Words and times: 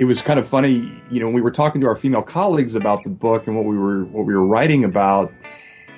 it 0.00 0.06
was 0.06 0.22
kind 0.22 0.38
of 0.38 0.48
funny, 0.48 0.90
you 1.10 1.20
know, 1.20 1.28
we 1.28 1.42
were 1.42 1.50
talking 1.50 1.82
to 1.82 1.86
our 1.86 1.94
female 1.94 2.22
colleagues 2.22 2.74
about 2.74 3.04
the 3.04 3.10
book 3.10 3.46
and 3.46 3.54
what 3.54 3.66
we 3.66 3.76
were 3.76 4.04
what 4.04 4.24
we 4.24 4.34
were 4.34 4.46
writing 4.46 4.84
about, 4.84 5.30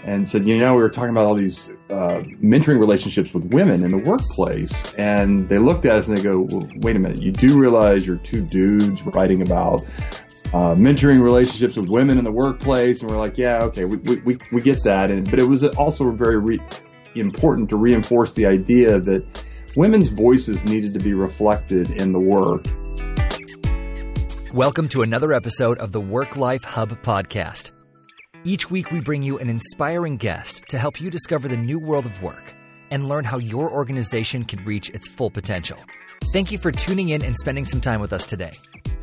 and 0.05 0.29
said, 0.29 0.45
you 0.45 0.59
know, 0.59 0.75
we 0.75 0.83
were 0.83 0.91
talking 0.91 1.11
about 1.11 1.25
all 1.25 1.37
these 1.37 1.71
uh, 1.89 2.21
mentoring 2.43 2.81
relationships 2.81 3.33
with 3.33 3.45
women 3.45 3.85
in 3.85 3.93
the 3.93 3.99
workplace, 3.99 4.93
and 4.95 5.49
they 5.49 5.61
looked 5.61 5.85
at 5.85 5.95
us 5.95 6.09
and 6.09 6.19
they 6.19 6.23
go, 6.23 6.41
well, 6.41 6.69
wait 6.79 6.97
a 6.97 6.99
minute, 6.99 7.23
you 7.23 7.31
do 7.31 7.57
realize 7.57 8.05
you're 8.05 8.17
two 8.17 8.43
dudes 8.43 9.07
writing 9.07 9.41
about 9.41 9.85
uh, 10.47 10.75
mentoring 10.75 11.23
relationships 11.23 11.77
with 11.77 11.89
women 11.89 12.19
in 12.19 12.25
the 12.25 12.33
workplace, 12.33 13.03
and 13.03 13.09
we're 13.09 13.19
like, 13.19 13.39
yeah, 13.39 13.63
okay, 13.63 13.85
we 13.85 13.99
we 13.99 14.37
we 14.51 14.61
get 14.61 14.83
that, 14.83 15.13
and 15.13 15.31
but 15.31 15.39
it 15.39 15.45
was 15.45 15.63
also 15.63 16.11
very 16.11 16.41
re- 16.41 16.61
important 17.15 17.69
to 17.69 17.77
reinforce 17.77 18.33
the 18.33 18.47
idea 18.47 18.99
that 18.99 19.25
women's 19.77 20.09
voices 20.09 20.65
needed 20.65 20.93
to 20.93 20.99
be 20.99 21.15
reflected 21.15 21.89
in 21.93 22.13
the 22.13 22.19
work 22.19 22.67
Welcome 24.53 24.89
to 24.89 25.01
another 25.01 25.33
episode 25.33 25.79
of 25.79 25.93
the 25.93 26.01
Work 26.01 26.37
Life 26.37 26.63
Hub 26.63 26.91
podcast. 27.03 27.71
Each 28.45 28.71
week, 28.71 28.91
we 28.91 29.01
bring 29.01 29.23
you 29.23 29.39
an 29.39 29.49
inspiring 29.49 30.19
guest 30.19 30.65
to 30.69 30.79
help 30.79 31.01
you 31.01 31.11
discover 31.11 31.49
the 31.49 31.57
new 31.57 31.79
world 31.79 32.05
of 32.05 32.23
work 32.23 32.53
and 32.91 33.09
learn 33.09 33.25
how 33.25 33.39
your 33.39 33.71
organization 33.71 34.45
can 34.45 34.63
reach 34.67 34.91
its 34.91 35.09
full 35.09 35.31
potential. 35.31 35.79
Thank 36.35 36.53
you 36.53 36.59
for 36.59 36.71
tuning 36.71 37.09
in 37.09 37.23
and 37.23 37.35
spending 37.35 37.65
some 37.65 37.81
time 37.81 38.03
with 38.03 38.13
us 38.13 38.27
today. 38.27 38.53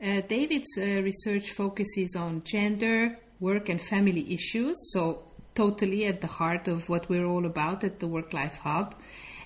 uh, 0.03 0.21
David's 0.27 0.77
uh, 0.77 1.01
research 1.09 1.51
focuses 1.51 2.15
on 2.15 2.43
gender, 2.43 3.17
work, 3.39 3.69
and 3.69 3.81
family 3.81 4.33
issues, 4.33 4.75
so 4.93 5.23
totally 5.55 6.05
at 6.05 6.21
the 6.21 6.27
heart 6.27 6.67
of 6.67 6.87
what 6.89 7.09
we're 7.09 7.25
all 7.25 7.45
about 7.45 7.83
at 7.83 7.99
the 7.99 8.07
Work 8.07 8.33
Life 8.33 8.59
Hub. 8.59 8.95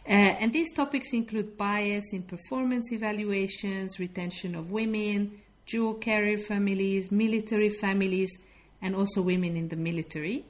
Uh, 0.06 0.12
and 0.42 0.52
these 0.52 0.74
topics 0.74 1.14
include 1.14 1.58
bias 1.58 2.12
in 2.12 2.24
performance 2.24 2.92
evaluations, 2.92 4.00
retention 4.00 4.56
of 4.56 4.72
women, 4.72 5.40
dual 5.68 5.96
career 5.96 6.38
families, 6.38 7.12
military 7.12 7.70
families, 7.70 8.32
and 8.82 8.96
also 8.96 9.22
women 9.22 9.56
in 9.56 9.70
the 9.70 9.76
military. 9.76 10.44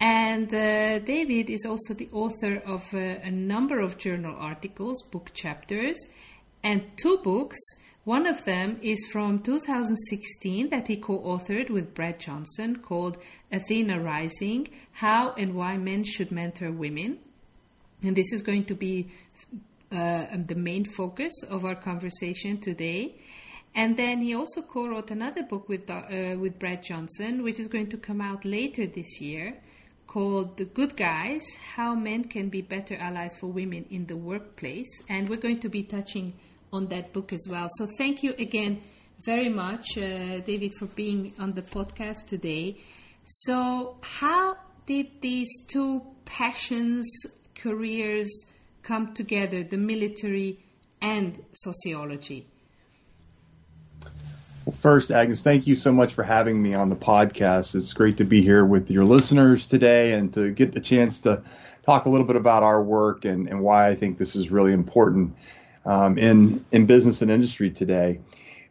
And 0.00 0.52
uh, 0.52 0.98
David 0.98 1.48
is 1.48 1.64
also 1.64 1.94
the 1.94 2.08
author 2.12 2.56
of 2.66 2.92
uh, 2.92 2.98
a 2.98 3.30
number 3.30 3.80
of 3.80 3.96
journal 3.96 4.36
articles, 4.38 5.02
book 5.10 5.30
chapters, 5.32 5.96
and 6.62 6.82
two 6.96 7.18
books. 7.18 7.56
One 8.04 8.26
of 8.26 8.44
them 8.44 8.78
is 8.82 9.08
from 9.10 9.42
2016 9.42 10.68
that 10.68 10.88
he 10.88 10.96
co 10.96 11.18
authored 11.20 11.70
with 11.70 11.94
Brad 11.94 12.20
Johnson 12.20 12.76
called 12.76 13.16
Athena 13.50 14.00
Rising 14.00 14.68
How 14.92 15.32
and 15.32 15.54
Why 15.54 15.78
Men 15.78 16.04
Should 16.04 16.30
Mentor 16.30 16.72
Women. 16.72 17.18
And 18.02 18.14
this 18.14 18.32
is 18.34 18.42
going 18.42 18.66
to 18.66 18.74
be 18.74 19.10
uh, 19.90 20.26
the 20.46 20.54
main 20.54 20.84
focus 20.84 21.32
of 21.48 21.64
our 21.64 21.74
conversation 21.74 22.58
today. 22.58 23.14
And 23.74 23.96
then 23.96 24.20
he 24.20 24.34
also 24.34 24.60
co 24.60 24.88
wrote 24.88 25.10
another 25.10 25.42
book 25.42 25.70
with, 25.70 25.88
uh, 25.88 26.36
with 26.38 26.58
Brad 26.58 26.82
Johnson, 26.82 27.42
which 27.42 27.58
is 27.58 27.66
going 27.66 27.88
to 27.88 27.96
come 27.96 28.20
out 28.20 28.44
later 28.44 28.86
this 28.86 29.20
year 29.22 29.56
called 30.06 30.56
The 30.56 30.64
Good 30.64 30.96
Guys 30.96 31.42
How 31.74 31.94
Men 31.94 32.24
Can 32.24 32.48
Be 32.48 32.62
Better 32.62 32.96
Allies 32.96 33.36
for 33.38 33.48
Women 33.48 33.86
in 33.90 34.06
the 34.06 34.16
Workplace. 34.16 35.02
And 35.08 35.28
we're 35.28 35.40
going 35.40 35.60
to 35.60 35.68
be 35.68 35.82
touching 35.82 36.34
on 36.72 36.86
that 36.88 37.12
book 37.12 37.32
as 37.32 37.46
well. 37.48 37.68
So 37.78 37.88
thank 37.98 38.22
you 38.22 38.34
again 38.38 38.82
very 39.24 39.48
much, 39.48 39.96
uh, 39.96 40.40
David, 40.40 40.74
for 40.74 40.86
being 40.86 41.32
on 41.38 41.52
the 41.52 41.62
podcast 41.62 42.26
today. 42.26 42.76
So, 43.24 43.96
how 44.02 44.56
did 44.84 45.20
these 45.20 45.48
two 45.68 46.02
passions, 46.24 47.06
careers 47.54 48.28
come 48.82 49.14
together, 49.14 49.64
the 49.64 49.78
military 49.78 50.58
and 51.00 51.42
sociology? 51.52 52.46
Well, 54.66 54.74
first, 54.80 55.12
Agnes, 55.12 55.42
thank 55.42 55.68
you 55.68 55.76
so 55.76 55.92
much 55.92 56.12
for 56.14 56.24
having 56.24 56.60
me 56.60 56.74
on 56.74 56.88
the 56.88 56.96
podcast. 56.96 57.76
It's 57.76 57.92
great 57.92 58.16
to 58.16 58.24
be 58.24 58.42
here 58.42 58.64
with 58.64 58.90
your 58.90 59.04
listeners 59.04 59.68
today 59.68 60.14
and 60.14 60.32
to 60.34 60.50
get 60.50 60.72
the 60.72 60.80
chance 60.80 61.20
to 61.20 61.40
talk 61.82 62.06
a 62.06 62.08
little 62.08 62.26
bit 62.26 62.34
about 62.34 62.64
our 62.64 62.82
work 62.82 63.24
and, 63.24 63.48
and 63.48 63.60
why 63.60 63.86
I 63.86 63.94
think 63.94 64.18
this 64.18 64.34
is 64.34 64.50
really 64.50 64.72
important 64.72 65.36
um, 65.84 66.18
in 66.18 66.64
in 66.72 66.84
business 66.84 67.22
and 67.22 67.30
industry 67.30 67.70
today. 67.70 68.20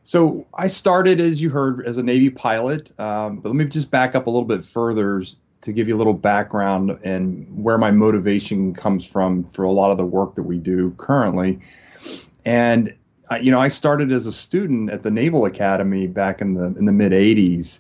So 0.04 0.46
I 0.54 0.68
started, 0.68 1.22
as 1.22 1.42
you 1.42 1.50
heard, 1.50 1.88
as 1.88 1.98
a 1.98 2.04
Navy 2.04 2.30
pilot. 2.30 2.92
Um, 3.00 3.40
but 3.40 3.48
let 3.48 3.56
me 3.56 3.64
just 3.64 3.90
back 3.90 4.16
up 4.16 4.28
a 4.28 4.30
little 4.30 4.44
bit 4.44 4.66
further 4.66 5.24
to 5.62 5.72
give 5.72 5.88
you 5.88 5.96
a 5.96 5.98
little 5.98 6.14
background 6.14 7.00
and 7.06 7.48
where 7.64 7.78
my 7.78 7.92
motivation 7.92 8.74
comes 8.74 9.06
from 9.06 9.46
for 9.46 9.64
a 9.64 9.72
lot 9.72 9.92
of 9.92 9.98
the 9.98 10.06
work 10.06 10.36
that 10.36 10.44
we 10.44 10.60
do 10.60 10.92
currently. 10.98 11.62
And 12.44 12.94
you 13.42 13.52
know, 13.52 13.60
I 13.60 13.70
started 13.70 14.12
as 14.12 14.26
a 14.28 14.32
student 14.32 14.90
at 14.90 15.04
the 15.04 15.12
Naval 15.12 15.46
Academy 15.46 16.08
back 16.08 16.42
in 16.42 16.54
the 16.54 16.66
in 16.78 16.86
the 16.86 16.92
mid 16.92 17.12
'80s, 17.12 17.80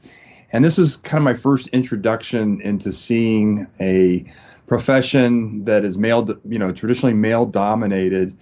and 0.51 0.63
this 0.63 0.77
was 0.77 0.97
kind 0.97 1.19
of 1.19 1.23
my 1.23 1.35
first 1.35 1.67
introduction 1.69 2.61
into 2.61 2.91
seeing 2.91 3.67
a 3.79 4.25
profession 4.67 5.65
that 5.65 5.85
is 5.85 5.97
male, 5.97 6.27
you 6.47 6.59
know, 6.59 6.71
traditionally 6.71 7.13
male 7.13 7.45
dominated, 7.45 8.35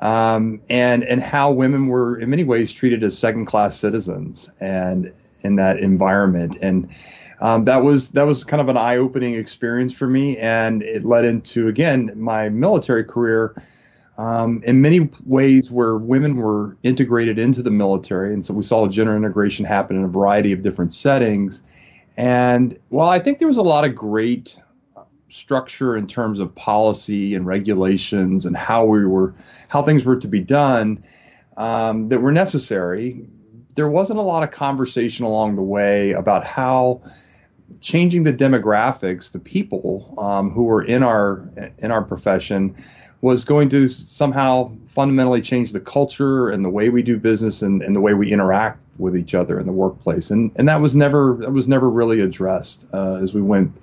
um, 0.00 0.60
and 0.70 1.04
and 1.04 1.22
how 1.22 1.50
women 1.50 1.88
were 1.88 2.18
in 2.18 2.30
many 2.30 2.44
ways 2.44 2.72
treated 2.72 3.02
as 3.04 3.18
second 3.18 3.46
class 3.46 3.76
citizens, 3.76 4.50
and 4.60 5.12
in 5.42 5.56
that 5.56 5.78
environment, 5.78 6.56
and 6.62 6.90
um, 7.40 7.66
that 7.66 7.82
was 7.82 8.12
that 8.12 8.24
was 8.24 8.44
kind 8.44 8.60
of 8.60 8.68
an 8.68 8.76
eye 8.76 8.96
opening 8.96 9.34
experience 9.34 9.92
for 9.92 10.06
me, 10.06 10.38
and 10.38 10.82
it 10.82 11.04
led 11.04 11.24
into 11.24 11.68
again 11.68 12.12
my 12.16 12.48
military 12.48 13.04
career 13.04 13.54
um, 14.18 14.62
in 14.64 14.80
many 14.80 15.08
ways 15.24 15.70
where 15.70 15.96
women 15.96 16.36
were 16.36 16.76
integrated 16.82 17.38
into 17.38 17.62
the 17.62 17.70
military. 17.70 18.32
And 18.32 18.44
so 18.44 18.54
we 18.54 18.62
saw 18.62 18.86
gender 18.88 19.16
integration 19.16 19.64
happen 19.64 19.96
in 19.96 20.04
a 20.04 20.08
variety 20.08 20.52
of 20.52 20.62
different 20.62 20.94
settings. 20.94 21.62
And 22.16 22.78
while 22.88 23.10
I 23.10 23.18
think 23.18 23.38
there 23.38 23.48
was 23.48 23.58
a 23.58 23.62
lot 23.62 23.84
of 23.84 23.94
great 23.94 24.58
structure 25.28 25.96
in 25.96 26.06
terms 26.06 26.40
of 26.40 26.54
policy 26.54 27.34
and 27.34 27.46
regulations 27.46 28.46
and 28.46 28.56
how 28.56 28.86
we 28.86 29.04
were, 29.04 29.34
how 29.68 29.82
things 29.82 30.04
were 30.04 30.16
to 30.16 30.28
be 30.28 30.40
done 30.40 31.02
um, 31.56 32.08
that 32.08 32.20
were 32.20 32.32
necessary, 32.32 33.26
there 33.74 33.88
wasn't 33.88 34.18
a 34.18 34.22
lot 34.22 34.42
of 34.42 34.50
conversation 34.50 35.26
along 35.26 35.56
the 35.56 35.62
way 35.62 36.12
about 36.12 36.44
how 36.44 37.02
changing 37.80 38.22
the 38.22 38.32
demographics, 38.32 39.32
the 39.32 39.38
people 39.38 40.14
um, 40.18 40.50
who 40.50 40.64
were 40.64 40.82
in 40.82 41.02
our 41.02 41.48
in 41.78 41.90
our 41.90 42.02
profession, 42.02 42.74
was 43.26 43.44
going 43.44 43.68
to 43.68 43.88
somehow 43.88 44.70
fundamentally 44.86 45.42
change 45.42 45.72
the 45.72 45.80
culture 45.80 46.48
and 46.48 46.64
the 46.64 46.70
way 46.70 46.90
we 46.90 47.02
do 47.02 47.18
business 47.18 47.60
and, 47.60 47.82
and 47.82 47.96
the 47.96 48.00
way 48.00 48.14
we 48.14 48.30
interact 48.32 48.78
with 48.98 49.16
each 49.16 49.34
other 49.34 49.58
in 49.58 49.66
the 49.66 49.72
workplace. 49.72 50.30
And 50.30 50.52
and 50.54 50.68
that 50.68 50.80
was 50.80 50.94
never 50.94 51.36
that 51.40 51.50
was 51.50 51.66
never 51.66 51.90
really 51.90 52.20
addressed 52.20 52.86
uh, 52.94 53.16
as 53.16 53.34
we 53.34 53.42
went 53.42 53.80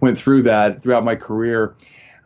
went 0.00 0.18
through 0.18 0.42
that 0.42 0.82
throughout 0.82 1.04
my 1.04 1.14
career. 1.14 1.74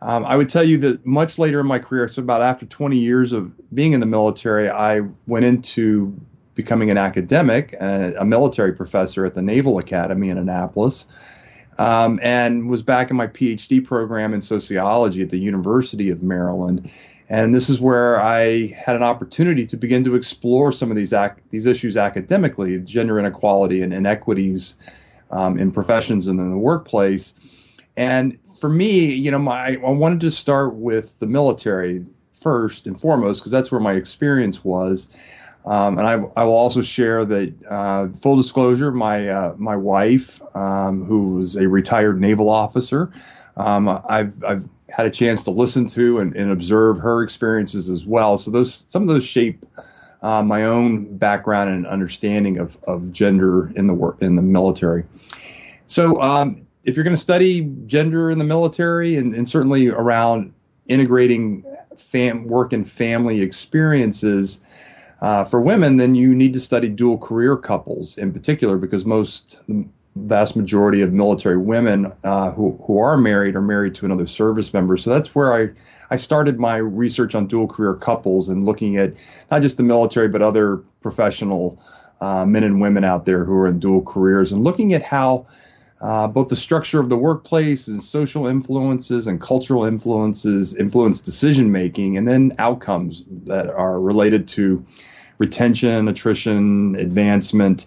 Um, 0.01 0.25
I 0.25 0.35
would 0.35 0.49
tell 0.49 0.63
you 0.63 0.77
that 0.79 1.05
much 1.05 1.39
later 1.39 1.61
in 1.61 1.67
my 1.67 1.79
career, 1.79 2.09
so 2.09 2.21
about 2.21 2.41
after 2.41 2.65
20 2.65 2.97
years 2.97 3.31
of 3.31 3.53
being 3.73 3.93
in 3.93 4.01
the 4.01 4.05
military, 4.05 4.69
I 4.69 5.03
went 5.25 5.45
into 5.45 6.19
becoming 6.53 6.91
an 6.91 6.97
academic, 6.97 7.73
a, 7.79 8.13
a 8.19 8.25
military 8.25 8.73
professor 8.73 9.25
at 9.25 9.35
the 9.35 9.41
Naval 9.41 9.79
Academy 9.79 10.29
in 10.29 10.37
Annapolis 10.37 11.05
um, 11.77 12.19
and 12.21 12.69
was 12.69 12.83
back 12.83 13.09
in 13.11 13.17
my 13.17 13.27
PhD 13.27 13.83
program 13.83 14.33
in 14.33 14.41
sociology 14.41 15.21
at 15.21 15.29
the 15.29 15.37
University 15.37 16.09
of 16.09 16.23
Maryland. 16.23 16.91
And 17.29 17.53
this 17.53 17.69
is 17.69 17.79
where 17.79 18.21
I 18.21 18.67
had 18.67 18.95
an 18.95 19.03
opportunity 19.03 19.65
to 19.67 19.77
begin 19.77 20.03
to 20.05 20.15
explore 20.15 20.71
some 20.71 20.89
of 20.89 20.97
these 20.97 21.13
ac- 21.13 21.41
these 21.49 21.65
issues 21.65 21.97
academically, 21.97 22.79
gender 22.79 23.19
inequality 23.19 23.81
and 23.81 23.93
inequities 23.93 24.75
um, 25.29 25.57
in 25.59 25.71
professions 25.71 26.27
and 26.27 26.39
in 26.39 26.51
the 26.51 26.57
workplace. 26.57 27.33
And 27.97 28.37
for 28.61 28.69
me, 28.69 29.13
you 29.13 29.31
know, 29.31 29.39
my 29.39 29.73
I 29.73 29.89
wanted 29.89 30.21
to 30.21 30.31
start 30.31 30.75
with 30.75 31.19
the 31.19 31.27
military 31.27 32.05
first 32.41 32.87
and 32.87 32.99
foremost 32.99 33.41
because 33.41 33.51
that's 33.51 33.71
where 33.71 33.81
my 33.81 33.93
experience 33.93 34.63
was. 34.63 35.09
Um, 35.67 35.97
and 35.99 36.07
I, 36.07 36.13
I, 36.39 36.45
will 36.45 36.55
also 36.55 36.81
share 36.81 37.25
that 37.25 37.53
uh, 37.69 38.07
full 38.19 38.37
disclosure, 38.37 38.89
my 38.89 39.27
uh, 39.27 39.53
my 39.57 39.75
wife, 39.75 40.41
um, 40.55 41.03
who 41.03 41.35
was 41.35 41.57
a 41.57 41.67
retired 41.67 42.21
naval 42.21 42.49
officer, 42.49 43.11
um, 43.57 43.89
I've, 43.89 44.31
I've 44.45 44.63
had 44.87 45.05
a 45.05 45.09
chance 45.09 45.43
to 45.43 45.51
listen 45.51 45.85
to 45.87 46.19
and, 46.19 46.33
and, 46.35 46.51
observe 46.51 46.99
her 46.99 47.21
experiences 47.21 47.89
as 47.89 48.05
well. 48.05 48.37
So 48.37 48.49
those 48.49 48.85
some 48.87 49.01
of 49.01 49.09
those 49.09 49.25
shape 49.25 49.65
uh, 50.21 50.41
my 50.41 50.63
own 50.63 51.17
background 51.17 51.69
and 51.69 51.85
understanding 51.85 52.59
of, 52.59 52.77
of 52.85 53.11
gender 53.11 53.69
in 53.75 53.87
the 53.87 53.93
work 53.93 54.21
in 54.21 54.37
the 54.37 54.41
military. 54.41 55.03
So 55.85 56.21
um, 56.21 56.65
if 56.85 56.95
you're 56.95 57.03
going 57.03 57.15
to 57.15 57.21
study 57.21 57.69
gender 57.85 58.31
in 58.31 58.37
the 58.37 58.45
military 58.45 59.17
and, 59.17 59.33
and 59.35 59.49
certainly 59.49 59.89
around 59.89 60.53
integrating 60.87 61.65
fam- 61.97 62.47
work 62.47 62.71
and 62.71 62.89
family 62.89 63.41
experiences 63.41 64.61
uh, 65.21 65.45
for 65.45 65.59
women, 65.59 65.97
then 65.97 66.15
you 66.15 66.35
need 66.35 66.53
to 66.53 66.59
study 66.59 66.89
dual 66.89 67.17
career 67.17 67.57
couples 67.57 68.17
in 68.17 68.31
particular 68.31 68.77
because 68.77 69.05
most, 69.05 69.61
the 69.67 69.85
vast 70.15 70.55
majority 70.55 71.01
of 71.01 71.13
military 71.13 71.57
women 71.57 72.11
uh, 72.23 72.51
who, 72.51 72.79
who 72.85 72.99
are 72.99 73.17
married 73.17 73.55
are 73.55 73.61
married 73.61 73.95
to 73.95 74.05
another 74.05 74.25
service 74.25 74.73
member. 74.73 74.97
So 74.97 75.09
that's 75.09 75.33
where 75.33 75.53
I, 75.53 75.69
I 76.09 76.17
started 76.17 76.59
my 76.59 76.77
research 76.77 77.35
on 77.35 77.47
dual 77.47 77.67
career 77.67 77.93
couples 77.95 78.49
and 78.49 78.63
looking 78.63 78.97
at 78.97 79.13
not 79.51 79.61
just 79.61 79.77
the 79.77 79.83
military, 79.83 80.27
but 80.27 80.41
other 80.41 80.77
professional 81.01 81.79
uh, 82.21 82.45
men 82.45 82.63
and 82.63 82.81
women 82.81 83.03
out 83.03 83.25
there 83.25 83.45
who 83.45 83.53
are 83.55 83.67
in 83.67 83.79
dual 83.79 84.01
careers 84.01 84.51
and 84.51 84.63
looking 84.63 84.93
at 84.93 85.03
how 85.03 85.45
uh, 85.99 86.27
both 86.27 86.49
the 86.49 86.55
structure 86.55 86.99
of 86.99 87.09
the 87.09 87.17
workplace 87.17 87.87
and 87.87 88.03
social 88.03 88.45
influences 88.47 89.27
and 89.27 89.41
cultural 89.41 89.85
influences 89.85 90.75
influence 90.75 91.21
decision 91.21 91.71
making, 91.71 92.17
and 92.17 92.27
then 92.27 92.55
outcomes 92.59 93.23
that 93.45 93.69
are 93.69 93.99
related 93.99 94.47
to 94.49 94.85
retention, 95.39 96.07
attrition, 96.07 96.95
advancement 96.95 97.85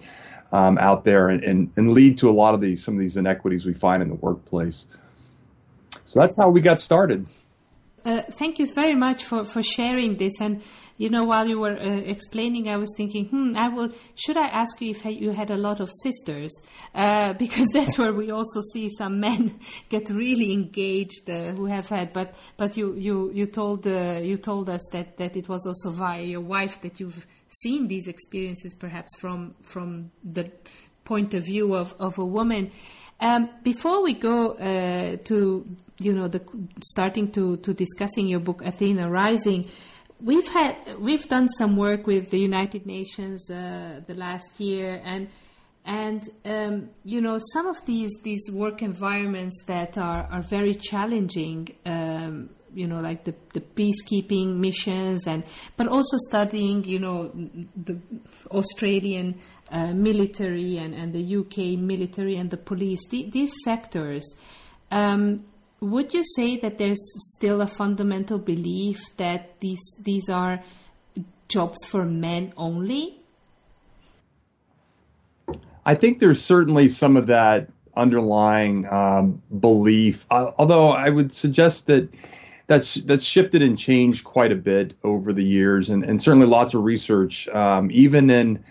um, 0.53 0.79
out 0.79 1.05
there, 1.05 1.29
and, 1.29 1.45
and, 1.45 1.71
and 1.77 1.93
lead 1.93 2.19
to 2.19 2.29
a 2.29 2.33
lot 2.33 2.55
of 2.55 2.61
these 2.61 2.83
some 2.83 2.95
of 2.95 3.01
these 3.01 3.17
inequities 3.17 3.65
we 3.65 3.75
find 3.75 4.03
in 4.03 4.09
the 4.09 4.15
workplace. 4.17 4.87
So 6.05 6.19
that's 6.21 6.37
how 6.37 6.51
we 6.51 6.61
got 6.61 6.81
started. 6.81 7.27
Uh, 8.05 8.23
thank 8.39 8.59
you 8.59 8.67
very 8.73 8.95
much 8.95 9.25
for, 9.25 9.45
for 9.45 9.63
sharing 9.63 10.17
this. 10.17 10.41
And 10.41 10.63
you 10.97 11.09
know, 11.09 11.25
while 11.25 11.49
you 11.49 11.59
were 11.59 11.79
uh, 11.79 12.01
explaining, 12.05 12.69
I 12.69 12.77
was 12.77 12.93
thinking, 12.95 13.25
hmm, 13.27 13.57
I 13.57 13.69
will. 13.69 13.89
Should 14.17 14.37
I 14.37 14.49
ask 14.49 14.81
you 14.83 14.91
if 14.91 15.03
you 15.07 15.31
had 15.31 15.51
a 15.51 15.57
lot 15.57 15.81
of 15.81 15.91
sisters? 16.03 16.53
Uh, 16.95 17.33
because 17.39 17.69
that's 17.73 17.99
where 17.99 18.13
we 18.13 18.31
also 18.31 18.61
see 18.75 18.91
some 18.91 19.19
men 19.19 19.59
get 19.89 20.11
really 20.11 20.53
engaged 20.53 21.31
uh, 21.31 21.53
who 21.53 21.65
have 21.67 21.89
had. 21.89 22.13
But 22.13 22.35
but 22.59 22.77
you 22.77 22.95
you 22.97 23.31
you 23.33 23.47
told 23.47 23.87
uh, 23.87 24.21
you 24.23 24.37
told 24.37 24.69
us 24.69 24.87
that 24.93 25.17
that 25.17 25.37
it 25.37 25.49
was 25.49 25.67
also 25.67 25.91
via 25.91 26.23
your 26.23 26.43
wife 26.43 26.83
that 26.83 27.01
you've 27.01 27.27
seen 27.49 27.89
these 27.89 28.07
experiences, 28.07 28.75
perhaps 28.75 29.17
from 29.19 29.55
from 29.63 30.11
the 30.23 30.51
point 31.05 31.33
of 31.33 31.45
view 31.47 31.75
of 31.75 31.95
of 31.99 32.19
a 32.19 32.27
woman. 32.27 32.73
Um, 33.21 33.51
before 33.63 34.03
we 34.03 34.15
go 34.15 34.53
uh, 34.53 35.17
to 35.25 35.67
you 35.99 36.13
know 36.13 36.29
the 36.29 36.41
starting 36.83 37.31
to 37.33 37.59
to 37.59 37.75
discussing 37.75 38.27
your 38.27 38.41
book 38.41 38.63
Athena 38.65 39.11
Rising 39.11 39.67
we've 40.23 40.49
had 40.49 40.77
we've 40.99 41.27
done 41.29 41.49
some 41.49 41.77
work 41.77 42.07
with 42.07 42.31
the 42.31 42.39
United 42.39 42.87
Nations 42.87 43.51
uh, 43.51 44.01
the 44.07 44.15
last 44.15 44.59
year, 44.59 45.01
and 45.05 45.29
and 45.85 46.23
um, 46.45 46.91
you 47.05 47.21
know 47.21 47.39
some 47.53 47.67
of 47.67 47.85
these 47.87 48.11
these 48.23 48.51
work 48.53 48.83
environments 48.83 49.63
that 49.67 49.99
are 49.99 50.29
are 50.31 50.43
very 50.43 50.75
challenging. 50.75 51.75
Um, 51.85 52.51
you 52.73 52.87
know, 52.87 53.01
like 53.01 53.25
the, 53.25 53.35
the 53.53 53.61
peacekeeping 53.61 54.59
missions, 54.59 55.27
and 55.27 55.43
but 55.77 55.89
also 55.89 56.17
studying, 56.29 56.85
you 56.85 57.01
know, 57.01 57.33
the 57.35 57.99
Australian 58.53 59.41
uh, 59.71 59.93
military 59.95 60.79
and, 60.79 60.95
and 60.95 61.13
the 61.13 61.37
UK 61.37 61.79
military 61.79 62.37
and 62.37 62.51
the 62.51 62.57
police. 62.57 63.01
The, 63.09 63.31
these 63.31 63.53
sectors, 63.65 64.35
um, 64.91 65.45
would 65.81 66.13
you 66.13 66.25
say 66.37 66.59
that 66.59 66.79
there's 66.79 67.01
still 67.37 67.61
a 67.61 67.67
fundamental 67.67 68.39
belief 68.39 69.01
that 69.17 69.61
these 69.61 69.81
these 70.05 70.29
are 70.29 70.63
jobs 71.49 71.85
for 71.87 72.05
men 72.05 72.53
only? 72.57 73.21
I 75.85 75.95
think 75.95 76.19
there's 76.19 76.41
certainly 76.41 76.89
some 76.89 77.17
of 77.17 77.27
that 77.29 77.69
underlying 77.97 78.87
um, 78.91 79.43
belief, 79.59 80.27
uh, 80.31 80.53
although 80.59 80.91
I 80.91 81.09
would 81.09 81.33
suggest 81.33 81.87
that 81.87 82.13
that's 82.67 82.95
that's 82.95 83.25
shifted 83.25 83.63
and 83.63 83.77
changed 83.77 84.25
quite 84.25 84.53
a 84.53 84.57
bit 84.57 84.95
over 85.03 85.33
the 85.33 85.43
years, 85.45 85.91
and, 85.91 86.05
and 86.05 86.23
certainly 86.23 86.47
lots 86.47 86.75
of 86.75 86.85
research, 86.85 87.49
um, 87.49 87.89
even 87.91 88.31
in 88.31 88.63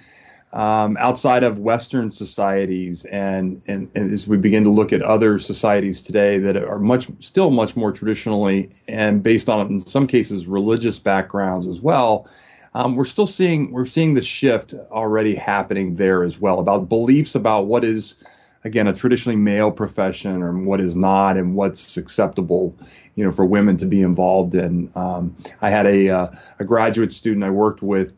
um, 0.51 0.97
outside 0.99 1.43
of 1.43 1.59
Western 1.59 2.09
societies, 2.09 3.05
and, 3.05 3.61
and, 3.67 3.89
and, 3.93 4.11
as 4.11 4.27
we 4.27 4.37
begin 4.37 4.63
to 4.63 4.71
look 4.71 4.91
at 4.91 5.01
other 5.01 5.37
societies 5.37 6.01
today 6.01 6.39
that 6.39 6.57
are 6.57 6.79
much 6.79 7.07
still 7.19 7.51
much 7.51 7.75
more 7.75 7.91
traditionally 7.91 8.71
and 8.87 9.21
based 9.21 9.47
on 9.47 9.67
in 9.67 9.79
some 9.79 10.07
cases 10.07 10.47
religious 10.47 10.97
backgrounds 10.97 11.67
as 11.67 11.79
well, 11.79 12.27
um, 12.73 12.95
we're 12.95 13.05
still 13.05 13.27
seeing 13.27 13.71
we're 13.71 13.85
seeing 13.85 14.15
the 14.15 14.23
shift 14.23 14.73
already 14.89 15.35
happening 15.35 15.95
there 15.95 16.23
as 16.23 16.39
well 16.39 16.59
about 16.59 16.89
beliefs 16.89 17.35
about 17.35 17.67
what 17.67 17.83
is 17.83 18.15
again 18.63 18.87
a 18.87 18.93
traditionally 18.93 19.35
male 19.35 19.71
profession 19.71 20.41
or 20.41 20.51
what 20.53 20.81
is 20.81 20.95
not 20.95 21.37
and 21.37 21.55
what's 21.55 21.95
acceptable 21.95 22.75
you 23.15 23.23
know 23.23 23.31
for 23.31 23.45
women 23.45 23.77
to 23.77 23.85
be 23.85 24.01
involved 24.01 24.55
in. 24.55 24.91
Um, 24.95 25.35
I 25.61 25.69
had 25.69 25.85
a 25.85 26.09
uh, 26.09 26.27
a 26.57 26.63
graduate 26.65 27.13
student 27.13 27.43
I 27.43 27.51
worked 27.51 27.83
with 27.83 28.13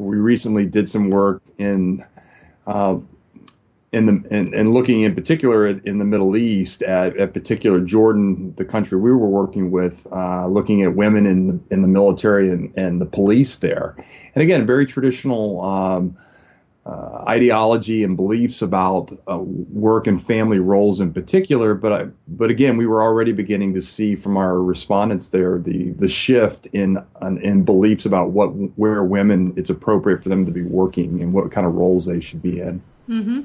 we 0.00 0.16
recently 0.16 0.66
did 0.66 0.88
some 0.88 1.10
work 1.10 1.42
in 1.58 2.04
uh, 2.66 2.98
in 3.92 4.06
the 4.06 4.54
and, 4.54 4.72
looking 4.72 5.00
in 5.00 5.14
particular 5.14 5.66
at, 5.66 5.84
in 5.84 5.98
the 5.98 6.04
Middle 6.04 6.36
East 6.36 6.82
at, 6.82 7.16
at 7.16 7.34
particular 7.34 7.80
Jordan, 7.80 8.54
the 8.54 8.64
country 8.64 8.98
we 8.98 9.10
were 9.10 9.28
working 9.28 9.72
with, 9.72 10.06
uh, 10.12 10.46
looking 10.46 10.82
at 10.82 10.94
women 10.94 11.26
in 11.26 11.46
the, 11.48 11.60
in 11.70 11.82
the 11.82 11.88
military 11.88 12.50
and, 12.50 12.72
and 12.76 13.00
the 13.00 13.06
police 13.06 13.56
there, 13.56 13.96
and 14.34 14.42
again, 14.42 14.66
very 14.66 14.86
traditional. 14.86 15.60
Um, 15.62 16.16
uh, 16.90 17.24
ideology 17.28 18.02
and 18.02 18.16
beliefs 18.16 18.62
about 18.62 19.12
uh, 19.30 19.38
work 19.38 20.08
and 20.08 20.20
family 20.20 20.58
roles 20.58 21.00
in 21.00 21.12
particular. 21.12 21.74
But 21.74 21.92
I, 21.92 22.08
but 22.26 22.50
again, 22.50 22.76
we 22.76 22.86
were 22.86 23.00
already 23.00 23.30
beginning 23.30 23.74
to 23.74 23.82
see 23.82 24.16
from 24.16 24.36
our 24.36 24.60
respondents 24.60 25.28
there 25.28 25.58
the 25.58 25.90
the 25.90 26.08
shift 26.08 26.66
in 26.72 26.98
in 27.42 27.62
beliefs 27.64 28.06
about 28.06 28.30
what 28.30 28.48
where 28.76 29.04
women 29.04 29.54
it's 29.56 29.70
appropriate 29.70 30.24
for 30.24 30.30
them 30.30 30.46
to 30.46 30.52
be 30.52 30.62
working 30.62 31.20
and 31.20 31.32
what 31.32 31.52
kind 31.52 31.64
of 31.64 31.74
roles 31.74 32.06
they 32.06 32.20
should 32.20 32.42
be 32.42 32.58
in. 32.58 32.82
Mm-hmm. 33.08 33.42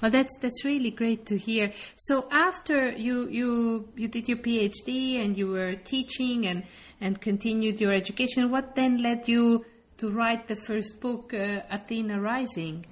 Well, 0.00 0.10
that's 0.10 0.34
that's 0.40 0.64
really 0.64 0.90
great 0.90 1.26
to 1.26 1.38
hear. 1.38 1.72
So 1.94 2.26
after 2.32 2.90
you 2.90 3.28
you 3.28 3.88
you 3.94 4.08
did 4.08 4.28
your 4.28 4.38
PhD 4.38 5.22
and 5.24 5.38
you 5.38 5.46
were 5.46 5.76
teaching 5.76 6.46
and 6.48 6.64
and 7.00 7.20
continued 7.20 7.80
your 7.80 7.92
education, 7.92 8.50
what 8.50 8.74
then 8.74 8.96
led 8.98 9.28
you 9.28 9.64
to 9.98 10.10
write 10.10 10.48
the 10.48 10.56
first 10.56 11.00
book, 11.00 11.34
uh, 11.34 11.62
Athena 11.70 12.20
Rising? 12.20 12.86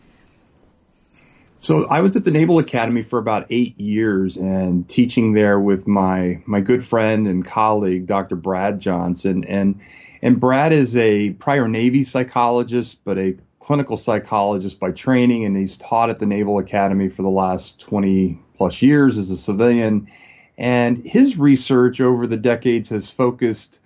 So 1.58 1.86
I 1.88 2.00
was 2.02 2.16
at 2.16 2.24
the 2.24 2.30
Naval 2.30 2.58
Academy 2.58 3.02
for 3.02 3.18
about 3.18 3.46
eight 3.50 3.80
years 3.80 4.36
and 4.36 4.88
teaching 4.88 5.32
there 5.32 5.58
with 5.58 5.88
my 5.88 6.42
my 6.46 6.60
good 6.60 6.84
friend 6.84 7.26
and 7.26 7.44
colleague, 7.44 8.06
Dr. 8.06 8.36
Brad 8.36 8.78
Johnson, 8.78 9.44
and 9.44 9.80
and 10.20 10.38
Brad 10.38 10.72
is 10.72 10.96
a 10.96 11.30
prior 11.30 11.66
Navy 11.66 12.04
psychologist, 12.04 12.98
but 13.04 13.18
a 13.18 13.36
clinical 13.58 13.96
psychologist 13.96 14.78
by 14.78 14.92
training, 14.92 15.44
and 15.44 15.56
he's 15.56 15.78
taught 15.78 16.10
at 16.10 16.18
the 16.18 16.26
Naval 16.26 16.58
Academy 16.58 17.08
for 17.08 17.22
the 17.22 17.30
last 17.30 17.80
20 17.80 18.40
plus 18.56 18.82
years 18.82 19.18
as 19.18 19.30
a 19.30 19.36
civilian. 19.36 20.08
And 20.58 21.04
his 21.04 21.36
research 21.36 22.00
over 22.00 22.26
the 22.26 22.36
decades 22.36 22.90
has 22.90 23.10
focused 23.10 23.80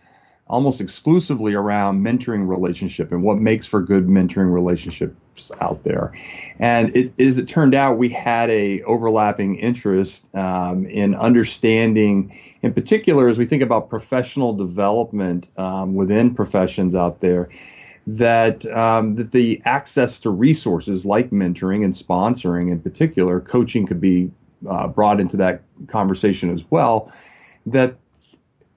almost 0.50 0.80
exclusively 0.80 1.54
around 1.54 2.04
mentoring 2.04 2.48
relationship 2.48 3.12
and 3.12 3.22
what 3.22 3.38
makes 3.38 3.66
for 3.66 3.80
good 3.80 4.08
mentoring 4.08 4.52
relationships 4.52 5.52
out 5.60 5.84
there. 5.84 6.12
And 6.58 6.94
it, 6.96 7.18
as 7.20 7.38
it 7.38 7.46
turned 7.46 7.74
out, 7.74 7.98
we 7.98 8.08
had 8.08 8.50
a 8.50 8.82
overlapping 8.82 9.54
interest 9.54 10.28
um, 10.34 10.86
in 10.86 11.14
understanding, 11.14 12.36
in 12.62 12.74
particular, 12.74 13.28
as 13.28 13.38
we 13.38 13.44
think 13.44 13.62
about 13.62 13.88
professional 13.88 14.52
development 14.52 15.48
um, 15.56 15.94
within 15.94 16.34
professions 16.34 16.96
out 16.96 17.20
there. 17.20 17.48
That 18.06 18.66
um, 18.66 19.14
that 19.16 19.30
the 19.30 19.62
access 19.64 20.18
to 20.20 20.30
resources 20.30 21.06
like 21.06 21.30
mentoring 21.30 21.84
and 21.84 21.94
sponsoring, 21.94 22.72
in 22.72 22.80
particular, 22.80 23.40
coaching 23.40 23.86
could 23.86 24.00
be 24.00 24.32
uh, 24.68 24.88
brought 24.88 25.20
into 25.20 25.36
that 25.36 25.62
conversation 25.86 26.50
as 26.50 26.64
well. 26.70 27.12
That 27.66 27.99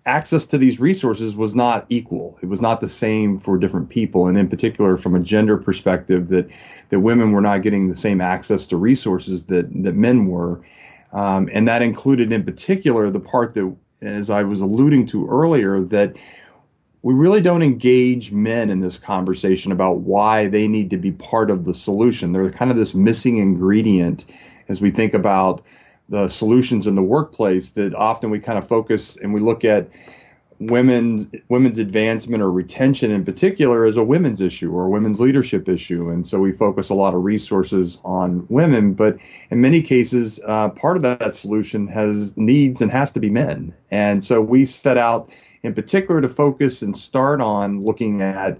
access 0.05 0.45
to 0.47 0.57
these 0.57 0.79
resources 0.79 1.35
was 1.35 1.55
not 1.55 1.85
equal. 1.89 2.37
It 2.41 2.47
was 2.47 2.61
not 2.61 2.81
the 2.81 2.89
same 2.89 3.39
for 3.39 3.57
different 3.57 3.89
people, 3.89 4.27
and 4.27 4.37
in 4.37 4.49
particular, 4.49 4.97
from 4.97 5.15
a 5.15 5.19
gender 5.19 5.57
perspective, 5.57 6.29
that 6.29 6.51
that 6.89 6.99
women 6.99 7.31
were 7.31 7.41
not 7.41 7.61
getting 7.61 7.87
the 7.87 7.95
same 7.95 8.21
access 8.21 8.65
to 8.67 8.77
resources 8.77 9.45
that 9.45 9.67
that 9.83 9.95
men 9.95 10.27
were, 10.27 10.61
um, 11.11 11.49
and 11.51 11.67
that 11.67 11.81
included, 11.81 12.31
in 12.31 12.43
particular, 12.43 13.09
the 13.09 13.19
part 13.19 13.53
that, 13.53 13.75
as 14.01 14.29
I 14.29 14.43
was 14.43 14.61
alluding 14.61 15.07
to 15.07 15.27
earlier, 15.27 15.81
that 15.81 16.17
we 17.01 17.13
really 17.13 17.41
don't 17.41 17.63
engage 17.63 18.31
men 18.31 18.69
in 18.69 18.79
this 18.79 18.97
conversation 18.97 19.73
about 19.73 19.99
why 19.99 20.47
they 20.47 20.67
need 20.69 20.89
to 20.91 20.97
be 20.97 21.11
part 21.11 21.51
of 21.51 21.65
the 21.65 21.73
solution. 21.73 22.31
They're 22.31 22.49
kind 22.49 22.71
of 22.71 22.77
this 22.77 22.95
missing 22.95 23.37
ingredient 23.37 24.25
as 24.69 24.81
we 24.81 24.89
think 24.89 25.13
about 25.13 25.63
the 26.09 26.27
solutions 26.27 26.87
in 26.87 26.95
the 26.95 27.03
workplace 27.03 27.71
that 27.71 27.93
often 27.95 28.29
we 28.29 28.39
kind 28.39 28.57
of 28.57 28.67
focus 28.67 29.17
and 29.17 29.33
we 29.33 29.39
look 29.39 29.63
at 29.63 29.89
women's 30.59 31.27
women's 31.49 31.77
advancement 31.77 32.41
or 32.41 32.51
retention 32.51 33.11
in 33.11 33.25
particular 33.25 33.85
as 33.85 33.97
a 33.97 34.03
women's 34.03 34.41
issue 34.41 34.71
or 34.71 34.85
a 34.85 34.89
women's 34.89 35.19
leadership 35.19 35.67
issue. 35.67 36.09
And 36.09 36.25
so 36.25 36.39
we 36.39 36.51
focus 36.51 36.89
a 36.89 36.93
lot 36.93 37.13
of 37.13 37.23
resources 37.23 37.99
on 38.03 38.45
women. 38.49 38.93
But 38.93 39.17
in 39.49 39.61
many 39.61 39.81
cases 39.81 40.39
uh, 40.45 40.69
part 40.69 40.97
of 40.97 41.03
that 41.03 41.33
solution 41.33 41.87
has 41.87 42.35
needs 42.37 42.81
and 42.81 42.91
has 42.91 43.11
to 43.13 43.19
be 43.19 43.29
men. 43.29 43.73
And 43.91 44.23
so 44.23 44.41
we 44.41 44.65
set 44.65 44.97
out 44.97 45.33
in 45.63 45.73
particular 45.73 46.21
to 46.21 46.29
focus 46.29 46.81
and 46.81 46.95
start 46.95 47.41
on 47.41 47.81
looking 47.81 48.21
at 48.21 48.59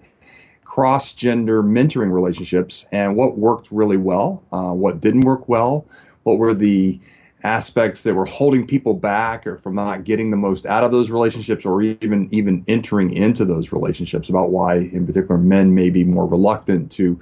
cross 0.64 1.14
gender 1.14 1.62
mentoring 1.62 2.12
relationships 2.12 2.86
and 2.92 3.16
what 3.16 3.38
worked 3.38 3.68
really 3.70 3.98
well 3.98 4.42
uh, 4.52 4.72
what 4.72 5.00
didn't 5.00 5.22
work 5.22 5.48
well 5.48 5.86
what 6.24 6.40
were 6.40 6.52
the 6.52 7.00
aspects 7.44 8.04
that 8.04 8.14
were 8.14 8.26
holding 8.26 8.66
people 8.66 8.94
back 8.94 9.46
or 9.46 9.58
from 9.58 9.76
not 9.76 10.06
getting 10.06 10.32
the 10.32 10.38
most 10.38 10.66
out 10.66 10.84
of 10.84 10.92
those 10.92 11.12
relationships 11.12 11.66
or 11.66 11.82
even 11.82 12.30
even 12.32 12.64
entering 12.68 13.12
into 13.12 13.44
those 13.44 13.74
relationships 13.74 14.30
about 14.30 14.50
why 14.50 14.78
in 14.78 15.06
particular 15.06 15.38
men 15.38 15.76
may 15.76 15.90
be 15.90 16.06
more 16.06 16.26
reluctant 16.26 16.90
to 16.90 17.20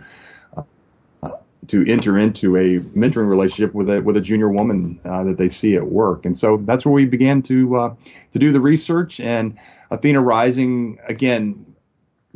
uh, 0.56 1.30
to 1.68 1.84
enter 1.88 2.20
into 2.20 2.56
a 2.56 2.80
mentoring 2.80 3.28
relationship 3.28 3.74
with 3.74 3.90
a 3.90 4.00
with 4.02 4.16
a 4.16 4.22
junior 4.22 4.50
woman 4.50 5.00
uh, 5.06 5.24
that 5.24 5.38
they 5.40 5.50
see 5.50 5.76
at 5.76 5.88
work 5.88 6.24
and 6.24 6.38
so 6.38 6.58
that's 6.58 6.86
where 6.86 6.94
we 6.94 7.06
began 7.08 7.42
to 7.42 7.76
uh, 7.76 7.96
to 8.32 8.38
do 8.38 8.52
the 8.52 8.62
research 8.62 9.20
and 9.20 9.58
Athena 9.90 10.22
Rising 10.22 11.00
again 11.08 11.66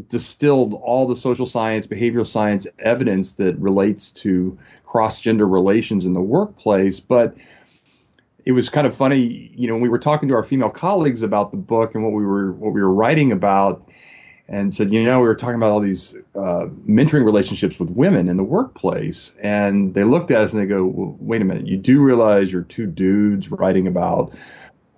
distilled 0.09 0.73
all 0.73 1.07
the 1.07 1.15
social 1.15 1.45
science, 1.45 1.87
behavioral 1.87 2.27
science 2.27 2.67
evidence 2.79 3.35
that 3.35 3.55
relates 3.57 4.11
to 4.11 4.57
cross 4.83 5.21
gender 5.21 5.47
relations 5.47 6.05
in 6.05 6.11
the 6.11 6.21
workplace. 6.21 6.99
But 6.99 7.37
it 8.45 8.51
was 8.51 8.69
kind 8.69 8.85
of 8.85 8.95
funny, 8.95 9.51
you 9.55 9.67
know, 9.67 9.73
when 9.73 9.81
we 9.81 9.89
were 9.89 9.99
talking 9.99 10.29
to 10.29 10.35
our 10.35 10.43
female 10.43 10.69
colleagues 10.69 11.23
about 11.23 11.51
the 11.51 11.57
book 11.57 11.95
and 11.95 12.03
what 12.03 12.13
we 12.13 12.23
were 12.25 12.53
what 12.53 12.73
we 12.73 12.81
were 12.81 12.93
writing 12.93 13.31
about, 13.31 13.89
and 14.47 14.73
said, 14.73 14.93
you 14.93 15.03
know, 15.03 15.19
we 15.19 15.27
were 15.27 15.35
talking 15.35 15.55
about 15.55 15.71
all 15.71 15.79
these 15.79 16.15
uh, 16.35 16.67
mentoring 16.87 17.25
relationships 17.25 17.79
with 17.79 17.89
women 17.89 18.29
in 18.29 18.37
the 18.37 18.43
workplace, 18.43 19.33
and 19.41 19.95
they 19.95 20.03
looked 20.03 20.29
at 20.29 20.41
us 20.41 20.53
and 20.53 20.61
they 20.61 20.67
go, 20.67 20.85
well, 20.85 21.17
wait 21.19 21.41
a 21.41 21.45
minute, 21.45 21.65
you 21.65 21.77
do 21.77 21.99
realize 21.99 22.53
you're 22.53 22.61
two 22.61 22.85
dudes 22.85 23.49
writing 23.49 23.87
about 23.87 24.33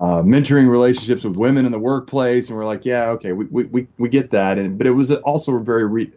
uh, 0.01 0.21
mentoring 0.21 0.69
relationships 0.69 1.23
with 1.23 1.37
women 1.37 1.65
in 1.65 1.71
the 1.71 1.79
workplace, 1.79 2.49
and 2.49 2.57
we're 2.57 2.65
like, 2.65 2.83
yeah, 2.83 3.09
okay, 3.11 3.31
we 3.31 3.45
we 3.45 3.87
we 3.97 4.09
get 4.09 4.31
that, 4.31 4.57
and 4.57 4.77
but 4.77 4.85
it 4.85 4.91
was 4.91 5.11
also 5.11 5.57
very 5.59 5.87
re- 5.87 6.11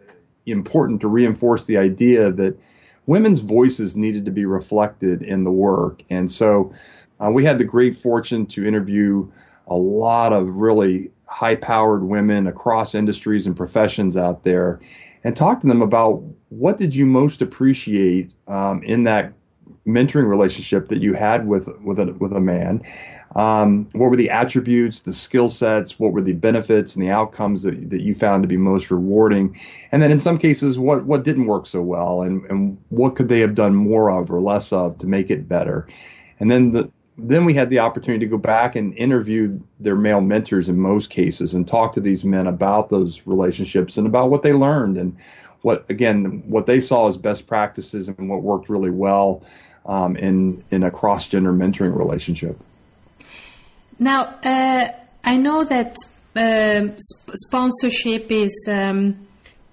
important 0.45 0.99
to 0.99 1.07
reinforce 1.07 1.63
the 1.63 1.77
idea 1.77 2.31
that 2.31 2.57
women's 3.05 3.39
voices 3.39 3.95
needed 3.95 4.25
to 4.25 4.31
be 4.31 4.45
reflected 4.45 5.21
in 5.21 5.45
the 5.45 5.51
work, 5.51 6.03
and 6.09 6.29
so 6.29 6.73
uh, 7.21 7.29
we 7.29 7.43
had 7.43 7.57
the 7.57 7.63
great 7.63 7.95
fortune 7.95 8.45
to 8.47 8.65
interview 8.65 9.29
a 9.67 9.75
lot 9.75 10.33
of 10.33 10.57
really 10.57 11.11
high 11.27 11.55
powered 11.55 12.03
women 12.03 12.47
across 12.47 12.93
industries 12.93 13.45
and 13.47 13.55
professions 13.55 14.17
out 14.17 14.43
there 14.43 14.81
and 15.23 15.35
talk 15.35 15.61
to 15.61 15.67
them 15.67 15.81
about 15.81 16.23
what 16.49 16.77
did 16.77 16.95
you 16.95 17.05
most 17.05 17.41
appreciate 17.41 18.33
um, 18.47 18.83
in 18.83 19.03
that 19.03 19.33
mentoring 19.87 20.27
relationship 20.27 20.89
that 20.89 21.01
you 21.01 21.13
had 21.13 21.47
with 21.47 21.69
with 21.81 21.99
a, 21.99 22.13
with 22.13 22.33
a 22.33 22.41
man? 22.41 22.81
Um, 23.35 23.87
what 23.93 24.09
were 24.09 24.17
the 24.17 24.29
attributes 24.29 25.01
the 25.01 25.13
skill 25.13 25.47
sets? 25.47 25.97
What 25.97 26.11
were 26.11 26.21
the 26.21 26.33
benefits 26.33 26.95
and 26.95 27.03
the 27.03 27.09
outcomes 27.09 27.63
that, 27.63 27.89
that 27.91 28.01
you 28.01 28.13
found 28.13 28.43
to 28.43 28.47
be 28.47 28.57
most 28.57 28.91
rewarding? 28.91 29.57
And 29.91 30.01
then 30.01 30.11
in 30.11 30.19
some 30.19 30.37
cases 30.37 30.77
what 30.77 31.05
what 31.05 31.23
didn't 31.23 31.45
work 31.45 31.67
so 31.67 31.81
well 31.81 32.23
and, 32.23 32.43
and 32.45 32.79
what 32.89 33.15
could 33.15 33.29
they 33.29 33.39
have 33.39 33.55
done 33.55 33.75
more 33.75 34.11
of 34.11 34.31
or 34.31 34.41
less 34.41 34.73
of 34.73 34.97
to 34.97 35.07
make 35.07 35.29
it 35.29 35.47
better? 35.47 35.87
And 36.39 36.49
then 36.49 36.71
the 36.71 36.91
then 37.17 37.45
we 37.45 37.53
had 37.53 37.69
the 37.69 37.79
opportunity 37.79 38.25
to 38.25 38.29
go 38.29 38.37
back 38.37 38.75
and 38.75 38.93
interview 38.95 39.59
their 39.79 39.95
male 39.95 40.21
mentors 40.21 40.69
in 40.69 40.79
most 40.79 41.09
cases 41.09 41.53
and 41.53 41.67
talk 41.67 41.93
to 41.93 41.99
these 41.99 42.23
men 42.23 42.47
about 42.47 42.89
those 42.89 43.25
relationships 43.27 43.97
and 43.97 44.07
about 44.07 44.29
what 44.29 44.43
they 44.43 44.53
learned 44.53 44.97
and 44.97 45.17
what 45.61 45.87
again 45.89 46.43
what 46.47 46.65
they 46.65 46.81
saw 46.81 47.07
as 47.07 47.17
best 47.17 47.47
practices 47.47 48.07
and 48.09 48.29
what 48.29 48.41
worked 48.41 48.69
really 48.69 48.89
well 48.89 49.43
um, 49.85 50.15
in 50.15 50.63
in 50.71 50.83
a 50.83 50.91
cross 50.91 51.27
gender 51.27 51.51
mentoring 51.51 51.95
relationship. 51.95 52.59
Now 53.99 54.35
uh, 54.43 54.89
I 55.23 55.37
know 55.37 55.63
that 55.65 55.95
uh, 56.35 56.87
sp- 56.97 57.35
sponsorship 57.35 58.31
is 58.31 58.65
um, 58.67 59.27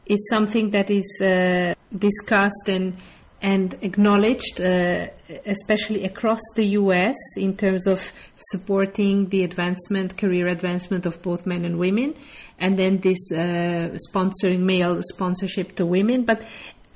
is 0.06 0.28
something 0.28 0.70
that 0.70 0.90
is 0.90 1.20
uh, 1.22 1.74
discussed 1.96 2.68
and 2.68 2.96
and 3.40 3.76
acknowledged, 3.82 4.60
uh, 4.60 5.06
especially 5.46 6.04
across 6.04 6.40
the 6.56 6.64
US, 6.80 7.16
in 7.36 7.56
terms 7.56 7.86
of 7.86 8.12
supporting 8.50 9.28
the 9.28 9.44
advancement, 9.44 10.16
career 10.16 10.48
advancement 10.48 11.06
of 11.06 11.22
both 11.22 11.46
men 11.46 11.64
and 11.64 11.78
women, 11.78 12.14
and 12.58 12.76
then 12.76 12.98
this 12.98 13.30
uh, 13.30 13.96
sponsoring 14.10 14.60
male 14.60 15.00
sponsorship 15.02 15.76
to 15.76 15.86
women. 15.86 16.24
But 16.24 16.44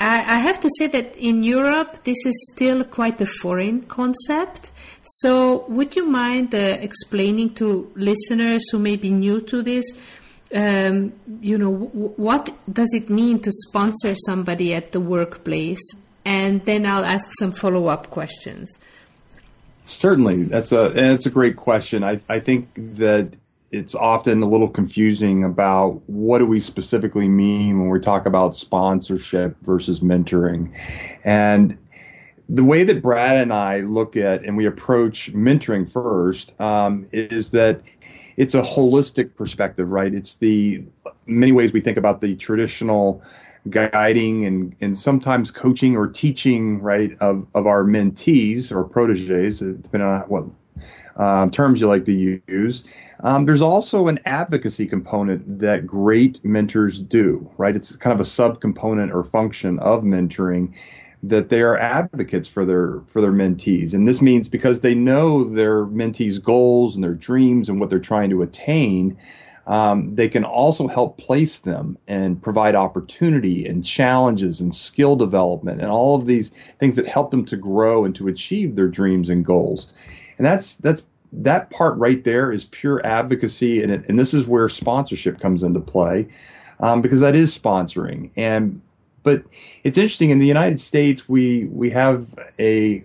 I, 0.01 0.19
I, 0.19 0.39
have 0.39 0.59
to 0.61 0.71
say 0.79 0.89
that 0.89 1.17
in 1.17 1.45
Europe, 1.45 2.03
this 2.03 2.27
is 2.27 2.51
still 2.53 2.83
quite 2.83 3.21
a 3.21 3.27
foreign 3.27 3.83
concept. 3.83 4.73
So, 5.05 5.65
would 5.69 5.95
you 5.95 6.07
mind 6.07 6.57
uh, 6.57 6.59
explaining 6.59 7.55
to 7.55 7.93
listeners 7.95 8.69
who 8.71 8.81
may 8.81 8.97
be 8.97 9.11
new 9.11 9.41
to 9.43 9.63
this? 9.63 9.85
Um, 10.53 11.13
you 11.41 11.57
know, 11.57 11.73
w- 11.73 12.15
what 12.17 12.51
does 12.71 12.93
it 12.95 13.09
mean 13.11 13.39
to 13.43 13.53
sponsor 13.69 14.17
somebody 14.17 14.75
at 14.75 14.91
the 14.91 15.01
workplace? 15.01 15.81
And 16.25 16.64
then 16.64 16.87
I'll 16.87 17.05
ask 17.05 17.29
some 17.38 17.52
follow 17.52 17.87
up 17.87 18.11
questions. 18.11 18.71
Certainly, 19.85 20.45
that's 20.45 20.73
a 20.73 20.91
that's 20.91 21.26
a 21.26 21.31
great 21.31 21.57
question. 21.57 22.05
I 22.05 22.21
I 22.29 22.41
think 22.41 22.69
that 22.97 23.35
it's 23.71 23.95
often 23.95 24.43
a 24.43 24.47
little 24.47 24.69
confusing 24.69 25.45
about 25.45 26.02
what 26.07 26.38
do 26.38 26.47
we 26.47 26.61
specifically 26.61 27.29
mean 27.29 27.81
when 27.81 27.88
we 27.88 27.99
talk 27.99 28.26
about 28.26 28.55
sponsorship 28.55 29.59
versus 29.61 30.00
mentoring, 30.00 30.76
and 31.25 31.79
the 32.49 32.64
way 32.64 32.85
that 32.85 33.02
Brad 33.02 33.37
and 33.37 33.52
I 33.52 33.81
look 33.81 34.17
at 34.17 34.45
and 34.45 34.57
we 34.57 34.67
approach 34.67 35.33
mentoring 35.33 35.91
first 35.91 36.61
um, 36.61 37.07
is 37.12 37.52
that 37.52 37.81
it's 38.37 38.55
a 38.55 38.62
holistic 38.62 39.35
perspective, 39.35 39.88
right? 39.88 40.12
It's 40.12 40.37
the 40.37 40.85
many 41.26 41.52
ways 41.52 41.73
we 41.73 41.81
think 41.81 41.97
about 41.97 42.21
the 42.21 42.37
traditional 42.37 43.23
guiding 43.71 44.45
and, 44.45 44.75
and 44.81 44.97
sometimes 44.97 45.50
coaching 45.50 45.97
or 45.97 46.09
teaching, 46.09 46.83
right, 46.83 47.12
of, 47.21 47.47
of 47.54 47.66
our 47.66 47.85
mentees 47.85 48.73
or 48.73 48.85
proteges, 48.85 49.62
uh, 49.62 49.75
depending 49.81 50.09
on 50.09 50.21
what 50.23 50.45
um, 51.16 51.50
terms 51.50 51.81
you 51.81 51.87
like 51.87 52.04
to 52.07 52.40
use. 52.49 52.85
Um, 53.21 53.45
there's 53.45 53.62
also 53.62 54.09
an 54.09 54.19
advocacy 54.25 54.87
component 54.87 55.59
that 55.61 55.87
great 55.87 56.45
mentors 56.45 57.00
do, 57.00 57.49
right? 57.59 57.76
It's 57.76 57.95
kind 57.97 58.14
of 58.14 58.21
a 58.21 58.28
subcomponent 58.28 59.14
or 59.14 59.23
function 59.23 59.78
of 59.81 60.02
mentoring 60.02 60.75
that 61.23 61.50
they 61.50 61.62
are 61.62 61.78
advocates 61.78 62.49
for 62.49 62.64
their 62.64 63.00
for 63.07 63.21
their 63.21 63.33
mentees 63.33 63.95
and 63.95 64.09
this 64.09 64.21
means 64.21 64.49
because 64.49 64.81
they 64.81 64.95
know 64.95 65.45
their 65.45 65.87
mentees 65.87 66.42
goals 66.42 66.97
and 66.97 67.04
their 67.04 67.14
dreams 67.14 67.69
and 67.69 67.78
what 67.78 67.88
they're 67.88 68.00
trying 68.00 68.28
to 68.28 68.42
attain 68.42 69.16
um, 69.66 70.14
they 70.14 70.28
can 70.28 70.45
also 70.45 70.88
help 70.88 71.19
place 71.19 71.61
them 71.61 71.97
and 72.09 72.42
provide 72.42 72.75
opportunity 72.75 73.66
and 73.66 73.85
challenges 73.85 74.61
and 74.61 74.75
skill 74.75 75.16
development 75.16 75.81
and 75.81 75.90
all 75.90 76.16
of 76.16 76.26
these 76.26 76.49
things 76.49 76.97
that 76.97 77.07
help 77.07 77.31
them 77.31 77.45
to 77.45 77.57
grow 77.57 78.04
and 78.04 78.14
to 78.16 78.28
achieve 78.28 78.75
their 78.75 78.88
dreams 78.88 79.28
and 79.28 79.45
goals. 79.45 79.87
And 80.38 80.47
that's 80.47 80.76
that's 80.76 81.04
that 81.33 81.71
part 81.71 81.97
right 81.97 82.23
there 82.25 82.52
is 82.52 82.64
pure 82.66 83.04
advocacy, 83.07 83.83
and 83.83 83.92
it, 83.92 84.09
and 84.09 84.19
this 84.19 84.35
is 84.35 84.47
where 84.47 84.69
sponsorship 84.69 85.40
comes 85.40 85.62
into 85.62 85.81
play, 85.81 86.28
um, 86.81 87.00
because 87.00 87.21
that 87.21 87.35
is 87.35 87.57
sponsoring. 87.57 88.31
And 88.37 88.83
but 89.23 89.45
it's 89.85 89.97
interesting 89.97 90.31
in 90.31 90.38
the 90.38 90.47
United 90.47 90.81
States 90.81 91.28
we 91.28 91.66
we 91.66 91.90
have 91.90 92.35
a 92.59 93.04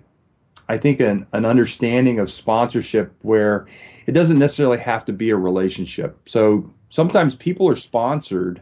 I 0.70 0.78
think 0.78 1.00
an, 1.00 1.26
an 1.34 1.46
understanding 1.46 2.20
of 2.20 2.30
sponsorship 2.30 3.14
where 3.22 3.68
it 4.06 4.12
doesn't 4.12 4.40
necessarily 4.40 4.80
have 4.80 5.06
to 5.06 5.14
be 5.14 5.30
a 5.30 5.38
relationship. 5.38 6.18
So 6.28 6.74
sometimes 6.90 7.36
people 7.36 7.70
are 7.70 7.76
sponsored 7.76 8.62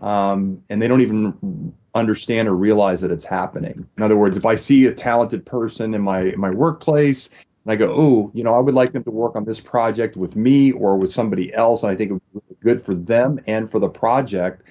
um, 0.00 0.62
and 0.68 0.82
they 0.82 0.88
don't 0.88 1.00
even 1.00 1.72
understand 1.94 2.48
or 2.48 2.54
realize 2.54 3.00
that 3.00 3.10
it's 3.10 3.24
happening. 3.24 3.86
In 3.96 4.02
other 4.02 4.16
words, 4.16 4.36
if 4.36 4.44
I 4.44 4.56
see 4.56 4.86
a 4.86 4.92
talented 4.92 5.46
person 5.46 5.94
in 5.94 6.02
my 6.02 6.20
in 6.20 6.40
my 6.40 6.50
workplace 6.50 7.30
and 7.64 7.72
I 7.72 7.76
go, 7.76 7.92
oh, 7.94 8.30
you 8.34 8.44
know, 8.44 8.54
I 8.54 8.60
would 8.60 8.74
like 8.74 8.92
them 8.92 9.04
to 9.04 9.10
work 9.10 9.34
on 9.36 9.44
this 9.44 9.60
project 9.60 10.16
with 10.16 10.36
me 10.36 10.72
or 10.72 10.96
with 10.96 11.12
somebody 11.12 11.52
else, 11.54 11.82
and 11.82 11.90
I 11.90 11.96
think 11.96 12.10
it 12.10 12.22
would 12.32 12.48
be 12.48 12.56
good 12.60 12.82
for 12.82 12.94
them 12.94 13.40
and 13.46 13.70
for 13.70 13.78
the 13.78 13.88
project. 13.88 14.64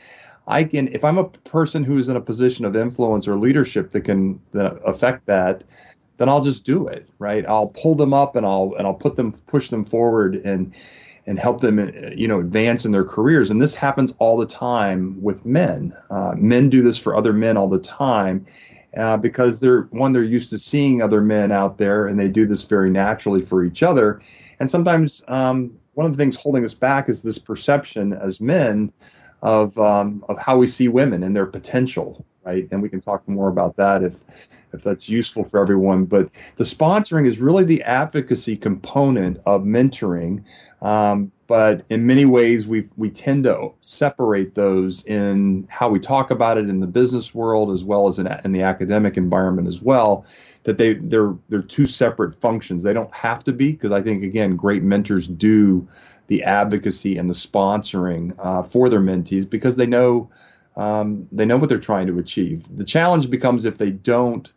I 0.47 0.63
can, 0.63 0.87
if 0.89 1.03
I'm 1.03 1.17
a 1.17 1.27
person 1.27 1.83
who's 1.83 2.07
in 2.07 2.15
a 2.15 2.21
position 2.21 2.65
of 2.65 2.75
influence 2.75 3.27
or 3.27 3.35
leadership 3.35 3.89
that 3.91 4.01
can 4.01 4.39
that 4.51 4.79
affect 4.85 5.25
that, 5.25 5.63
then 6.17 6.29
I'll 6.29 6.43
just 6.43 6.65
do 6.65 6.87
it, 6.87 7.07
right? 7.19 7.45
I'll 7.45 7.67
pull 7.67 7.95
them 7.95 8.13
up 8.13 8.35
and 8.35 8.45
I'll 8.45 8.73
and 8.77 8.87
I'll 8.87 8.93
put 8.93 9.15
them 9.15 9.31
push 9.31 9.69
them 9.69 9.85
forward 9.85 10.35
and 10.35 10.75
and 11.27 11.39
help 11.39 11.61
them, 11.61 11.79
you 12.15 12.27
know, 12.27 12.39
advance 12.39 12.85
in 12.85 12.91
their 12.91 13.03
careers. 13.03 13.49
And 13.49 13.61
this 13.61 13.73
happens 13.73 14.13
all 14.19 14.37
the 14.37 14.45
time 14.45 15.21
with 15.21 15.45
men. 15.45 15.97
Uh, 16.09 16.35
men 16.37 16.69
do 16.69 16.83
this 16.83 16.99
for 16.99 17.15
other 17.15 17.33
men 17.33 17.57
all 17.57 17.67
the 17.67 17.79
time 17.79 18.45
uh, 18.95 19.17
because 19.17 19.59
they're 19.59 19.83
one 19.83 20.13
they're 20.13 20.23
used 20.23 20.49
to 20.51 20.59
seeing 20.59 21.01
other 21.01 21.21
men 21.21 21.51
out 21.51 21.77
there, 21.77 22.07
and 22.07 22.19
they 22.19 22.27
do 22.27 22.45
this 22.45 22.63
very 22.63 22.89
naturally 22.89 23.41
for 23.41 23.63
each 23.63 23.83
other. 23.83 24.21
And 24.59 24.69
sometimes 24.69 25.23
um, 25.27 25.77
one 25.93 26.05
of 26.05 26.13
the 26.13 26.17
things 26.17 26.35
holding 26.35 26.63
us 26.63 26.73
back 26.73 27.09
is 27.09 27.23
this 27.23 27.37
perception 27.37 28.13
as 28.13 28.39
men 28.39 28.93
of 29.41 29.77
um, 29.77 30.23
of 30.29 30.39
how 30.39 30.57
we 30.57 30.67
see 30.67 30.87
women 30.87 31.23
and 31.23 31.35
their 31.35 31.45
potential, 31.45 32.25
right? 32.43 32.67
And 32.71 32.81
we 32.81 32.89
can 32.89 33.01
talk 33.01 33.27
more 33.27 33.49
about 33.49 33.75
that 33.77 34.03
if 34.03 34.54
if 34.75 34.83
that's 34.83 35.09
useful 35.09 35.43
for 35.43 35.59
everyone. 35.59 36.05
But 36.05 36.31
the 36.57 36.63
sponsoring 36.63 37.27
is 37.27 37.39
really 37.39 37.63
the 37.63 37.81
advocacy 37.83 38.57
component 38.57 39.39
of 39.45 39.63
mentoring. 39.63 40.43
Um, 40.81 41.31
but 41.47 41.83
in 41.89 42.05
many 42.05 42.25
ways, 42.25 42.65
we 42.67 42.89
we 42.97 43.09
tend 43.09 43.43
to 43.43 43.71
separate 43.79 44.55
those 44.55 45.05
in 45.05 45.67
how 45.69 45.89
we 45.89 45.99
talk 45.99 46.31
about 46.31 46.57
it 46.57 46.69
in 46.69 46.79
the 46.79 46.87
business 46.87 47.35
world 47.35 47.71
as 47.71 47.83
well 47.83 48.07
as 48.07 48.17
in, 48.19 48.27
in 48.43 48.51
the 48.51 48.63
academic 48.63 49.15
environment 49.15 49.67
as 49.67 49.81
well. 49.81 50.25
That 50.63 50.77
they 50.77 50.93
they're 50.93 51.35
they're 51.49 51.61
two 51.61 51.87
separate 51.87 52.39
functions. 52.41 52.83
They 52.83 52.93
don't 52.93 53.13
have 53.15 53.43
to 53.43 53.53
be 53.53 53.73
because 53.73 53.91
I 53.91 54.01
think 54.01 54.23
again, 54.23 54.55
great 54.55 54.83
mentors 54.83 55.27
do 55.27 55.87
the 56.27 56.43
advocacy 56.43 57.17
and 57.17 57.29
the 57.29 57.35
sponsoring 57.35 58.35
uh, 58.39 58.63
for 58.63 58.89
their 58.89 58.99
mentees 58.99 59.47
because 59.47 59.75
they 59.75 59.85
know 59.85 60.29
um, 60.75 61.27
they 61.31 61.45
know 61.45 61.57
what 61.57 61.69
they're 61.69 61.79
trying 61.79 62.07
to 62.07 62.19
achieve. 62.19 62.65
The 62.75 62.83
challenge 62.83 63.29
becomes 63.29 63.65
if 63.65 63.77
they 63.77 63.91
don't 63.91 64.51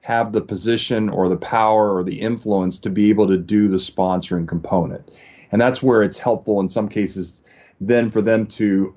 have 0.00 0.32
the 0.32 0.40
position 0.40 1.08
or 1.08 1.28
the 1.28 1.36
power 1.36 1.96
or 1.96 2.04
the 2.04 2.20
influence 2.20 2.78
to 2.80 2.90
be 2.90 3.08
able 3.10 3.28
to 3.28 3.38
do 3.38 3.68
the 3.68 3.78
sponsoring 3.78 4.46
component. 4.46 5.10
And 5.50 5.60
that's 5.60 5.82
where 5.82 6.02
it's 6.02 6.18
helpful 6.18 6.60
in 6.60 6.68
some 6.68 6.88
cases 6.88 7.40
then 7.80 8.10
for 8.10 8.20
them 8.20 8.46
to 8.46 8.94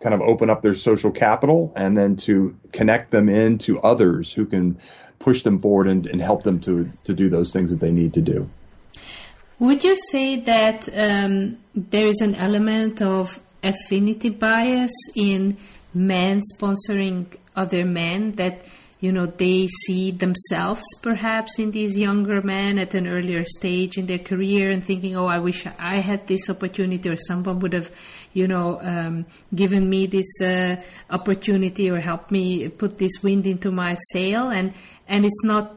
kind 0.00 0.14
of 0.14 0.20
open 0.20 0.50
up 0.50 0.62
their 0.62 0.74
social 0.74 1.10
capital 1.10 1.72
and 1.74 1.96
then 1.96 2.16
to 2.16 2.56
connect 2.72 3.10
them 3.10 3.28
into 3.28 3.80
others 3.80 4.32
who 4.32 4.44
can 4.44 4.78
push 5.18 5.42
them 5.42 5.58
forward 5.58 5.88
and, 5.88 6.06
and 6.06 6.20
help 6.20 6.42
them 6.42 6.60
to, 6.60 6.90
to 7.04 7.14
do 7.14 7.28
those 7.28 7.52
things 7.52 7.70
that 7.70 7.80
they 7.80 7.92
need 7.92 8.14
to 8.14 8.20
do. 8.20 8.48
Would 9.58 9.82
you 9.84 9.96
say 10.10 10.40
that 10.40 10.88
um, 10.94 11.58
there 11.74 12.06
is 12.06 12.20
an 12.20 12.34
element 12.34 13.00
of 13.00 13.40
affinity 13.62 14.28
bias 14.28 14.92
in 15.14 15.56
men 15.96 16.40
sponsoring 16.54 17.26
other 17.54 17.84
men 17.84 18.32
that 18.32 18.64
you 19.00 19.12
know 19.12 19.26
they 19.26 19.66
see 19.66 20.10
themselves 20.10 20.84
perhaps 21.02 21.58
in 21.58 21.70
these 21.70 21.98
younger 21.98 22.40
men 22.42 22.78
at 22.78 22.94
an 22.94 23.06
earlier 23.06 23.44
stage 23.44 23.98
in 23.98 24.06
their 24.06 24.18
career 24.18 24.70
and 24.70 24.84
thinking 24.84 25.14
oh 25.16 25.26
i 25.26 25.38
wish 25.38 25.66
i 25.78 25.98
had 25.98 26.26
this 26.26 26.48
opportunity 26.48 27.08
or 27.08 27.16
someone 27.16 27.58
would 27.60 27.74
have 27.74 27.90
you 28.36 28.46
know 28.46 28.78
um, 28.82 29.24
given 29.54 29.88
me 29.88 30.06
this 30.06 30.40
uh, 30.42 30.76
opportunity 31.08 31.90
or 31.90 31.98
helped 32.00 32.30
me 32.30 32.68
put 32.68 32.98
this 32.98 33.22
wind 33.22 33.46
into 33.46 33.72
my 33.72 33.96
sail. 34.12 34.50
And 34.50 34.74
and 35.08 35.24
it's 35.24 35.42
not 35.42 35.74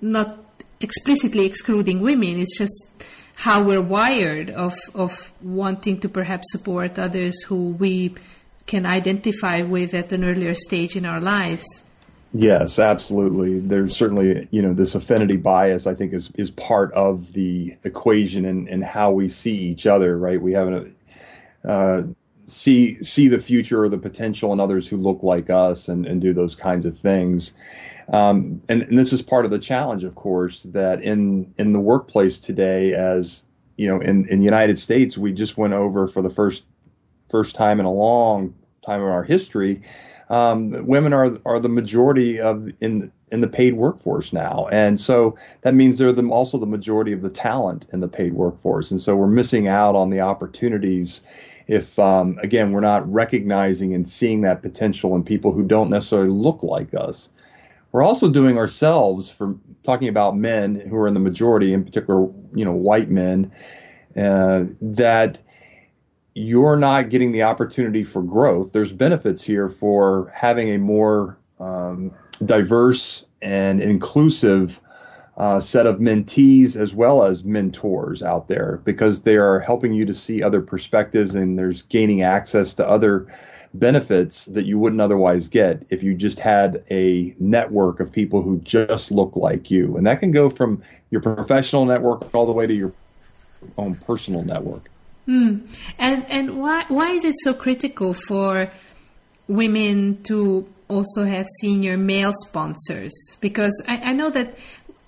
not 0.00 0.38
explicitly 0.80 1.46
excluding 1.46 2.00
women. 2.00 2.38
It's 2.38 2.56
just 2.56 2.86
how 3.34 3.64
we're 3.64 3.82
wired 3.82 4.50
of 4.50 4.74
of 4.94 5.32
wanting 5.42 5.98
to 6.00 6.08
perhaps 6.08 6.52
support 6.52 6.96
others 6.96 7.42
who 7.42 7.70
we 7.70 8.14
can 8.66 8.84
identify 8.86 9.62
with 9.62 9.94
at 9.94 10.12
an 10.12 10.24
earlier 10.24 10.54
stage 10.54 10.96
in 10.96 11.06
our 11.06 11.20
lives 11.20 11.66
Yes, 12.38 12.78
absolutely. 12.78 13.60
There's 13.60 13.96
certainly, 13.96 14.46
you 14.50 14.60
know, 14.60 14.74
this 14.74 14.94
affinity 14.94 15.36
bias, 15.36 15.86
I 15.86 15.94
think, 15.94 16.12
is, 16.12 16.30
is 16.34 16.50
part 16.50 16.92
of 16.92 17.32
the 17.32 17.76
equation 17.84 18.44
and, 18.44 18.68
and 18.68 18.84
how 18.84 19.12
we 19.12 19.28
see 19.28 19.56
each 19.56 19.86
other, 19.86 20.18
right? 20.18 20.40
We 20.40 20.52
have 20.52 20.68
a, 20.68 20.90
uh, 21.66 22.02
see 22.48 23.02
see 23.02 23.28
the 23.28 23.40
future 23.40 23.82
or 23.82 23.88
the 23.88 23.98
potential 23.98 24.52
in 24.52 24.60
others 24.60 24.86
who 24.86 24.96
look 24.96 25.22
like 25.22 25.50
us 25.50 25.88
and, 25.88 26.06
and 26.06 26.20
do 26.20 26.32
those 26.32 26.56
kinds 26.56 26.84
of 26.84 26.98
things. 26.98 27.52
Um, 28.08 28.62
and, 28.68 28.82
and 28.82 28.98
this 28.98 29.12
is 29.12 29.22
part 29.22 29.44
of 29.44 29.50
the 29.50 29.58
challenge, 29.58 30.04
of 30.04 30.14
course, 30.14 30.62
that 30.64 31.02
in 31.02 31.54
in 31.56 31.72
the 31.72 31.80
workplace 31.80 32.38
today, 32.38 32.92
as 32.94 33.44
you 33.76 33.88
know, 33.88 34.00
in, 34.00 34.28
in 34.28 34.38
the 34.38 34.44
United 34.44 34.78
States, 34.78 35.18
we 35.18 35.32
just 35.32 35.56
went 35.56 35.74
over 35.74 36.06
for 36.06 36.22
the 36.22 36.30
first 36.30 36.64
first 37.28 37.54
time 37.54 37.80
in 37.80 37.86
a 37.86 37.92
long 37.92 38.54
time 38.84 39.00
in 39.00 39.08
our 39.08 39.24
history 39.24 39.82
um, 40.28 40.86
women 40.86 41.12
are 41.12 41.38
are 41.44 41.58
the 41.58 41.68
majority 41.68 42.40
of 42.40 42.68
in 42.80 43.12
in 43.30 43.40
the 43.40 43.48
paid 43.48 43.74
workforce 43.74 44.32
now, 44.32 44.68
and 44.70 45.00
so 45.00 45.36
that 45.62 45.74
means 45.74 45.98
they're 45.98 46.12
the, 46.12 46.26
also 46.28 46.58
the 46.58 46.66
majority 46.66 47.12
of 47.12 47.22
the 47.22 47.30
talent 47.30 47.86
in 47.92 48.00
the 48.00 48.08
paid 48.08 48.34
workforce, 48.34 48.90
and 48.90 49.00
so 49.00 49.14
we're 49.14 49.26
missing 49.26 49.68
out 49.68 49.94
on 49.94 50.10
the 50.10 50.20
opportunities 50.20 51.20
if 51.68 51.98
um, 51.98 52.38
again 52.42 52.72
we're 52.72 52.80
not 52.80 53.10
recognizing 53.12 53.94
and 53.94 54.08
seeing 54.08 54.40
that 54.40 54.62
potential 54.62 55.14
in 55.14 55.22
people 55.22 55.52
who 55.52 55.62
don't 55.62 55.90
necessarily 55.90 56.30
look 56.30 56.62
like 56.62 56.92
us. 56.94 57.30
We're 57.92 58.02
also 58.02 58.28
doing 58.28 58.58
ourselves 58.58 59.30
for 59.30 59.56
talking 59.84 60.08
about 60.08 60.36
men 60.36 60.74
who 60.74 60.96
are 60.96 61.06
in 61.06 61.14
the 61.14 61.20
majority, 61.20 61.72
in 61.72 61.84
particular, 61.84 62.22
you 62.52 62.64
know, 62.64 62.72
white 62.72 63.10
men, 63.10 63.52
uh, 64.16 64.64
that 64.82 65.40
you're 66.36 66.76
not 66.76 67.08
getting 67.08 67.32
the 67.32 67.42
opportunity 67.42 68.04
for 68.04 68.22
growth. 68.22 68.72
There's 68.72 68.92
benefits 68.92 69.42
here 69.42 69.70
for 69.70 70.30
having 70.34 70.68
a 70.68 70.78
more 70.78 71.38
um, 71.58 72.12
diverse 72.44 73.24
and 73.40 73.80
inclusive 73.80 74.78
uh, 75.38 75.60
set 75.60 75.86
of 75.86 75.96
mentees 75.96 76.76
as 76.76 76.92
well 76.92 77.22
as 77.22 77.42
mentors 77.42 78.22
out 78.22 78.48
there 78.48 78.82
because 78.84 79.22
they 79.22 79.36
are 79.38 79.60
helping 79.60 79.94
you 79.94 80.04
to 80.04 80.12
see 80.12 80.42
other 80.42 80.60
perspectives 80.60 81.34
and 81.34 81.58
there's 81.58 81.80
gaining 81.82 82.20
access 82.20 82.74
to 82.74 82.86
other 82.86 83.26
benefits 83.72 84.44
that 84.44 84.66
you 84.66 84.78
wouldn't 84.78 85.00
otherwise 85.00 85.48
get 85.48 85.86
if 85.90 86.02
you 86.02 86.14
just 86.14 86.38
had 86.38 86.84
a 86.90 87.34
network 87.38 87.98
of 87.98 88.12
people 88.12 88.42
who 88.42 88.58
just 88.58 89.10
look 89.10 89.34
like 89.36 89.70
you. 89.70 89.96
And 89.96 90.06
that 90.06 90.20
can 90.20 90.32
go 90.32 90.50
from 90.50 90.82
your 91.08 91.22
professional 91.22 91.86
network 91.86 92.34
all 92.34 92.44
the 92.44 92.52
way 92.52 92.66
to 92.66 92.74
your 92.74 92.92
own 93.78 93.94
personal 93.94 94.42
network. 94.42 94.90
Mm. 95.28 95.68
And 95.98 96.30
and 96.30 96.58
why 96.58 96.84
why 96.88 97.10
is 97.10 97.24
it 97.24 97.34
so 97.42 97.52
critical 97.52 98.12
for 98.12 98.70
women 99.48 100.22
to 100.24 100.68
also 100.88 101.24
have 101.24 101.46
senior 101.60 101.96
male 101.96 102.32
sponsors? 102.46 103.12
Because 103.40 103.84
I, 103.88 103.96
I 103.96 104.12
know 104.12 104.30
that 104.30 104.56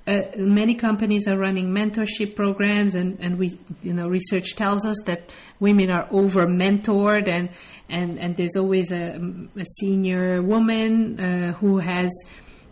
uh, 0.09 0.23
many 0.37 0.75
companies 0.75 1.29
are 1.29 1.37
running 1.37 1.69
mentorship 1.69 2.35
programs, 2.35 2.95
and, 2.95 3.19
and 3.21 3.39
we 3.39 3.59
you 3.83 3.93
know 3.93 4.09
research 4.09 4.57
tells 4.57 4.85
us 4.85 4.97
that 5.05 5.31
women 5.61 5.91
are 5.91 6.09
over 6.11 6.47
mentored, 6.47 7.29
and 7.29 7.51
and 7.89 8.19
and 8.19 8.37
there's 8.37 8.57
always 8.57 8.91
a, 8.91 9.21
a 9.57 9.65
senior 9.65 10.43
woman 10.43 11.21
uh, 11.21 11.53
who 11.55 11.79
has 11.79 12.11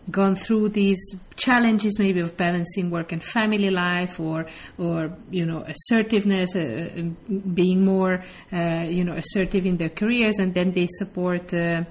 gone 0.09 0.35
through 0.35 0.69
these 0.69 0.99
challenges 1.35 1.99
maybe 1.99 2.19
of 2.19 2.35
balancing 2.37 2.89
work 2.89 3.11
and 3.11 3.23
family 3.23 3.69
life 3.69 4.19
or 4.19 4.47
or 4.77 5.11
you 5.29 5.45
know 5.45 5.63
assertiveness 5.67 6.55
uh, 6.55 6.89
uh, 6.97 7.33
being 7.53 7.83
more 7.83 8.23
uh, 8.53 8.85
you 8.87 9.03
know 9.03 9.13
assertive 9.13 9.65
in 9.65 9.77
their 9.77 9.89
careers 9.89 10.39
and 10.39 10.53
then 10.53 10.71
they 10.71 10.87
support 10.87 11.53
uh, 11.53 11.83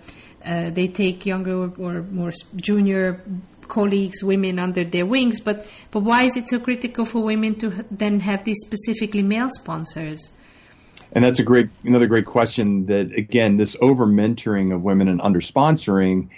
uh 0.44 0.70
they 0.70 0.88
take 0.88 1.26
younger 1.26 1.70
or 1.78 2.02
more 2.02 2.32
junior 2.56 3.22
colleagues 3.68 4.22
women 4.22 4.58
under 4.58 4.84
their 4.84 5.06
wings. 5.06 5.40
But 5.40 5.66
but 5.90 6.00
why 6.00 6.24
is 6.24 6.36
it 6.36 6.48
so 6.48 6.58
critical 6.58 7.04
for 7.04 7.22
women 7.22 7.56
to 7.56 7.84
then 7.90 8.20
have 8.20 8.44
these 8.44 8.58
specifically 8.64 9.22
male 9.22 9.50
sponsors? 9.50 10.32
And 11.12 11.24
that's 11.24 11.38
a 11.38 11.44
great 11.44 11.68
another 11.84 12.06
great 12.06 12.26
question 12.26 12.86
that 12.86 13.12
again 13.12 13.56
this 13.56 13.76
over 13.80 14.06
mentoring 14.06 14.74
of 14.74 14.82
women 14.82 15.08
and 15.08 15.20
under 15.20 15.40
sponsoring 15.40 16.30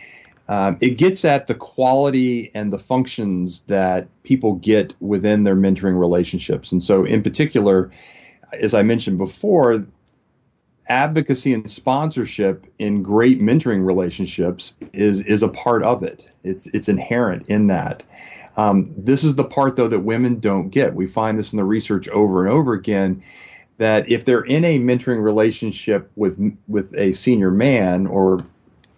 um, 0.49 0.79
it 0.81 0.97
gets 0.97 1.25
at 1.25 1.47
the 1.47 1.55
quality 1.55 2.51
and 2.55 2.73
the 2.73 2.79
functions 2.79 3.63
that 3.63 4.09
people 4.23 4.55
get 4.55 4.95
within 5.01 5.45
their 5.45 5.57
mentoring 5.57 5.99
relationships. 5.99 6.73
And 6.73 6.83
so, 6.83 7.05
in 7.05 7.23
particular, 7.23 7.91
as 8.53 8.73
I 8.73 8.83
mentioned 8.83 9.19
before, 9.19 9.85
advocacy 10.89 11.53
and 11.53 11.71
sponsorship 11.71 12.67
in 12.79 13.03
great 13.03 13.41
mentoring 13.41 13.85
relationships 13.85 14.73
is 14.95 15.21
is 15.21 15.43
a 15.43 15.49
part 15.49 15.83
of 15.83 16.03
it. 16.03 16.31
It's 16.45 16.67
it's 16.69 16.89
inherent 16.89 17.47
in 17.49 17.67
that. 17.67 18.03
Um, 18.57 18.93
this 18.97 19.23
is 19.23 19.37
the 19.37 19.45
part 19.45 19.77
though 19.77 19.89
that 19.89 20.01
women 20.01 20.41
don't 20.41 20.71
get. 20.71 20.95
We 20.95 21.07
find 21.07 21.39
this 21.39 21.53
in 21.53 21.59
the 21.59 21.65
research 21.65 22.09
over 22.09 22.43
and 22.43 22.53
over 22.53 22.73
again 22.73 23.23
that 23.77 24.11
if 24.11 24.25
they're 24.25 24.43
in 24.43 24.65
a 24.65 24.79
mentoring 24.79 25.23
relationship 25.23 26.11
with 26.17 26.39
with 26.67 26.95
a 26.97 27.13
senior 27.13 27.51
man 27.51 28.07
or 28.07 28.45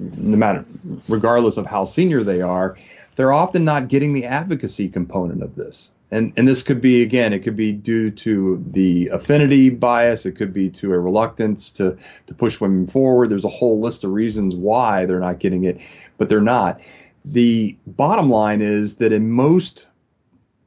no 0.00 0.36
matter 0.36 0.64
regardless 1.08 1.56
of 1.56 1.66
how 1.66 1.84
senior 1.84 2.22
they 2.22 2.40
are, 2.40 2.76
they're 3.16 3.32
often 3.32 3.64
not 3.64 3.88
getting 3.88 4.12
the 4.12 4.24
advocacy 4.24 4.88
component 4.88 5.42
of 5.42 5.54
this. 5.54 5.92
And 6.10 6.32
and 6.36 6.48
this 6.48 6.62
could 6.62 6.80
be 6.80 7.02
again, 7.02 7.32
it 7.32 7.40
could 7.40 7.54
be 7.54 7.70
due 7.70 8.10
to 8.10 8.64
the 8.70 9.08
affinity 9.08 9.70
bias, 9.70 10.26
it 10.26 10.32
could 10.32 10.52
be 10.52 10.70
to 10.70 10.92
a 10.92 10.98
reluctance 10.98 11.70
to 11.72 11.96
to 12.26 12.34
push 12.34 12.60
women 12.60 12.86
forward. 12.86 13.30
There's 13.30 13.44
a 13.44 13.48
whole 13.48 13.80
list 13.80 14.02
of 14.02 14.10
reasons 14.10 14.56
why 14.56 15.06
they're 15.06 15.20
not 15.20 15.38
getting 15.38 15.64
it, 15.64 15.82
but 16.18 16.28
they're 16.28 16.40
not. 16.40 16.80
The 17.24 17.76
bottom 17.86 18.30
line 18.30 18.60
is 18.62 18.96
that 18.96 19.12
in 19.12 19.30
most 19.30 19.86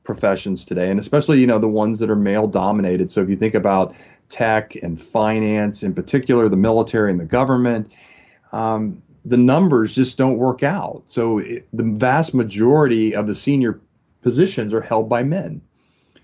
professions 0.03 0.65
today, 0.65 0.89
and 0.89 0.99
especially 0.99 1.41
you 1.41 1.47
know 1.47 1.59
the 1.59 1.67
ones 1.67 1.99
that 1.99 2.09
are 2.09 2.15
male 2.15 2.47
dominated. 2.47 3.09
So 3.09 3.21
if 3.21 3.29
you 3.29 3.35
think 3.35 3.53
about 3.53 3.95
tech 4.29 4.75
and 4.75 5.01
finance, 5.01 5.83
in 5.83 5.93
particular 5.93 6.47
the 6.47 6.57
military 6.57 7.11
and 7.11 7.19
the 7.19 7.25
government, 7.25 7.91
um, 8.53 9.01
the 9.25 9.37
numbers 9.37 9.95
just 9.95 10.17
don't 10.17 10.37
work 10.37 10.63
out. 10.63 11.03
So 11.05 11.39
it, 11.39 11.67
the 11.73 11.83
vast 11.83 12.33
majority 12.33 13.15
of 13.15 13.27
the 13.27 13.35
senior 13.35 13.79
positions 14.21 14.73
are 14.73 14.81
held 14.81 15.09
by 15.09 15.23
men. 15.23 15.61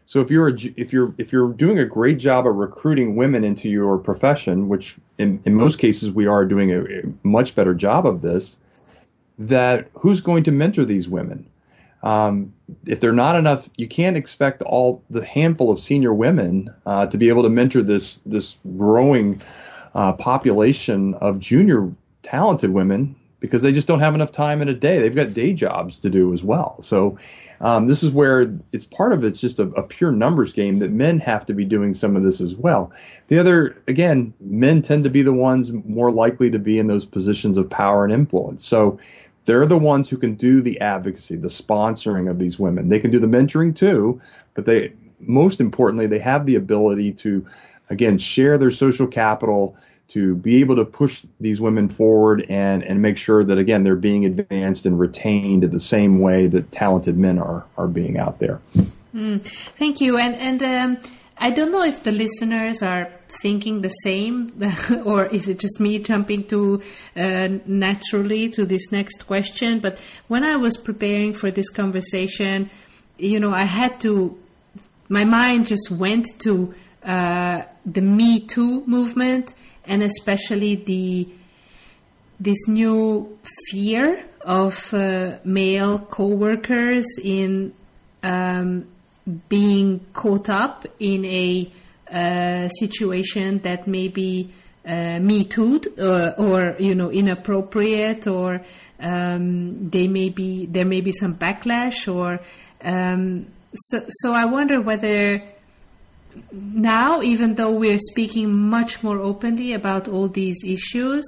So 0.05 0.21
if 0.21 0.31
you're 0.31 0.47
a, 0.47 0.57
if 0.75 0.91
you're 0.91 1.13
if 1.19 1.31
you're 1.31 1.53
doing 1.53 1.77
a 1.77 1.85
great 1.85 2.17
job 2.17 2.47
of 2.47 2.55
recruiting 2.55 3.15
women 3.15 3.43
into 3.43 3.69
your 3.69 3.99
profession, 3.99 4.67
which 4.67 4.97
in, 5.19 5.39
in 5.45 5.53
most 5.53 5.77
cases 5.77 6.09
we 6.09 6.25
are 6.25 6.45
doing 6.45 6.71
a, 6.71 6.81
a 6.81 7.01
much 7.21 7.53
better 7.53 7.75
job 7.75 8.07
of 8.07 8.21
this, 8.21 8.57
that 9.37 9.87
who's 9.93 10.21
going 10.21 10.43
to 10.45 10.51
mentor 10.51 10.83
these 10.83 11.07
women? 11.07 11.45
Um, 12.01 12.53
if 12.87 13.01
they're 13.01 13.13
not 13.13 13.35
enough, 13.35 13.69
you 13.77 13.87
can't 13.87 14.17
expect 14.17 14.63
all 14.63 15.03
the 15.11 15.23
handful 15.23 15.71
of 15.71 15.77
senior 15.77 16.13
women 16.13 16.73
uh, 16.85 17.05
to 17.07 17.17
be 17.17 17.29
able 17.29 17.43
to 17.43 17.49
mentor 17.49 17.83
this 17.83 18.17
this 18.25 18.55
growing 18.77 19.41
uh, 19.93 20.13
population 20.13 21.13
of 21.15 21.39
junior 21.39 21.91
talented 22.23 22.71
women 22.71 23.15
because 23.39 23.61
they 23.61 23.71
just 23.71 23.87
don't 23.87 24.01
have 24.01 24.15
enough 24.15 24.31
time 24.31 24.61
in 24.61 24.67
a 24.67 24.73
day. 24.73 24.99
They've 24.99 25.15
got 25.15 25.33
day 25.33 25.53
jobs 25.53 25.99
to 25.99 26.09
do 26.09 26.33
as 26.33 26.43
well. 26.43 26.81
So 26.81 27.17
um, 27.61 27.87
this 27.87 28.03
is 28.03 28.11
where 28.11 28.53
it's 28.73 28.85
part 28.85 29.13
of 29.13 29.23
it's 29.23 29.39
just 29.39 29.59
a, 29.59 29.63
a, 29.69 29.83
pure 29.83 30.11
numbers 30.11 30.51
game 30.51 30.79
that 30.79 30.91
men 30.91 31.19
have 31.19 31.45
to 31.45 31.53
be 31.53 31.63
doing 31.63 31.93
some 31.93 32.15
of 32.15 32.23
this 32.23 32.41
as 32.41 32.55
well. 32.55 32.91
The 33.27 33.39
other, 33.39 33.81
again, 33.87 34.33
men 34.41 34.81
tend 34.81 35.05
to 35.05 35.09
be 35.09 35.21
the 35.21 35.33
ones 35.33 35.71
more 35.71 36.11
likely 36.11 36.51
to 36.51 36.59
be 36.59 36.79
in 36.79 36.87
those 36.87 37.05
positions 37.05 37.57
of 37.57 37.69
power 37.69 38.03
and 38.03 38.13
influence. 38.13 38.65
So 38.65 38.99
they're 39.45 39.65
the 39.65 39.77
ones 39.77 40.09
who 40.09 40.17
can 40.17 40.35
do 40.35 40.61
the 40.61 40.79
advocacy, 40.81 41.37
the 41.37 41.47
sponsoring 41.47 42.29
of 42.29 42.39
these 42.39 42.59
women. 42.59 42.89
They 42.89 42.99
can 42.99 43.11
do 43.11 43.19
the 43.19 43.27
mentoring 43.27 43.75
too, 43.75 44.21
but 44.53 44.65
they 44.65 44.93
most 45.21 45.59
importantly 45.59 46.07
they 46.07 46.19
have 46.19 46.45
the 46.45 46.55
ability 46.55 47.11
to 47.11 47.45
again 47.89 48.17
share 48.17 48.57
their 48.57 48.71
social 48.71 49.07
capital 49.07 49.75
to 50.09 50.35
be 50.35 50.59
able 50.59 50.75
to 50.75 50.85
push 50.85 51.25
these 51.39 51.61
women 51.61 51.87
forward 51.87 52.45
and, 52.49 52.83
and 52.83 53.01
make 53.01 53.17
sure 53.17 53.43
that 53.43 53.57
again 53.57 53.83
they're 53.83 53.95
being 53.95 54.25
advanced 54.25 54.85
and 54.85 54.99
retained 54.99 55.63
in 55.63 55.71
the 55.71 55.79
same 55.79 56.19
way 56.19 56.47
that 56.47 56.71
talented 56.71 57.17
men 57.17 57.39
are 57.39 57.65
are 57.77 57.87
being 57.87 58.17
out 58.17 58.39
there. 58.39 58.59
Mm, 59.13 59.43
thank 59.77 60.01
you, 60.01 60.17
and 60.17 60.35
and 60.35 60.63
um, 60.63 61.11
I 61.37 61.51
don't 61.51 61.71
know 61.71 61.83
if 61.83 62.03
the 62.03 62.11
listeners 62.11 62.83
are 62.83 63.11
thinking 63.41 63.81
the 63.81 63.89
same, 63.89 64.51
or 65.05 65.25
is 65.25 65.47
it 65.47 65.59
just 65.59 65.79
me 65.79 65.99
jumping 65.99 66.43
to 66.45 66.81
uh, 67.15 67.47
naturally 67.65 68.49
to 68.49 68.65
this 68.65 68.91
next 68.91 69.25
question? 69.25 69.79
But 69.79 69.99
when 70.27 70.43
I 70.43 70.57
was 70.57 70.77
preparing 70.77 71.33
for 71.33 71.49
this 71.51 71.69
conversation, 71.69 72.69
you 73.17 73.39
know, 73.39 73.51
I 73.51 73.63
had 73.63 73.99
to. 74.01 74.37
My 75.11 75.23
mind 75.23 75.65
just 75.65 75.89
went 75.89 76.27
to 76.41 76.75
uh, 77.03 77.63
the 77.83 78.01
Me 78.01 78.41
Too 78.41 78.85
movement 78.85 79.53
and 79.85 80.03
especially 80.03 80.75
the 80.75 81.27
this 82.39 82.67
new 82.67 83.37
fear 83.69 84.25
of 84.41 84.93
uh, 84.93 85.37
male 85.43 85.99
co-workers 85.99 87.05
in 87.21 87.73
um, 88.23 88.87
being 89.49 90.05
caught 90.13 90.49
up 90.49 90.85
in 90.99 91.25
a 91.25 91.71
uh, 92.11 92.67
situation 92.69 93.59
that 93.59 93.87
may 93.87 94.07
be 94.07 94.51
uh, 94.87 95.19
me 95.19 95.43
too 95.43 95.81
or, 95.99 96.33
or, 96.39 96.75
you 96.79 96.95
know 96.95 97.11
inappropriate 97.11 98.25
or 98.27 98.61
um, 98.99 99.89
they 99.89 100.07
may 100.07 100.29
be 100.29 100.65
there 100.65 100.85
may 100.85 101.01
be 101.01 101.11
some 101.11 101.35
backlash 101.35 102.11
or 102.13 102.39
um, 102.81 103.45
so 103.75 104.03
so 104.09 104.33
I 104.33 104.45
wonder 104.45 104.81
whether 104.81 105.43
now, 106.51 107.21
even 107.21 107.55
though 107.55 107.71
we're 107.71 107.99
speaking 107.99 108.51
much 108.51 109.03
more 109.03 109.17
openly 109.19 109.73
about 109.73 110.07
all 110.07 110.27
these 110.27 110.63
issues, 110.63 111.25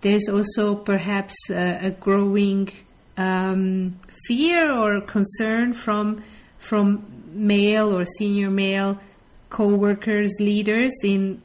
there's 0.00 0.28
also 0.28 0.74
perhaps 0.74 1.34
a, 1.50 1.88
a 1.88 1.90
growing 1.90 2.68
um, 3.16 3.98
fear 4.26 4.72
or 4.72 5.00
concern 5.02 5.72
from 5.72 6.22
from 6.58 7.04
male 7.32 7.96
or 7.96 8.04
senior 8.04 8.50
male 8.50 8.98
co-workers, 9.50 10.36
leaders 10.40 10.92
in 11.04 11.42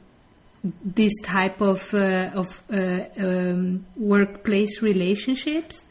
this 0.84 1.12
type 1.22 1.60
of 1.60 1.92
uh, 1.94 2.30
of 2.34 2.62
uh, 2.72 3.04
um, 3.18 3.84
workplace 3.96 4.82
relationships. 4.82 5.84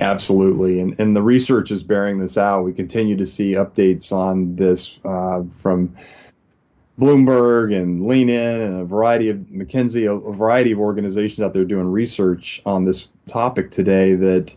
Absolutely, 0.00 0.80
and 0.80 0.98
and 0.98 1.14
the 1.14 1.22
research 1.22 1.70
is 1.70 1.82
bearing 1.82 2.18
this 2.18 2.38
out. 2.38 2.64
We 2.64 2.72
continue 2.72 3.16
to 3.18 3.26
see 3.26 3.52
updates 3.52 4.10
on 4.12 4.56
this 4.56 4.98
uh, 5.04 5.42
from 5.50 5.94
Bloomberg 6.98 7.76
and 7.76 8.06
Lean 8.06 8.30
In 8.30 8.60
and 8.60 8.80
a 8.80 8.84
variety 8.84 9.28
of 9.28 9.38
McKinsey, 9.38 10.06
a, 10.06 10.14
a, 10.14 10.32
variety 10.32 10.72
of 10.72 10.78
organizations 10.78 11.40
out 11.40 11.52
there 11.52 11.64
doing 11.64 11.86
research 11.86 12.62
on 12.64 12.84
this 12.84 13.08
topic 13.28 13.70
today. 13.70 14.14
That 14.14 14.54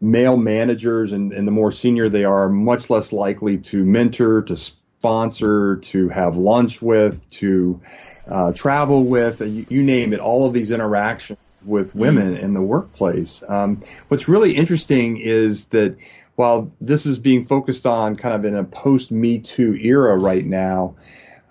male 0.00 0.36
managers 0.36 1.12
and, 1.12 1.32
and 1.32 1.46
the 1.46 1.52
more 1.52 1.72
senior 1.72 2.08
they 2.08 2.24
are, 2.24 2.48
much 2.48 2.90
less 2.90 3.12
likely 3.12 3.58
to 3.58 3.84
mentor, 3.84 4.42
to 4.42 4.56
sponsor, 4.56 5.76
to 5.76 6.08
have 6.08 6.36
lunch 6.36 6.82
with, 6.82 7.28
to 7.30 7.80
uh, 8.28 8.52
travel 8.52 9.04
with, 9.04 9.40
you, 9.40 9.66
you 9.68 9.82
name 9.82 10.12
it. 10.12 10.20
All 10.20 10.44
of 10.44 10.52
these 10.52 10.70
interactions 10.70 11.38
with 11.64 11.94
women 11.94 12.36
in 12.36 12.54
the 12.54 12.62
workplace. 12.62 13.42
Um, 13.46 13.80
what's 14.08 14.28
really 14.28 14.54
interesting 14.56 15.16
is 15.16 15.66
that 15.66 15.96
while 16.36 16.72
this 16.80 17.06
is 17.06 17.18
being 17.18 17.44
focused 17.44 17.86
on 17.86 18.16
kind 18.16 18.34
of 18.34 18.44
in 18.44 18.56
a 18.56 18.64
post 18.64 19.10
Me 19.10 19.38
Too 19.38 19.74
era 19.74 20.16
right 20.16 20.44
now, 20.44 20.96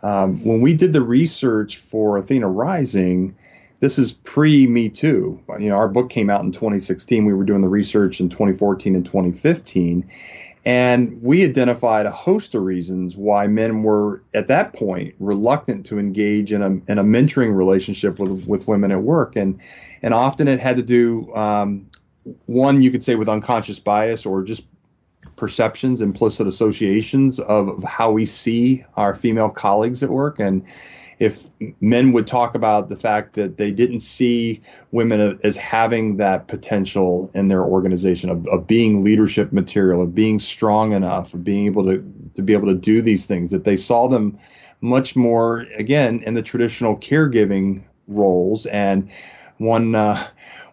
um, 0.03 0.43
when 0.43 0.61
we 0.61 0.73
did 0.73 0.93
the 0.93 1.01
research 1.01 1.77
for 1.77 2.17
Athena 2.17 2.47
Rising, 2.47 3.35
this 3.79 3.99
is 3.99 4.11
pre 4.11 4.67
Me 4.67 4.89
Too. 4.89 5.39
You 5.59 5.69
know, 5.69 5.75
our 5.75 5.87
book 5.87 6.09
came 6.09 6.29
out 6.29 6.41
in 6.41 6.51
2016. 6.51 7.25
We 7.25 7.33
were 7.33 7.43
doing 7.43 7.61
the 7.61 7.67
research 7.67 8.19
in 8.19 8.29
2014 8.29 8.95
and 8.95 9.05
2015. 9.05 10.05
And 10.63 11.21
we 11.23 11.43
identified 11.43 12.05
a 12.05 12.11
host 12.11 12.53
of 12.53 12.63
reasons 12.63 13.17
why 13.17 13.47
men 13.47 13.81
were 13.81 14.21
at 14.33 14.47
that 14.47 14.73
point 14.73 15.15
reluctant 15.19 15.87
to 15.87 15.97
engage 15.97 16.53
in 16.53 16.61
a, 16.61 16.67
in 16.91 16.99
a 16.99 17.03
mentoring 17.03 17.55
relationship 17.55 18.19
with, 18.19 18.45
with 18.45 18.67
women 18.67 18.91
at 18.91 19.01
work. 19.01 19.35
And, 19.35 19.59
and 20.03 20.13
often 20.13 20.47
it 20.47 20.59
had 20.59 20.77
to 20.77 20.83
do, 20.83 21.33
um, 21.33 21.89
one, 22.45 22.83
you 22.83 22.91
could 22.91 23.03
say 23.03 23.15
with 23.15 23.27
unconscious 23.27 23.79
bias 23.79 24.25
or 24.25 24.43
just 24.43 24.63
perceptions, 25.35 26.01
implicit 26.01 26.45
associations 26.45 27.39
of, 27.39 27.67
of 27.69 27.83
how 27.83 28.11
we 28.11 28.27
see 28.27 28.85
our 28.95 29.15
female 29.15 29.49
colleagues 29.49 30.03
at 30.03 30.09
work. 30.09 30.39
And, 30.39 30.67
if 31.21 31.45
men 31.81 32.13
would 32.13 32.25
talk 32.25 32.55
about 32.55 32.89
the 32.89 32.95
fact 32.95 33.33
that 33.33 33.57
they 33.57 33.69
didn't 33.69 33.99
see 33.99 34.59
women 34.89 35.39
as 35.43 35.55
having 35.55 36.17
that 36.17 36.47
potential 36.47 37.29
in 37.35 37.47
their 37.47 37.63
organization 37.63 38.31
of, 38.31 38.47
of 38.47 38.65
being 38.65 39.03
leadership 39.03 39.53
material, 39.53 40.01
of 40.01 40.15
being 40.15 40.39
strong 40.39 40.93
enough, 40.93 41.35
of 41.35 41.43
being 41.43 41.67
able 41.67 41.85
to, 41.85 42.03
to 42.33 42.41
be 42.41 42.53
able 42.53 42.67
to 42.67 42.73
do 42.73 43.03
these 43.03 43.27
things, 43.27 43.51
that 43.51 43.65
they 43.65 43.77
saw 43.77 44.07
them 44.07 44.35
much 44.81 45.15
more, 45.15 45.67
again, 45.75 46.23
in 46.25 46.33
the 46.33 46.41
traditional 46.41 46.97
caregiving 46.97 47.83
roles. 48.07 48.65
And 48.65 49.11
one, 49.59 49.93
uh, 49.93 50.27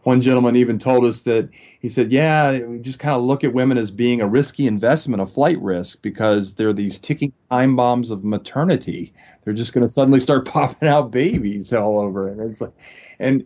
one 0.08 0.22
gentleman 0.22 0.56
even 0.56 0.78
told 0.78 1.04
us 1.04 1.22
that 1.22 1.50
he 1.52 1.90
said, 1.90 2.10
"Yeah, 2.10 2.64
we 2.64 2.78
just 2.78 2.98
kind 2.98 3.14
of 3.14 3.22
look 3.22 3.44
at 3.44 3.52
women 3.52 3.76
as 3.76 3.90
being 3.90 4.22
a 4.22 4.26
risky 4.26 4.66
investment, 4.66 5.20
a 5.20 5.26
flight 5.26 5.60
risk, 5.60 6.00
because 6.00 6.54
they're 6.54 6.72
these 6.72 6.98
ticking 6.98 7.30
time 7.50 7.76
bombs 7.76 8.10
of 8.10 8.24
maternity. 8.24 9.12
They're 9.44 9.52
just 9.52 9.74
going 9.74 9.86
to 9.86 9.92
suddenly 9.92 10.18
start 10.18 10.46
popping 10.54 10.88
out 10.88 11.10
babies 11.10 11.74
all 11.74 12.00
over." 12.00 12.26
And 12.26 12.40
it's 12.40 12.62
like, 12.62 12.72
and 13.18 13.44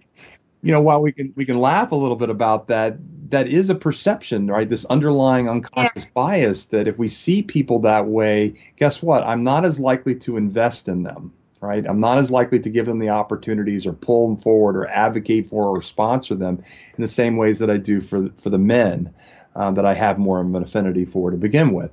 you 0.62 0.70
know, 0.70 0.80
while 0.80 1.02
we 1.02 1.10
can 1.10 1.32
we 1.34 1.44
can 1.44 1.58
laugh 1.58 1.90
a 1.90 1.96
little 1.96 2.16
bit 2.16 2.30
about 2.30 2.68
that, 2.68 2.96
that 3.30 3.48
is 3.48 3.68
a 3.68 3.74
perception, 3.74 4.46
right? 4.46 4.68
This 4.68 4.84
underlying 4.84 5.48
unconscious 5.48 6.04
yeah. 6.04 6.10
bias 6.14 6.66
that 6.66 6.86
if 6.86 6.96
we 6.96 7.08
see 7.08 7.42
people 7.42 7.80
that 7.80 8.06
way, 8.06 8.54
guess 8.76 9.02
what? 9.02 9.26
I'm 9.26 9.42
not 9.42 9.64
as 9.64 9.80
likely 9.80 10.14
to 10.20 10.36
invest 10.36 10.86
in 10.86 11.02
them, 11.02 11.32
right? 11.62 11.86
I'm 11.88 12.00
not 12.00 12.18
as 12.18 12.30
likely 12.30 12.58
to 12.60 12.68
give 12.68 12.86
them 12.86 12.98
the 12.98 13.10
opportunities 13.10 13.86
or 13.86 13.92
pull 13.92 14.28
them 14.28 14.36
forward 14.36 14.76
or 14.76 14.88
advocate 14.88 15.48
for 15.48 15.68
or 15.68 15.80
sponsor 15.80 16.34
them 16.34 16.62
in 16.96 17.00
the 17.00 17.08
same 17.08 17.36
ways 17.36 17.60
that 17.60 17.70
I 17.70 17.76
do 17.76 18.00
for 18.00 18.28
for 18.36 18.50
the 18.50 18.58
men 18.58 19.14
um, 19.54 19.74
that 19.76 19.86
I 19.86 19.94
have 19.94 20.18
more 20.18 20.40
of 20.40 20.54
an 20.54 20.62
affinity 20.62 21.04
for 21.04 21.30
to 21.30 21.36
begin 21.36 21.72
with. 21.72 21.92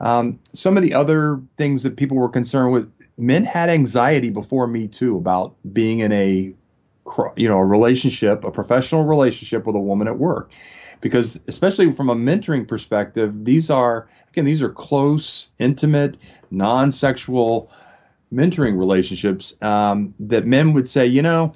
Um, 0.00 0.38
some 0.52 0.76
of 0.76 0.82
the 0.82 0.94
other 0.94 1.40
things 1.56 1.82
that 1.84 1.96
people 1.96 2.18
were 2.18 2.28
concerned 2.28 2.72
with, 2.72 2.92
men 3.16 3.44
had 3.44 3.70
anxiety 3.70 4.28
before 4.28 4.66
Me 4.66 4.86
Too 4.86 5.16
about 5.16 5.54
being 5.72 6.00
in 6.00 6.12
a 6.12 6.54
you 7.36 7.48
know 7.48 7.58
a 7.58 7.64
relationship, 7.64 8.44
a 8.44 8.50
professional 8.50 9.06
relationship 9.06 9.64
with 9.64 9.76
a 9.76 9.80
woman 9.80 10.08
at 10.08 10.18
work, 10.18 10.50
because 11.00 11.40
especially 11.48 11.90
from 11.90 12.10
a 12.10 12.14
mentoring 12.14 12.68
perspective, 12.68 13.46
these 13.46 13.70
are 13.70 14.08
again 14.28 14.44
these 14.44 14.60
are 14.60 14.68
close, 14.68 15.48
intimate, 15.58 16.18
non-sexual 16.50 17.70
mentoring 18.32 18.78
relationships 18.78 19.54
um, 19.62 20.14
that 20.20 20.46
men 20.46 20.72
would 20.72 20.88
say, 20.88 21.06
you 21.06 21.22
know. 21.22 21.54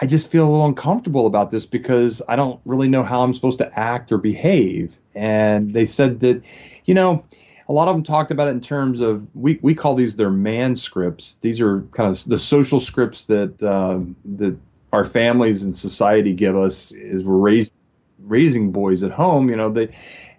I 0.00 0.06
just 0.06 0.30
feel 0.30 0.48
a 0.48 0.50
little 0.50 0.66
uncomfortable 0.66 1.26
about 1.26 1.50
this 1.50 1.66
because 1.66 2.22
I 2.26 2.34
don't 2.34 2.60
really 2.64 2.88
know 2.88 3.02
how 3.02 3.22
I'm 3.22 3.34
supposed 3.34 3.58
to 3.58 3.78
act 3.78 4.10
or 4.10 4.16
behave. 4.16 4.98
And 5.14 5.74
they 5.74 5.84
said 5.84 6.20
that, 6.20 6.42
you 6.86 6.94
know, 6.94 7.24
a 7.68 7.72
lot 7.72 7.88
of 7.88 7.94
them 7.94 8.02
talked 8.02 8.30
about 8.30 8.48
it 8.48 8.52
in 8.52 8.60
terms 8.60 9.00
of 9.00 9.26
we, 9.34 9.58
we 9.62 9.74
call 9.74 9.94
these 9.94 10.16
their 10.16 10.30
man 10.30 10.76
scripts. 10.76 11.36
These 11.40 11.60
are 11.60 11.82
kind 11.92 12.10
of 12.10 12.24
the 12.24 12.38
social 12.38 12.80
scripts 12.80 13.26
that 13.26 13.62
uh, 13.62 14.00
that 14.36 14.56
our 14.92 15.04
families 15.04 15.62
and 15.62 15.74
society 15.74 16.34
give 16.34 16.56
us 16.56 16.92
as 16.92 17.24
we're 17.24 17.36
raised 17.36 17.72
raising 18.32 18.72
boys 18.72 19.02
at 19.02 19.12
home. 19.12 19.50
You 19.50 19.56
know, 19.56 19.70
they, 19.70 19.90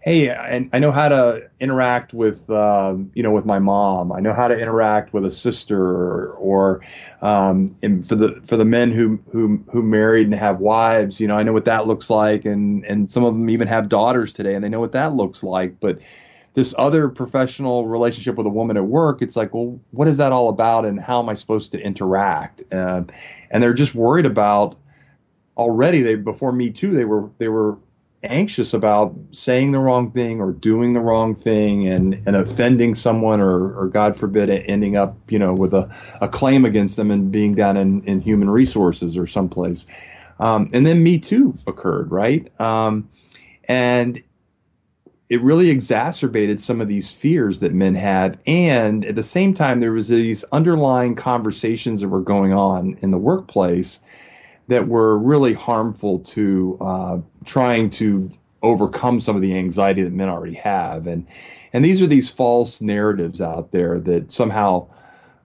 hey, 0.02 0.32
I, 0.32 0.68
I 0.74 0.80
know 0.80 0.92
how 0.92 1.08
to 1.10 1.50
interact 1.60 2.14
with, 2.14 2.50
uh, 2.50 2.96
you 3.14 3.24
know, 3.24 3.32
with 3.32 3.46
my 3.46 3.60
mom. 3.60 4.12
I 4.12 4.20
know 4.20 4.34
how 4.34 4.50
to 4.50 4.60
interact 4.60 5.14
with 5.14 5.26
a 5.26 5.32
sister, 5.32 5.80
or, 5.80 6.28
or 6.34 6.82
um, 7.22 7.76
and 7.84 8.06
for 8.06 8.16
the 8.16 8.42
for 8.46 8.58
the 8.58 8.66
men 8.66 8.92
who 8.92 9.20
who 9.32 9.64
who 9.72 9.82
married 9.84 10.28
and 10.28 10.36
have 10.36 10.60
wives, 10.60 11.20
you 11.20 11.28
know, 11.28 11.38
I 11.38 11.44
know 11.44 11.54
what 11.54 11.66
that 11.66 11.88
looks 11.88 12.10
like, 12.10 12.44
and 12.46 12.86
and 12.86 13.10
some 13.10 13.24
of 13.24 13.34
them 13.34 13.50
even 13.50 13.68
have 13.68 13.88
daughters 13.88 14.34
today, 14.34 14.56
and 14.56 14.64
they 14.64 14.70
know 14.70 14.82
what 14.82 14.94
that 14.94 15.14
looks 15.14 15.44
like, 15.44 15.80
but 15.80 16.02
this 16.56 16.76
other 16.78 17.10
professional 17.10 17.88
relationship 17.88 18.36
with 18.36 18.46
a 18.46 18.50
woman 18.50 18.78
at 18.78 18.86
work, 18.86 19.22
it's 19.22 19.36
like, 19.36 19.54
well, 19.56 19.80
what 19.92 20.08
is 20.08 20.18
that 20.18 20.32
all 20.32 20.50
about, 20.50 20.86
and 20.86 21.00
how 21.00 21.20
am 21.20 21.30
I 21.30 21.34
supposed 21.34 21.72
to 21.72 21.80
interact? 21.80 22.62
Uh, 22.72 23.04
and 23.50 23.64
they're 23.64 23.74
just 23.74 23.96
worried 23.96 24.28
about 24.28 24.76
already. 25.58 26.02
They 26.02 26.16
before 26.16 26.52
Me 26.52 26.72
Too, 26.72 26.92
they 26.92 27.06
were 27.06 27.30
they 27.38 27.48
were 27.48 27.78
anxious 28.24 28.74
about 28.74 29.16
saying 29.32 29.72
the 29.72 29.80
wrong 29.80 30.12
thing 30.12 30.40
or 30.40 30.52
doing 30.52 30.94
the 30.94 31.02
wrong 31.02 31.36
thing 31.36 31.88
and, 31.88 32.14
and 32.26 32.36
offending 32.36 32.96
someone 32.96 33.42
or, 33.42 33.78
or 33.78 33.88
God 33.90 34.18
forbid 34.18 34.50
ending 34.50 34.96
up, 34.96 35.18
you 35.30 35.40
know, 35.40 35.54
with 35.54 35.74
a, 35.74 35.94
a 36.22 36.30
claim 36.30 36.64
against 36.64 36.96
them 36.96 37.12
and 37.12 37.32
being 37.32 37.54
down 37.54 37.76
in, 37.76 38.02
in 38.06 38.22
human 38.22 38.50
resources 38.50 39.18
or 39.18 39.28
someplace. 39.28 39.86
Um, 40.40 40.70
and 40.74 40.86
then 40.86 41.04
Me 41.04 41.20
Too 41.20 41.56
occurred, 41.68 42.12
right? 42.12 42.50
Um, 42.60 43.10
and 43.66 44.24
it 45.30 45.42
really 45.42 45.70
exacerbated 45.70 46.60
some 46.60 46.80
of 46.80 46.88
these 46.88 47.12
fears 47.12 47.60
that 47.60 47.74
men 47.74 47.96
had. 47.96 48.40
And 48.46 49.04
at 49.06 49.16
the 49.16 49.24
same 49.24 49.54
time, 49.54 49.80
there 49.80 49.92
was 49.92 50.08
these 50.08 50.44
underlying 50.46 51.16
conversations 51.16 52.02
that 52.02 52.10
were 52.10 52.22
going 52.22 52.54
on 52.54 52.98
in 53.02 53.12
the 53.12 53.18
workplace 53.18 54.00
that 54.68 54.88
were 54.88 55.18
really 55.18 55.54
harmful 55.54 56.20
to 56.20 56.78
uh, 56.80 57.18
trying 57.46 57.90
to 57.92 58.30
overcome 58.62 59.20
some 59.20 59.36
of 59.36 59.42
the 59.42 59.58
anxiety 59.58 60.04
that 60.04 60.14
men 60.14 60.30
already 60.30 60.56
have. 60.56 61.08
And 61.08 61.28
and 61.74 61.84
these 61.84 62.02
are 62.02 62.08
these 62.08 62.30
false 62.30 62.82
narratives 62.82 63.42
out 63.42 63.72
there 63.72 64.00
that 64.00 64.32
somehow 64.32 64.88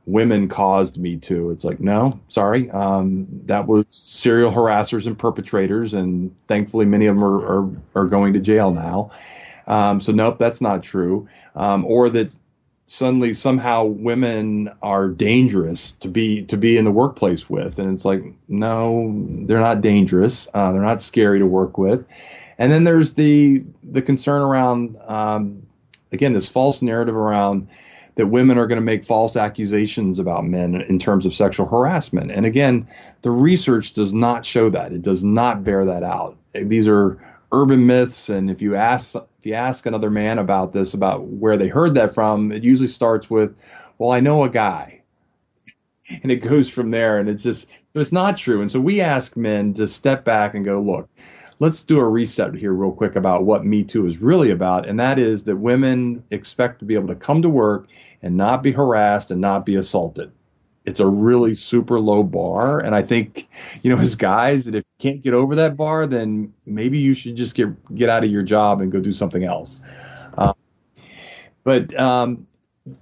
women 0.06 0.48
caused 0.48 0.98
me 0.98 1.16
to. 1.18 1.50
It's 1.50 1.64
like, 1.64 1.80
no, 1.80 2.18
sorry. 2.28 2.70
Um, 2.70 3.26
that 3.46 3.66
was 3.66 3.86
serial 3.88 4.50
harassers 4.50 5.06
and 5.06 5.18
perpetrators, 5.18 5.94
and 5.94 6.34
thankfully 6.46 6.86
many 6.86 7.06
of 7.06 7.16
them 7.16 7.24
are, 7.24 7.60
are, 7.60 7.70
are 7.94 8.06
going 8.06 8.32
to 8.32 8.40
jail 8.40 8.72
now. 8.72 9.10
Um, 9.66 10.00
so 10.00 10.12
nope, 10.12 10.38
that's 10.38 10.62
not 10.62 10.82
true. 10.82 11.28
Um, 11.54 11.84
or 11.84 12.08
that 12.10 12.34
suddenly 12.88 13.34
somehow 13.34 13.84
women 13.84 14.70
are 14.82 15.08
dangerous 15.08 15.92
to 15.92 16.08
be 16.08 16.42
to 16.44 16.56
be 16.56 16.78
in 16.78 16.84
the 16.84 16.90
workplace 16.90 17.48
with, 17.48 17.78
and 17.78 17.92
it's 17.92 18.04
like 18.04 18.22
no, 18.48 19.14
they're 19.46 19.60
not 19.60 19.82
dangerous. 19.82 20.48
Uh, 20.54 20.72
they're 20.72 20.82
not 20.82 21.02
scary 21.02 21.38
to 21.38 21.46
work 21.46 21.76
with. 21.76 22.06
And 22.56 22.72
then 22.72 22.84
there's 22.84 23.14
the 23.14 23.62
the 23.84 24.02
concern 24.02 24.40
around 24.40 24.96
um, 25.06 25.62
again 26.12 26.32
this 26.32 26.48
false 26.48 26.80
narrative 26.80 27.14
around 27.14 27.68
that 28.14 28.26
women 28.26 28.58
are 28.58 28.66
going 28.66 28.80
to 28.80 28.84
make 28.84 29.04
false 29.04 29.36
accusations 29.36 30.18
about 30.18 30.44
men 30.44 30.74
in 30.74 30.98
terms 30.98 31.24
of 31.24 31.32
sexual 31.32 31.66
harassment. 31.66 32.32
And 32.32 32.44
again, 32.44 32.88
the 33.22 33.30
research 33.30 33.92
does 33.92 34.12
not 34.12 34.44
show 34.44 34.70
that. 34.70 34.92
It 34.92 35.02
does 35.02 35.22
not 35.22 35.62
bear 35.62 35.84
that 35.84 36.02
out. 36.02 36.36
These 36.52 36.88
are 36.88 37.16
urban 37.52 37.86
myths 37.86 38.28
and 38.28 38.50
if 38.50 38.60
you 38.60 38.74
ask 38.74 39.14
if 39.38 39.46
you 39.46 39.54
ask 39.54 39.86
another 39.86 40.10
man 40.10 40.38
about 40.38 40.72
this 40.72 40.94
about 40.94 41.24
where 41.24 41.56
they 41.56 41.68
heard 41.68 41.94
that 41.94 42.14
from 42.14 42.52
it 42.52 42.62
usually 42.62 42.88
starts 42.88 43.30
with 43.30 43.54
well 43.98 44.10
i 44.10 44.20
know 44.20 44.44
a 44.44 44.48
guy. 44.48 44.94
And 46.22 46.32
it 46.32 46.36
goes 46.36 46.70
from 46.70 46.90
there 46.90 47.18
and 47.18 47.28
it's 47.28 47.42
just 47.42 47.66
it's 47.94 48.12
not 48.12 48.38
true. 48.38 48.62
And 48.62 48.70
so 48.70 48.80
we 48.80 49.02
ask 49.02 49.36
men 49.36 49.74
to 49.74 49.86
step 49.86 50.24
back 50.24 50.54
and 50.54 50.64
go 50.64 50.80
look 50.80 51.06
let's 51.60 51.82
do 51.82 51.98
a 51.98 52.08
reset 52.08 52.54
here 52.54 52.72
real 52.72 52.92
quick 52.92 53.16
about 53.16 53.44
what 53.44 53.64
me 53.64 53.82
too 53.84 54.06
is 54.06 54.18
really 54.18 54.50
about 54.50 54.88
and 54.88 54.98
that 55.00 55.18
is 55.18 55.44
that 55.44 55.56
women 55.56 56.22
expect 56.30 56.78
to 56.78 56.84
be 56.84 56.94
able 56.94 57.08
to 57.08 57.14
come 57.14 57.42
to 57.42 57.48
work 57.48 57.88
and 58.22 58.36
not 58.36 58.62
be 58.62 58.72
harassed 58.72 59.30
and 59.30 59.40
not 59.40 59.66
be 59.66 59.74
assaulted 59.74 60.30
it's 60.88 61.00
a 61.00 61.06
really 61.06 61.54
super 61.54 62.00
low 62.00 62.22
bar. 62.22 62.80
And 62.80 62.94
I 62.94 63.02
think, 63.02 63.46
you 63.82 63.94
know, 63.94 64.00
as 64.00 64.14
guys, 64.14 64.64
that 64.64 64.74
if 64.74 64.84
you 64.98 65.10
can't 65.10 65.22
get 65.22 65.34
over 65.34 65.54
that 65.56 65.76
bar, 65.76 66.06
then 66.06 66.54
maybe 66.64 66.98
you 66.98 67.12
should 67.12 67.36
just 67.36 67.54
get 67.54 67.68
get 67.94 68.08
out 68.08 68.24
of 68.24 68.30
your 68.30 68.42
job 68.42 68.80
and 68.80 68.90
go 68.90 68.98
do 68.98 69.12
something 69.12 69.44
else. 69.44 69.78
Uh, 70.36 70.54
but 71.62 71.94
um, 71.98 72.46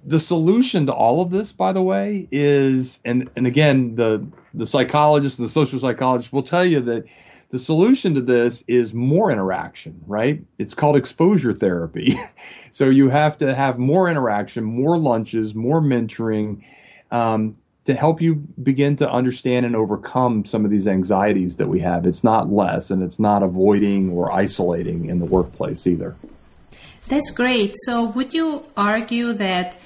the 0.03 0.19
solution 0.19 0.87
to 0.87 0.93
all 0.93 1.21
of 1.21 1.31
this, 1.31 1.53
by 1.53 1.71
the 1.71 1.81
way, 1.81 2.27
is 2.29 2.99
and 3.05 3.29
and 3.37 3.47
again, 3.47 3.95
the 3.95 4.27
the 4.53 4.67
psychologists 4.67 5.39
and 5.39 5.47
the 5.47 5.51
social 5.51 5.79
psychologists 5.79 6.33
will 6.33 6.43
tell 6.43 6.65
you 6.65 6.81
that 6.81 7.07
the 7.51 7.59
solution 7.59 8.15
to 8.15 8.21
this 8.21 8.65
is 8.67 8.93
more 8.93 9.31
interaction, 9.31 10.01
right? 10.07 10.43
It's 10.57 10.73
called 10.73 10.97
exposure 10.97 11.53
therapy. 11.53 12.15
so 12.71 12.89
you 12.89 13.07
have 13.07 13.37
to 13.37 13.55
have 13.55 13.79
more 13.79 14.09
interaction, 14.09 14.65
more 14.65 14.97
lunches, 14.97 15.55
more 15.55 15.79
mentoring. 15.79 16.65
Um, 17.11 17.55
to 17.87 17.95
help 17.95 18.21
you 18.21 18.35
begin 18.61 18.97
to 18.97 19.09
understand 19.09 19.65
and 19.65 19.73
overcome 19.73 20.43
some 20.43 20.65
of 20.65 20.71
these 20.71 20.87
anxieties 20.87 21.55
that 21.55 21.69
we 21.69 21.79
have. 21.79 22.05
It's 22.05 22.21
not 22.21 22.51
less, 22.51 22.91
and 22.91 23.01
it's 23.01 23.17
not 23.17 23.43
avoiding 23.43 24.11
or 24.11 24.29
isolating 24.29 25.05
in 25.05 25.19
the 25.19 25.25
workplace 25.25 25.87
either. 25.87 26.13
That's 27.07 27.31
great. 27.31 27.75
So, 27.85 28.03
would 28.03 28.33
you 28.33 28.65
argue 28.75 29.31
that 29.33 29.77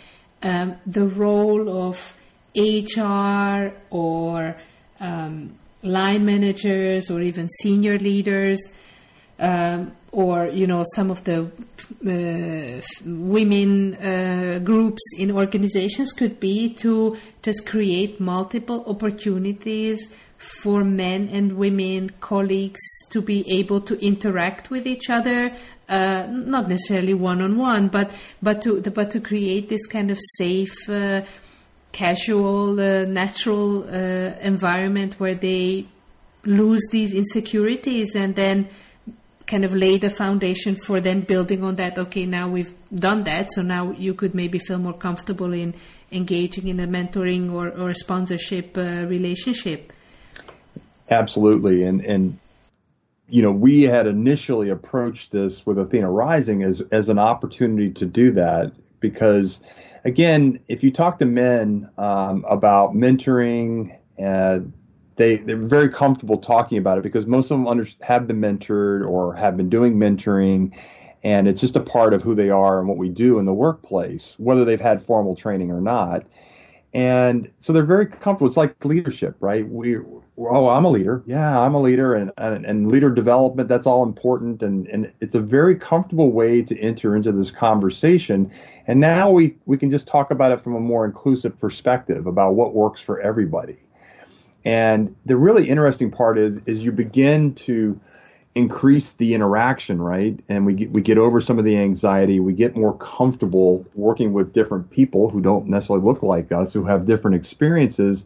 um, 0.41 0.77
the 0.87 1.05
role 1.05 1.69
of 1.69 2.17
HR 2.55 3.71
or 3.91 4.55
um, 4.99 5.55
line 5.83 6.25
managers 6.25 7.11
or 7.11 7.21
even 7.21 7.47
senior 7.61 7.99
leaders 7.99 8.73
um, 9.41 9.91
or 10.11 10.47
you 10.47 10.67
know 10.67 10.85
some 10.95 11.09
of 11.09 11.23
the 11.23 11.43
uh, 12.05 12.81
women 13.05 13.95
uh, 13.95 14.59
groups 14.59 15.01
in 15.17 15.31
organizations 15.31 16.13
could 16.13 16.39
be 16.39 16.73
to 16.75 17.17
just 17.41 17.65
create 17.65 18.19
multiple 18.19 18.83
opportunities 18.87 20.09
for 20.37 20.83
men 20.83 21.27
and 21.29 21.53
women 21.53 22.09
colleagues 22.19 22.81
to 23.09 23.21
be 23.21 23.43
able 23.49 23.81
to 23.81 23.99
interact 24.05 24.69
with 24.69 24.85
each 24.85 25.09
other 25.09 25.51
uh, 25.89 26.27
not 26.29 26.69
necessarily 26.69 27.13
one 27.13 27.41
on 27.41 27.57
one 27.57 27.87
but 27.87 28.13
but 28.41 28.61
to 28.61 28.79
but 28.81 29.09
to 29.11 29.19
create 29.19 29.69
this 29.69 29.87
kind 29.87 30.11
of 30.11 30.19
safe 30.37 30.89
uh, 30.89 31.21
casual 31.91 32.79
uh, 32.79 33.05
natural 33.05 33.83
uh, 33.83 34.37
environment 34.41 35.19
where 35.19 35.35
they 35.35 35.85
lose 36.45 36.81
these 36.91 37.13
insecurities 37.13 38.15
and 38.15 38.35
then 38.35 38.67
kind 39.51 39.65
of 39.65 39.75
lay 39.75 39.97
the 39.97 40.09
foundation 40.09 40.75
for 40.75 41.01
then 41.01 41.19
building 41.21 41.61
on 41.61 41.75
that. 41.75 41.99
Okay, 41.99 42.25
now 42.25 42.47
we've 42.47 42.73
done 42.93 43.23
that, 43.23 43.51
so 43.51 43.61
now 43.61 43.91
you 43.91 44.13
could 44.13 44.33
maybe 44.33 44.57
feel 44.57 44.77
more 44.77 44.97
comfortable 44.97 45.51
in 45.51 45.75
engaging 46.09 46.69
in 46.69 46.79
a 46.79 46.87
mentoring 46.87 47.51
or, 47.51 47.69
or 47.69 47.93
sponsorship 47.93 48.77
uh, 48.77 49.05
relationship. 49.07 49.91
Absolutely, 51.09 51.83
and 51.83 51.99
and 52.01 52.39
you 53.27 53.41
know 53.41 53.51
we 53.51 53.83
had 53.83 54.07
initially 54.07 54.69
approached 54.69 55.33
this 55.33 55.65
with 55.65 55.77
Athena 55.77 56.09
Rising 56.09 56.63
as 56.63 56.79
as 56.99 57.09
an 57.09 57.19
opportunity 57.19 57.91
to 57.91 58.05
do 58.05 58.31
that 58.31 58.71
because 59.01 59.59
again, 60.05 60.61
if 60.69 60.81
you 60.81 60.91
talk 60.91 61.19
to 61.19 61.25
men 61.25 61.89
um, 61.97 62.45
about 62.47 62.93
mentoring 62.93 63.97
and 64.17 64.71
they 65.21 65.37
they're 65.37 65.57
very 65.57 65.89
comfortable 65.89 66.37
talking 66.37 66.77
about 66.77 66.97
it 66.97 67.03
because 67.03 67.27
most 67.27 67.51
of 67.51 67.57
them 67.57 67.67
under, 67.67 67.85
have 68.01 68.27
been 68.27 68.41
mentored 68.41 69.07
or 69.07 69.35
have 69.35 69.55
been 69.55 69.69
doing 69.69 69.95
mentoring, 69.97 70.75
and 71.23 71.47
it's 71.47 71.61
just 71.61 71.75
a 71.75 71.81
part 71.81 72.13
of 72.13 72.21
who 72.21 72.33
they 72.33 72.49
are 72.49 72.79
and 72.79 72.87
what 72.87 72.97
we 72.97 73.09
do 73.09 73.37
in 73.37 73.45
the 73.45 73.53
workplace, 73.53 74.35
whether 74.39 74.65
they've 74.65 74.81
had 74.81 75.01
formal 75.01 75.35
training 75.35 75.71
or 75.71 75.81
not. 75.81 76.25
And 76.93 77.49
so 77.59 77.71
they're 77.71 77.85
very 77.85 78.05
comfortable. 78.05 78.47
It's 78.47 78.57
like 78.57 78.83
leadership, 78.83 79.37
right? 79.39 79.65
We, 79.69 79.95
oh, 80.37 80.67
I'm 80.67 80.83
a 80.83 80.89
leader. 80.89 81.23
Yeah, 81.25 81.57
I'm 81.61 81.73
a 81.73 81.79
leader, 81.79 82.13
and, 82.15 82.33
and, 82.37 82.65
and 82.65 82.91
leader 82.91 83.09
development. 83.09 83.69
That's 83.69 83.87
all 83.87 84.03
important, 84.03 84.61
and 84.61 84.87
and 84.87 85.13
it's 85.21 85.35
a 85.35 85.39
very 85.39 85.75
comfortable 85.75 86.31
way 86.31 86.63
to 86.63 86.77
enter 86.79 87.15
into 87.15 87.31
this 87.31 87.51
conversation. 87.51 88.51
And 88.87 88.99
now 88.99 89.29
we 89.29 89.55
we 89.65 89.77
can 89.77 89.91
just 89.91 90.07
talk 90.07 90.31
about 90.31 90.51
it 90.51 90.59
from 90.59 90.75
a 90.75 90.81
more 90.81 91.05
inclusive 91.05 91.57
perspective 91.59 92.25
about 92.25 92.55
what 92.55 92.73
works 92.73 92.99
for 92.99 93.21
everybody. 93.21 93.77
And 94.63 95.15
the 95.25 95.35
really 95.35 95.69
interesting 95.69 96.11
part 96.11 96.37
is 96.37 96.59
is 96.65 96.83
you 96.83 96.91
begin 96.91 97.55
to 97.55 97.99
increase 98.53 99.13
the 99.13 99.33
interaction, 99.33 100.01
right? 100.01 100.39
And 100.49 100.65
we 100.65 100.73
get, 100.73 100.91
we 100.91 101.01
get 101.01 101.17
over 101.17 101.39
some 101.39 101.57
of 101.57 101.65
the 101.65 101.77
anxiety. 101.77 102.39
We 102.39 102.53
get 102.53 102.75
more 102.75 102.95
comfortable 102.97 103.85
working 103.95 104.33
with 104.33 104.51
different 104.51 104.91
people 104.91 105.29
who 105.29 105.41
don't 105.41 105.67
necessarily 105.67 106.05
look 106.05 106.21
like 106.21 106.51
us, 106.51 106.73
who 106.73 106.83
have 106.83 107.05
different 107.05 107.35
experiences. 107.35 108.25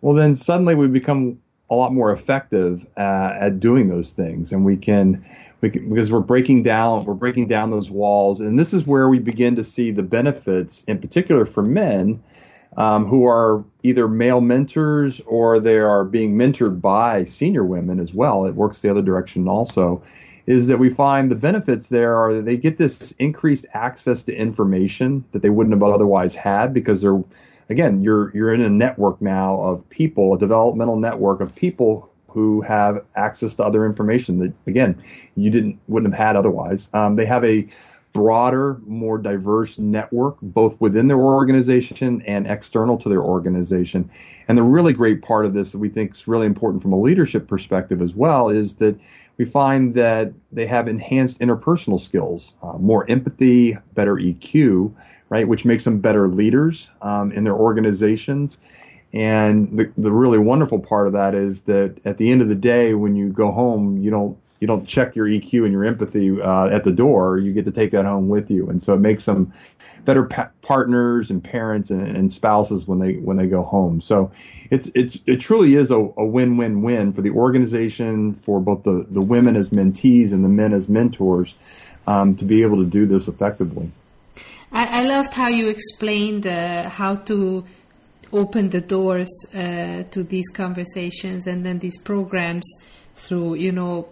Well, 0.00 0.14
then 0.14 0.34
suddenly 0.34 0.74
we 0.74 0.88
become 0.88 1.40
a 1.70 1.74
lot 1.74 1.92
more 1.92 2.10
effective 2.10 2.86
uh, 2.96 3.36
at 3.40 3.60
doing 3.60 3.88
those 3.88 4.12
things, 4.12 4.52
and 4.52 4.64
we 4.64 4.76
can, 4.76 5.24
we 5.60 5.70
can 5.70 5.88
because 5.88 6.12
we're 6.12 6.20
breaking 6.20 6.62
down 6.62 7.06
we're 7.06 7.14
breaking 7.14 7.46
down 7.46 7.70
those 7.70 7.90
walls, 7.90 8.40
and 8.40 8.58
this 8.58 8.74
is 8.74 8.86
where 8.86 9.08
we 9.08 9.18
begin 9.18 9.56
to 9.56 9.64
see 9.64 9.90
the 9.90 10.02
benefits, 10.02 10.84
in 10.84 10.98
particular 10.98 11.46
for 11.46 11.62
men 11.62 12.22
um, 12.76 13.06
who 13.06 13.26
are 13.26 13.64
either 13.82 14.08
male 14.08 14.40
mentors 14.40 15.20
or 15.26 15.60
they 15.60 15.78
are 15.78 16.04
being 16.04 16.36
mentored 16.36 16.80
by 16.80 17.24
senior 17.24 17.64
women 17.64 18.00
as 18.00 18.14
well. 18.14 18.46
It 18.46 18.54
works 18.54 18.82
the 18.82 18.90
other 18.90 19.02
direction 19.02 19.48
also. 19.48 20.02
Is 20.44 20.66
that 20.68 20.78
we 20.78 20.90
find 20.90 21.30
the 21.30 21.36
benefits 21.36 21.88
there 21.88 22.16
are 22.16 22.34
that 22.34 22.44
they 22.44 22.56
get 22.56 22.76
this 22.76 23.12
increased 23.12 23.64
access 23.74 24.24
to 24.24 24.34
information 24.34 25.24
that 25.30 25.42
they 25.42 25.50
wouldn't 25.50 25.74
have 25.74 25.82
otherwise 25.82 26.34
had 26.34 26.74
because 26.74 27.00
they're, 27.00 27.22
again, 27.70 28.02
you're 28.02 28.34
you're 28.34 28.52
in 28.52 28.60
a 28.60 28.68
network 28.68 29.22
now 29.22 29.60
of 29.60 29.88
people, 29.88 30.34
a 30.34 30.38
developmental 30.38 30.96
network 30.96 31.40
of 31.40 31.54
people 31.54 32.10
who 32.32 32.62
have 32.62 33.04
access 33.14 33.54
to 33.56 33.64
other 33.64 33.84
information 33.84 34.38
that 34.38 34.52
again 34.66 35.00
you 35.36 35.50
didn't 35.50 35.78
wouldn't 35.86 36.12
have 36.12 36.26
had 36.26 36.36
otherwise. 36.36 36.90
Um, 36.92 37.14
they 37.14 37.26
have 37.26 37.44
a 37.44 37.68
broader, 38.12 38.80
more 38.86 39.18
diverse 39.18 39.78
network, 39.78 40.36
both 40.42 40.80
within 40.80 41.08
their 41.08 41.20
organization 41.20 42.22
and 42.22 42.46
external 42.46 42.98
to 42.98 43.08
their 43.08 43.22
organization. 43.22 44.08
And 44.48 44.58
the 44.58 44.62
really 44.62 44.92
great 44.92 45.22
part 45.22 45.46
of 45.46 45.54
this 45.54 45.72
that 45.72 45.78
we 45.78 45.88
think 45.88 46.12
is 46.12 46.28
really 46.28 46.46
important 46.46 46.82
from 46.82 46.92
a 46.92 47.00
leadership 47.00 47.46
perspective 47.46 48.02
as 48.02 48.14
well 48.14 48.48
is 48.48 48.76
that 48.76 49.00
we 49.38 49.44
find 49.44 49.94
that 49.94 50.32
they 50.52 50.66
have 50.66 50.88
enhanced 50.88 51.40
interpersonal 51.40 51.98
skills, 51.98 52.54
uh, 52.62 52.78
more 52.78 53.08
empathy, 53.08 53.74
better 53.94 54.16
EQ, 54.16 54.94
right, 55.30 55.48
which 55.48 55.64
makes 55.64 55.84
them 55.84 56.00
better 56.00 56.28
leaders 56.28 56.90
um, 57.00 57.32
in 57.32 57.44
their 57.44 57.56
organizations. 57.56 58.58
And 59.14 59.78
the, 59.78 59.92
the 59.96 60.12
really 60.12 60.38
wonderful 60.38 60.78
part 60.78 61.06
of 61.06 61.12
that 61.14 61.34
is 61.34 61.62
that 61.62 61.98
at 62.04 62.18
the 62.18 62.30
end 62.30 62.40
of 62.40 62.48
the 62.48 62.54
day, 62.54 62.94
when 62.94 63.14
you 63.14 63.28
go 63.28 63.50
home, 63.50 63.98
you 63.98 64.10
don't 64.10 64.38
you 64.62 64.68
don't 64.68 64.86
check 64.86 65.16
your 65.16 65.26
EQ 65.26 65.64
and 65.64 65.72
your 65.72 65.84
empathy 65.84 66.40
uh, 66.40 66.68
at 66.68 66.84
the 66.84 66.92
door. 66.92 67.36
You 67.36 67.52
get 67.52 67.64
to 67.64 67.72
take 67.72 67.90
that 67.90 68.04
home 68.04 68.28
with 68.28 68.48
you, 68.48 68.70
and 68.70 68.80
so 68.80 68.94
it 68.94 69.00
makes 69.00 69.24
them 69.24 69.52
better 70.04 70.22
pa- 70.22 70.50
partners 70.62 71.32
and 71.32 71.42
parents 71.42 71.90
and, 71.90 72.06
and, 72.06 72.32
spouses 72.32 72.86
when 72.86 73.00
they 73.00 73.14
when 73.14 73.36
they 73.36 73.48
go 73.48 73.64
home. 73.64 74.00
So 74.00 74.30
it's 74.70 74.88
it's 74.94 75.20
it 75.26 75.40
truly 75.40 75.74
is 75.74 75.90
a, 75.90 75.96
a 75.96 76.24
win-win-win 76.24 77.12
for 77.12 77.22
the 77.22 77.30
organization, 77.30 78.34
for 78.34 78.60
both 78.60 78.84
the 78.84 79.04
the 79.10 79.20
women 79.20 79.56
as 79.56 79.70
mentees 79.70 80.32
and 80.32 80.44
the 80.44 80.48
men 80.48 80.72
as 80.72 80.88
mentors, 80.88 81.56
um, 82.06 82.36
to 82.36 82.44
be 82.44 82.62
able 82.62 82.76
to 82.76 82.86
do 82.86 83.04
this 83.04 83.26
effectively. 83.26 83.90
I, 84.70 85.00
I 85.00 85.06
loved 85.08 85.34
how 85.34 85.48
you 85.48 85.70
explained 85.70 86.46
uh, 86.46 86.88
how 86.88 87.16
to 87.16 87.64
open 88.32 88.70
the 88.70 88.80
doors 88.80 89.32
uh, 89.52 90.04
to 90.12 90.22
these 90.22 90.48
conversations 90.50 91.48
and 91.48 91.66
then 91.66 91.80
these 91.80 91.98
programs 91.98 92.64
through 93.16 93.54
you 93.54 93.72
know 93.72 94.08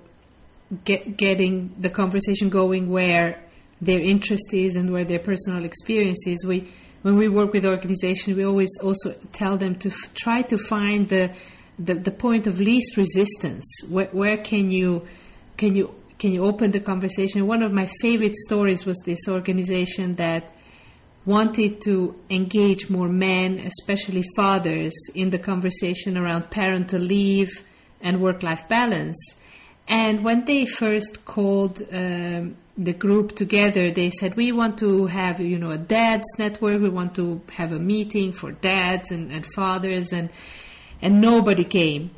get, 0.84 1.16
getting 1.16 1.74
the 1.78 1.90
conversation 1.90 2.48
going 2.48 2.90
where 2.90 3.42
their 3.80 4.00
interest 4.00 4.52
is 4.52 4.76
and 4.76 4.92
where 4.92 5.04
their 5.04 5.18
personal 5.18 5.64
experience 5.64 6.26
is. 6.26 6.44
We, 6.44 6.72
when 7.02 7.16
we 7.16 7.28
work 7.28 7.52
with 7.52 7.64
organizations, 7.64 8.36
we 8.36 8.44
always 8.44 8.70
also 8.82 9.14
tell 9.32 9.56
them 9.56 9.76
to 9.76 9.88
f- 9.88 10.14
try 10.14 10.42
to 10.42 10.58
find 10.58 11.08
the, 11.08 11.34
the, 11.78 11.94
the 11.94 12.10
point 12.10 12.46
of 12.46 12.60
least 12.60 12.96
resistance. 12.96 13.64
Where, 13.88 14.08
where 14.12 14.36
can 14.38 14.70
you 14.70 15.06
can 15.56 15.74
you 15.74 15.94
can 16.18 16.32
you 16.32 16.44
open 16.44 16.70
the 16.70 16.80
conversation? 16.80 17.46
One 17.46 17.62
of 17.62 17.72
my 17.72 17.88
favorite 18.00 18.36
stories 18.36 18.84
was 18.84 18.98
this 19.06 19.28
organization 19.28 20.16
that 20.16 20.54
wanted 21.24 21.80
to 21.82 22.14
engage 22.28 22.90
more 22.90 23.08
men, 23.08 23.58
especially 23.58 24.24
fathers, 24.36 24.92
in 25.14 25.30
the 25.30 25.38
conversation 25.38 26.18
around 26.18 26.50
parental 26.50 27.00
leave 27.00 27.64
and 28.00 28.20
work 28.20 28.42
life 28.42 28.68
balance. 28.68 29.16
And 29.90 30.22
when 30.22 30.44
they 30.44 30.66
first 30.66 31.24
called 31.24 31.82
um, 31.92 32.56
the 32.78 32.92
group 32.92 33.34
together, 33.34 33.90
they 33.90 34.10
said, 34.10 34.36
we 34.36 34.52
want 34.52 34.78
to 34.78 35.06
have, 35.06 35.40
you 35.40 35.58
know, 35.58 35.72
a 35.72 35.78
dads 35.78 36.26
network. 36.38 36.80
We 36.80 36.88
want 36.88 37.16
to 37.16 37.40
have 37.50 37.72
a 37.72 37.78
meeting 37.80 38.30
for 38.30 38.52
dads 38.52 39.10
and, 39.10 39.32
and 39.32 39.44
fathers 39.56 40.12
and, 40.12 40.30
and 41.02 41.20
nobody 41.20 41.64
came. 41.64 42.12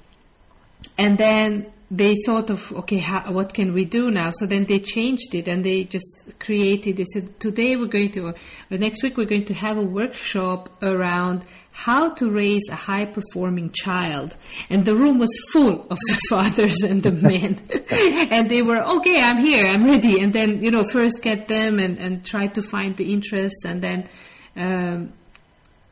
And 0.99 1.17
then 1.17 1.73
they 1.95 2.17
thought 2.25 2.49
of, 2.49 2.73
okay, 2.73 2.97
how, 2.97 3.31
what 3.33 3.53
can 3.53 3.75
we 3.75 3.85
do 3.85 4.11
now? 4.11 4.31
So 4.31 4.47
then 4.47 4.65
they 4.65 4.79
changed 4.79 5.35
it 5.35 5.47
and 5.47 5.63
they 5.63 5.85
just 5.85 6.25
created, 6.41 6.97
they 6.97 7.05
said, 7.05 7.39
today 7.39 7.77
we're 7.77 7.87
going 7.87 8.13
to, 8.13 8.29
or 8.29 8.35
next 8.71 9.03
week 9.03 9.19
we're 9.19 9.27
going 9.27 9.45
to 9.45 9.53
have 9.55 9.77
a 9.77 9.83
workshop 9.83 10.71
around 10.83 11.45
how 11.73 12.09
to 12.15 12.31
raise 12.31 12.63
a 12.71 12.77
high 12.77 13.05
performing 13.05 13.73
child. 13.73 14.35
And 14.71 14.87
the 14.87 14.97
room 14.97 15.19
was 15.19 15.29
full 15.53 15.83
of 15.91 15.99
the 15.99 16.19
fathers 16.31 16.81
and 16.81 17.03
the 17.03 17.13
men. 17.13 17.61
and 18.31 18.49
they 18.49 18.63
were, 18.63 18.81
okay, 18.97 19.21
I'm 19.21 19.45
here, 19.45 19.67
I'm 19.67 19.85
ready. 19.85 20.19
And 20.19 20.33
then, 20.33 20.63
you 20.63 20.71
know, 20.71 20.85
first 20.85 21.21
get 21.21 21.47
them 21.47 21.79
and, 21.79 21.99
and 21.99 22.25
try 22.25 22.47
to 22.47 22.63
find 22.63 22.97
the 22.97 23.13
interest 23.13 23.67
and 23.67 23.83
then, 23.83 24.09
um, 24.57 25.13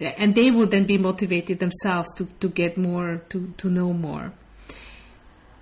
and 0.00 0.34
they 0.34 0.50
would 0.50 0.70
then 0.70 0.86
be 0.86 0.96
motivated 0.96 1.58
themselves 1.58 2.10
to, 2.14 2.24
to 2.40 2.48
get 2.48 2.78
more, 2.78 3.18
to, 3.28 3.52
to 3.58 3.68
know 3.68 3.92
more. 3.92 4.32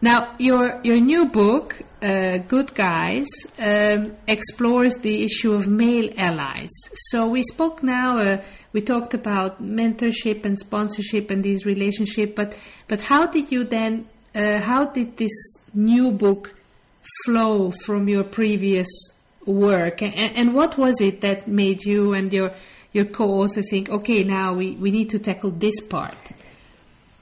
Now, 0.01 0.37
your 0.39 0.81
your 0.85 1.01
new 1.01 1.27
book, 1.27 1.83
uh, 2.01 2.39
Good 2.47 2.73
Guys, 2.75 3.27
um, 3.59 4.17
explores 4.29 4.95
the 5.03 5.25
issue 5.25 5.53
of 5.53 5.67
male 5.67 6.11
allies. 6.17 6.71
So 7.11 7.27
we 7.27 7.43
spoke 7.43 7.83
now. 7.83 8.19
Uh, 8.19 8.43
we 8.73 8.81
talked 8.81 9.15
about 9.15 9.61
mentorship 9.61 10.45
and 10.45 10.57
sponsorship 10.57 11.33
and 11.33 11.43
these 11.43 11.67
relationships. 11.67 12.33
But 12.37 12.57
but 12.87 13.01
how 13.01 13.27
did 13.27 13.51
you 13.51 13.65
then? 13.65 14.07
Uh, 14.35 14.61
how 14.61 14.87
did 14.87 15.17
this 15.17 15.33
new 15.75 16.13
book 16.13 16.55
flow 17.25 17.73
from 17.73 18.09
your 18.09 18.23
previous 18.23 18.87
work? 19.47 20.01
And, 20.01 20.15
and 20.15 20.55
what 20.55 20.79
was 20.79 21.01
it 21.01 21.23
that 21.23 21.49
made 21.49 21.83
you 21.85 22.13
and 22.13 22.33
your 22.33 22.53
your 22.93 23.07
co-author 23.07 23.63
think, 23.63 23.91
okay, 23.91 24.23
now 24.23 24.55
we, 24.55 24.77
we 24.77 24.93
need 24.93 25.11
to 25.11 25.19
tackle 25.19 25.51
this 25.51 25.81
part? 25.81 26.15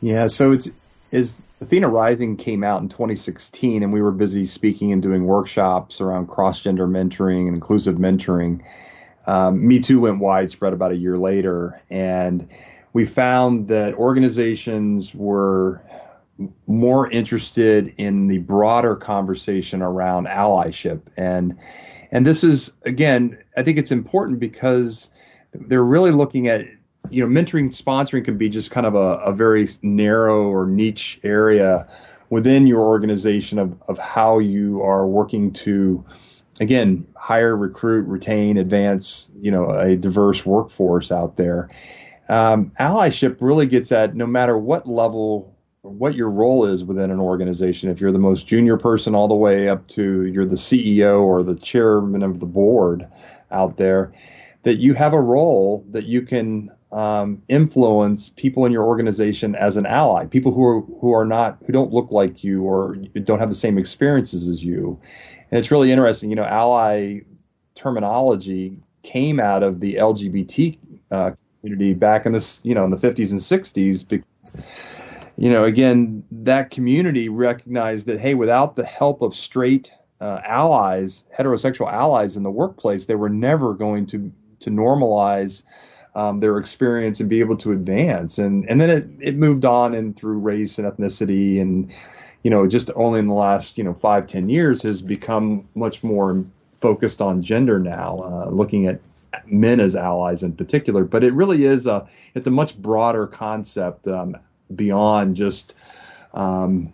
Yeah. 0.02 0.26
So 0.26 0.52
it's 0.52 0.68
is 1.10 1.42
Athena 1.60 1.88
Rising 1.88 2.36
came 2.36 2.62
out 2.62 2.82
in 2.82 2.88
2016, 2.88 3.82
and 3.82 3.92
we 3.92 4.02
were 4.02 4.12
busy 4.12 4.44
speaking 4.44 4.92
and 4.92 5.02
doing 5.02 5.24
workshops 5.24 6.00
around 6.00 6.26
cross 6.26 6.62
gender 6.62 6.86
mentoring 6.86 7.46
and 7.46 7.54
inclusive 7.54 7.96
mentoring. 7.96 8.64
Um, 9.26 9.66
Me 9.66 9.80
Too 9.80 10.00
went 10.00 10.18
widespread 10.18 10.74
about 10.74 10.92
a 10.92 10.96
year 10.96 11.16
later, 11.16 11.80
and 11.88 12.48
we 12.92 13.06
found 13.06 13.68
that 13.68 13.94
organizations 13.94 15.14
were 15.14 15.82
more 16.66 17.10
interested 17.10 17.94
in 17.96 18.26
the 18.28 18.38
broader 18.38 18.94
conversation 18.94 19.80
around 19.80 20.26
allyship 20.26 21.00
and 21.16 21.58
and 22.10 22.26
this 22.26 22.44
is 22.44 22.72
again 22.84 23.38
I 23.56 23.62
think 23.62 23.78
it's 23.78 23.90
important 23.90 24.38
because 24.38 25.08
they're 25.54 25.82
really 25.82 26.10
looking 26.10 26.48
at 26.48 26.66
you 27.10 27.26
know, 27.26 27.40
mentoring, 27.40 27.70
sponsoring 27.70 28.24
can 28.24 28.38
be 28.38 28.48
just 28.48 28.70
kind 28.70 28.86
of 28.86 28.94
a, 28.94 29.18
a 29.18 29.32
very 29.32 29.68
narrow 29.82 30.48
or 30.48 30.66
niche 30.66 31.20
area 31.22 31.88
within 32.30 32.66
your 32.66 32.80
organization 32.80 33.58
of, 33.58 33.80
of 33.88 33.98
how 33.98 34.38
you 34.38 34.82
are 34.82 35.06
working 35.06 35.52
to, 35.52 36.04
again, 36.60 37.06
hire, 37.16 37.56
recruit, 37.56 38.06
retain, 38.06 38.56
advance, 38.56 39.30
you 39.40 39.50
know, 39.50 39.70
a 39.70 39.96
diverse 39.96 40.44
workforce 40.44 41.12
out 41.12 41.36
there. 41.36 41.70
Um, 42.28 42.72
allyship 42.80 43.36
really 43.40 43.66
gets 43.66 43.92
at 43.92 44.16
no 44.16 44.26
matter 44.26 44.58
what 44.58 44.88
level, 44.88 45.54
what 45.82 46.16
your 46.16 46.30
role 46.30 46.66
is 46.66 46.82
within 46.82 47.10
an 47.10 47.20
organization. 47.20 47.90
If 47.90 48.00
you're 48.00 48.12
the 48.12 48.18
most 48.18 48.46
junior 48.46 48.76
person 48.76 49.14
all 49.14 49.28
the 49.28 49.34
way 49.34 49.68
up 49.68 49.86
to 49.88 50.24
you're 50.24 50.46
the 50.46 50.56
CEO 50.56 51.22
or 51.22 51.44
the 51.44 51.54
chairman 51.54 52.24
of 52.24 52.40
the 52.40 52.46
board 52.46 53.06
out 53.52 53.76
there, 53.76 54.12
that 54.64 54.78
you 54.78 54.94
have 54.94 55.12
a 55.12 55.20
role 55.20 55.86
that 55.90 56.06
you 56.06 56.22
can 56.22 56.72
um, 56.92 57.42
influence 57.48 58.28
people 58.28 58.64
in 58.64 58.72
your 58.72 58.84
organization 58.84 59.54
as 59.54 59.76
an 59.76 59.86
ally, 59.86 60.26
people 60.26 60.52
who 60.52 60.64
are 60.64 60.80
who 60.80 61.12
are 61.12 61.24
not 61.24 61.58
who 61.66 61.72
don't 61.72 61.92
look 61.92 62.10
like 62.10 62.44
you 62.44 62.62
or 62.62 62.94
don't 63.24 63.38
have 63.38 63.48
the 63.48 63.54
same 63.54 63.78
experiences 63.78 64.48
as 64.48 64.64
you. 64.64 64.98
And 65.50 65.58
it's 65.58 65.70
really 65.70 65.90
interesting, 65.92 66.30
you 66.30 66.36
know, 66.36 66.44
ally 66.44 67.20
terminology 67.74 68.78
came 69.02 69.38
out 69.38 69.62
of 69.62 69.80
the 69.80 69.94
LGBT 69.94 70.78
uh, 71.10 71.30
community 71.60 71.94
back 71.94 72.26
in 72.26 72.32
this, 72.32 72.60
you 72.64 72.74
know, 72.74 72.84
in 72.84 72.90
the 72.90 72.96
50s 72.96 73.30
and 73.30 73.40
60s 73.40 74.08
because, 74.08 75.32
you 75.36 75.50
know, 75.50 75.64
again, 75.64 76.24
that 76.30 76.70
community 76.70 77.28
recognized 77.28 78.06
that 78.06 78.20
hey, 78.20 78.34
without 78.34 78.76
the 78.76 78.84
help 78.84 79.22
of 79.22 79.34
straight 79.34 79.90
uh, 80.20 80.40
allies, 80.44 81.24
heterosexual 81.36 81.92
allies 81.92 82.36
in 82.36 82.42
the 82.42 82.50
workplace, 82.50 83.06
they 83.06 83.14
were 83.14 83.28
never 83.28 83.74
going 83.74 84.06
to 84.06 84.32
to 84.60 84.70
normalize 84.70 85.62
um, 86.16 86.40
their 86.40 86.56
experience 86.56 87.20
and 87.20 87.28
be 87.28 87.40
able 87.40 87.58
to 87.58 87.72
advance. 87.72 88.38
And 88.38 88.68
and 88.68 88.80
then 88.80 88.90
it 88.90 89.06
it 89.20 89.36
moved 89.36 89.64
on 89.64 89.94
and 89.94 90.16
through 90.16 90.38
race 90.38 90.78
and 90.78 90.90
ethnicity 90.90 91.60
and 91.60 91.92
you 92.42 92.50
know 92.50 92.66
just 92.66 92.90
only 92.96 93.20
in 93.20 93.26
the 93.26 93.34
last 93.34 93.76
you 93.76 93.84
know 93.84 93.94
five 93.94 94.26
ten 94.26 94.48
years 94.48 94.82
has 94.82 95.02
become 95.02 95.68
much 95.74 96.02
more 96.02 96.44
focused 96.72 97.20
on 97.20 97.42
gender 97.42 97.78
now, 97.78 98.20
uh, 98.20 98.50
looking 98.50 98.86
at 98.86 99.00
men 99.44 99.78
as 99.78 99.94
allies 99.94 100.42
in 100.42 100.52
particular. 100.52 101.04
But 101.04 101.22
it 101.22 101.34
really 101.34 101.64
is 101.64 101.86
a 101.86 102.08
it's 102.34 102.46
a 102.46 102.50
much 102.50 102.76
broader 102.78 103.26
concept 103.26 104.08
um, 104.08 104.36
beyond 104.74 105.36
just. 105.36 105.74
Um, 106.32 106.92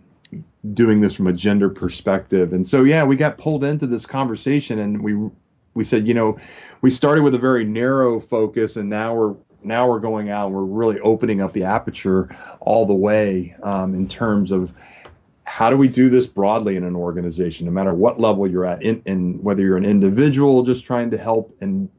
doing 0.73 1.01
this 1.01 1.13
from 1.13 1.27
a 1.27 1.33
gender 1.33 1.69
perspective. 1.69 2.53
And 2.53 2.65
so, 2.65 2.85
yeah, 2.85 3.03
we 3.03 3.17
got 3.17 3.37
pulled 3.37 3.65
into 3.65 3.85
this 3.85 4.05
conversation 4.05 4.79
and 4.79 5.03
we 5.03 5.29
we 5.73 5.83
said, 5.83 6.07
you 6.07 6.13
know, 6.13 6.37
we 6.81 6.91
started 6.91 7.23
with 7.23 7.35
a 7.35 7.39
very 7.39 7.65
narrow 7.65 8.19
focus, 8.19 8.75
and 8.75 8.89
now 8.89 9.15
we're 9.15 9.35
now 9.63 9.87
we're 9.87 9.99
going 9.99 10.29
out 10.29 10.47
and 10.47 10.55
we're 10.55 10.63
really 10.63 10.99
opening 10.99 11.41
up 11.41 11.53
the 11.53 11.63
aperture 11.63 12.29
all 12.59 12.85
the 12.85 12.93
way 12.93 13.55
um, 13.63 13.95
in 13.95 14.07
terms 14.07 14.51
of 14.51 14.73
how 15.45 15.69
do 15.69 15.77
we 15.77 15.87
do 15.87 16.09
this 16.09 16.27
broadly 16.27 16.75
in 16.75 16.83
an 16.83 16.95
organization, 16.95 17.65
no 17.65 17.71
matter 17.71 17.93
what 17.93 18.19
level 18.19 18.47
you're 18.47 18.65
at, 18.65 18.81
in, 18.83 19.01
in 19.05 19.41
whether 19.43 19.61
you're 19.61 19.77
an 19.77 19.85
individual 19.85 20.63
just 20.63 20.83
trying 20.83 21.11
to 21.11 21.17
help 21.17 21.55
and 21.61 21.89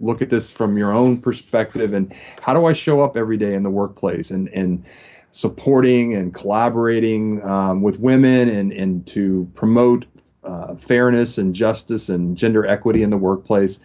look 0.00 0.22
at 0.22 0.30
this 0.30 0.50
from 0.50 0.76
your 0.76 0.92
own 0.92 1.20
perspective, 1.20 1.92
and 1.92 2.12
how 2.40 2.54
do 2.54 2.66
I 2.66 2.72
show 2.72 3.00
up 3.00 3.16
every 3.16 3.36
day 3.36 3.54
in 3.54 3.62
the 3.62 3.70
workplace 3.70 4.30
and 4.30 4.48
and 4.50 4.86
supporting 5.32 6.14
and 6.14 6.34
collaborating 6.34 7.42
um, 7.42 7.80
with 7.80 7.98
women 7.98 8.50
and, 8.50 8.70
and 8.72 9.06
to 9.06 9.50
promote 9.54 10.04
uh, 10.44 10.74
fairness 10.74 11.38
and 11.38 11.54
justice 11.54 12.08
and 12.08 12.36
gender 12.36 12.66
equity 12.66 13.02
in 13.02 13.10
the 13.10 13.16
workplace, 13.16 13.78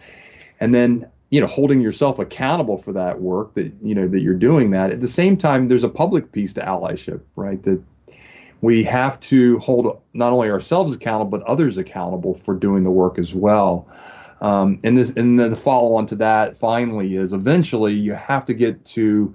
and 0.60 0.74
then 0.74 1.08
you 1.30 1.40
know 1.40 1.46
holding 1.46 1.80
yourself 1.80 2.18
accountable 2.18 2.78
for 2.78 2.92
that 2.92 3.20
work 3.20 3.54
that 3.54 3.72
you 3.82 3.94
know 3.94 4.08
that 4.08 4.20
you're 4.20 4.34
doing 4.34 4.70
that. 4.70 4.90
At 4.90 5.00
the 5.00 5.08
same 5.08 5.36
time, 5.36 5.68
there's 5.68 5.84
a 5.84 5.88
public 5.88 6.32
piece 6.32 6.52
to 6.54 6.60
allyship, 6.60 7.20
right? 7.36 7.62
That 7.62 7.82
we 8.60 8.82
have 8.84 9.20
to 9.20 9.58
hold 9.60 10.00
not 10.14 10.32
only 10.32 10.50
ourselves 10.50 10.92
accountable 10.92 11.38
but 11.38 11.46
others 11.46 11.78
accountable 11.78 12.34
for 12.34 12.54
doing 12.54 12.82
the 12.82 12.90
work 12.90 13.18
as 13.18 13.34
well. 13.34 13.86
Um, 14.40 14.78
and 14.84 14.96
this 14.96 15.10
and 15.10 15.38
then 15.38 15.50
the 15.50 15.56
follow 15.56 15.94
on 15.96 16.06
to 16.06 16.16
that 16.16 16.56
finally 16.56 17.16
is 17.16 17.32
eventually 17.32 17.92
you 17.92 18.14
have 18.14 18.44
to 18.46 18.54
get 18.54 18.84
to 18.86 19.34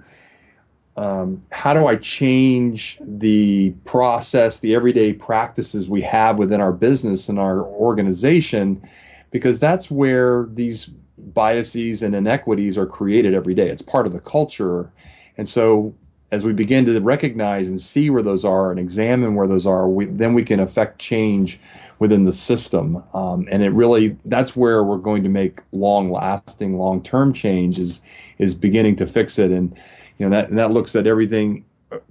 um, 0.96 1.42
how 1.50 1.74
do 1.74 1.86
I 1.86 1.96
change 1.96 2.98
the 3.00 3.70
process, 3.84 4.60
the 4.60 4.74
everyday 4.74 5.12
practices 5.12 5.88
we 5.88 6.02
have 6.02 6.38
within 6.38 6.60
our 6.60 6.72
business 6.72 7.28
and 7.28 7.38
our 7.38 7.62
organization? 7.62 8.82
Because 9.30 9.58
that's 9.58 9.90
where 9.90 10.46
these 10.52 10.86
biases 11.18 12.02
and 12.02 12.14
inequities 12.14 12.78
are 12.78 12.86
created 12.86 13.34
every 13.34 13.54
day. 13.54 13.68
It's 13.68 13.82
part 13.82 14.06
of 14.06 14.12
the 14.12 14.20
culture. 14.20 14.92
And 15.36 15.48
so 15.48 15.94
as 16.34 16.44
we 16.44 16.52
begin 16.52 16.84
to 16.84 17.00
recognize 17.00 17.68
and 17.68 17.80
see 17.80 18.10
where 18.10 18.22
those 18.22 18.44
are 18.44 18.72
and 18.72 18.80
examine 18.80 19.36
where 19.36 19.46
those 19.46 19.68
are, 19.68 19.88
we, 19.88 20.06
then 20.06 20.34
we 20.34 20.42
can 20.42 20.58
affect 20.58 20.98
change 20.98 21.60
within 22.00 22.24
the 22.24 22.32
system. 22.32 23.02
Um, 23.14 23.46
and 23.50 23.62
it 23.62 23.70
really, 23.70 24.16
that's 24.24 24.56
where 24.56 24.82
we're 24.82 24.96
going 24.96 25.22
to 25.22 25.28
make 25.28 25.60
long 25.70 26.10
lasting, 26.10 26.76
long 26.76 27.02
term 27.02 27.32
change 27.32 27.78
is, 27.78 28.00
is 28.38 28.52
beginning 28.52 28.96
to 28.96 29.06
fix 29.06 29.38
it. 29.38 29.52
And, 29.52 29.78
you 30.18 30.26
know, 30.26 30.30
that, 30.30 30.48
and 30.48 30.58
that 30.58 30.72
looks 30.72 30.96
at 30.96 31.06
everything 31.06 31.64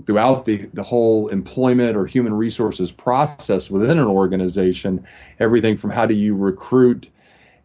throughout 0.05 0.45
the, 0.45 0.69
the 0.73 0.83
whole 0.83 1.27
employment 1.27 1.97
or 1.97 2.05
human 2.05 2.33
resources 2.33 2.93
process 2.93 3.69
within 3.69 3.99
an 3.99 4.07
organization, 4.07 5.05
everything 5.39 5.75
from 5.75 5.89
how 5.89 6.05
do 6.05 6.13
you 6.13 6.33
recruit 6.33 7.09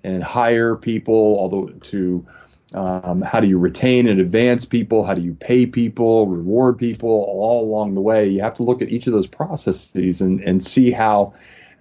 and 0.03 0.25
hire 0.25 0.75
people, 0.75 1.37
although 1.39 1.67
to 1.67 2.27
um, 2.75 3.23
how 3.23 3.41
do 3.41 3.47
you 3.47 3.59
retain 3.59 4.07
and 4.07 4.21
advance 4.21 4.65
people? 4.65 5.05
How 5.05 5.15
do 5.15 5.23
you 5.23 5.35
pay 5.35 5.67
people, 5.67 6.27
reward 6.27 6.79
people 6.79 7.09
all 7.09 7.65
along 7.65 7.95
the 7.95 8.01
way? 8.01 8.29
You 8.29 8.41
have 8.41 8.55
to 8.55 8.63
look 8.63 8.83
at 8.83 8.89
each 8.89 9.07
of 9.07 9.13
those 9.13 9.27
processes 9.27 10.21
and, 10.21 10.41
and 10.43 10.63
see 10.63 10.91
how 10.91 11.33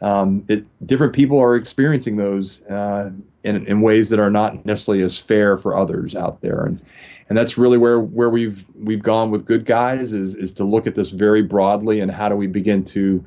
um, 0.01 0.45
it, 0.47 0.65
different 0.85 1.13
people 1.13 1.39
are 1.39 1.55
experiencing 1.55 2.15
those 2.15 2.61
uh, 2.63 3.11
in, 3.43 3.65
in 3.65 3.81
ways 3.81 4.09
that 4.09 4.19
are 4.19 4.29
not 4.29 4.65
necessarily 4.65 5.03
as 5.03 5.17
fair 5.17 5.57
for 5.57 5.75
others 5.75 6.15
out 6.15 6.41
there. 6.41 6.63
And 6.63 6.81
and 7.29 7.37
that's 7.37 7.57
really 7.57 7.77
where 7.77 7.99
where 7.99 8.29
we've 8.29 8.65
we've 8.75 9.01
gone 9.01 9.31
with 9.31 9.45
good 9.45 9.65
guys 9.65 10.13
is 10.13 10.35
is 10.35 10.53
to 10.53 10.63
look 10.63 10.87
at 10.87 10.95
this 10.95 11.11
very 11.11 11.41
broadly 11.41 11.99
and 11.99 12.11
how 12.11 12.29
do 12.29 12.35
we 12.35 12.47
begin 12.47 12.85
to 12.85 13.23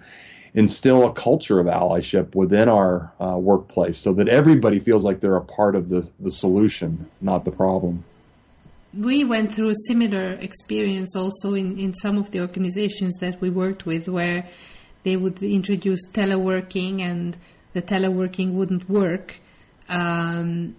instill 0.55 1.07
a 1.07 1.13
culture 1.13 1.61
of 1.61 1.67
allyship 1.67 2.35
within 2.35 2.69
our 2.69 3.13
uh, 3.21 3.37
workplace 3.37 3.99
so 3.99 4.13
that 4.15 4.29
everybody 4.29 4.79
feels 4.79 5.05
like 5.05 5.21
they're 5.21 5.37
a 5.37 5.45
part 5.45 5.77
of 5.77 5.89
the, 5.89 6.09
the 6.19 6.31
solution, 6.31 7.09
not 7.21 7.45
the 7.45 7.53
problem. 7.53 8.05
We 8.93 9.23
went 9.23 9.53
through 9.53 9.71
a 9.71 9.75
similar 9.87 10.33
experience 10.33 11.15
also 11.15 11.55
in, 11.55 11.79
in 11.79 11.95
some 11.95 12.19
of 12.19 12.33
the 12.33 12.41
organizations 12.41 13.15
that 13.21 13.41
we 13.41 13.49
worked 13.49 13.87
with 13.87 14.09
where 14.09 14.49
they 15.05 15.17
would 15.17 15.41
introduce 15.43 16.05
teleworking 16.09 17.01
and 17.01 17.37
the 17.73 17.83
teleworking 17.83 18.53
wouldn't 18.55 18.91
work. 18.91 19.37
Um, 19.89 20.75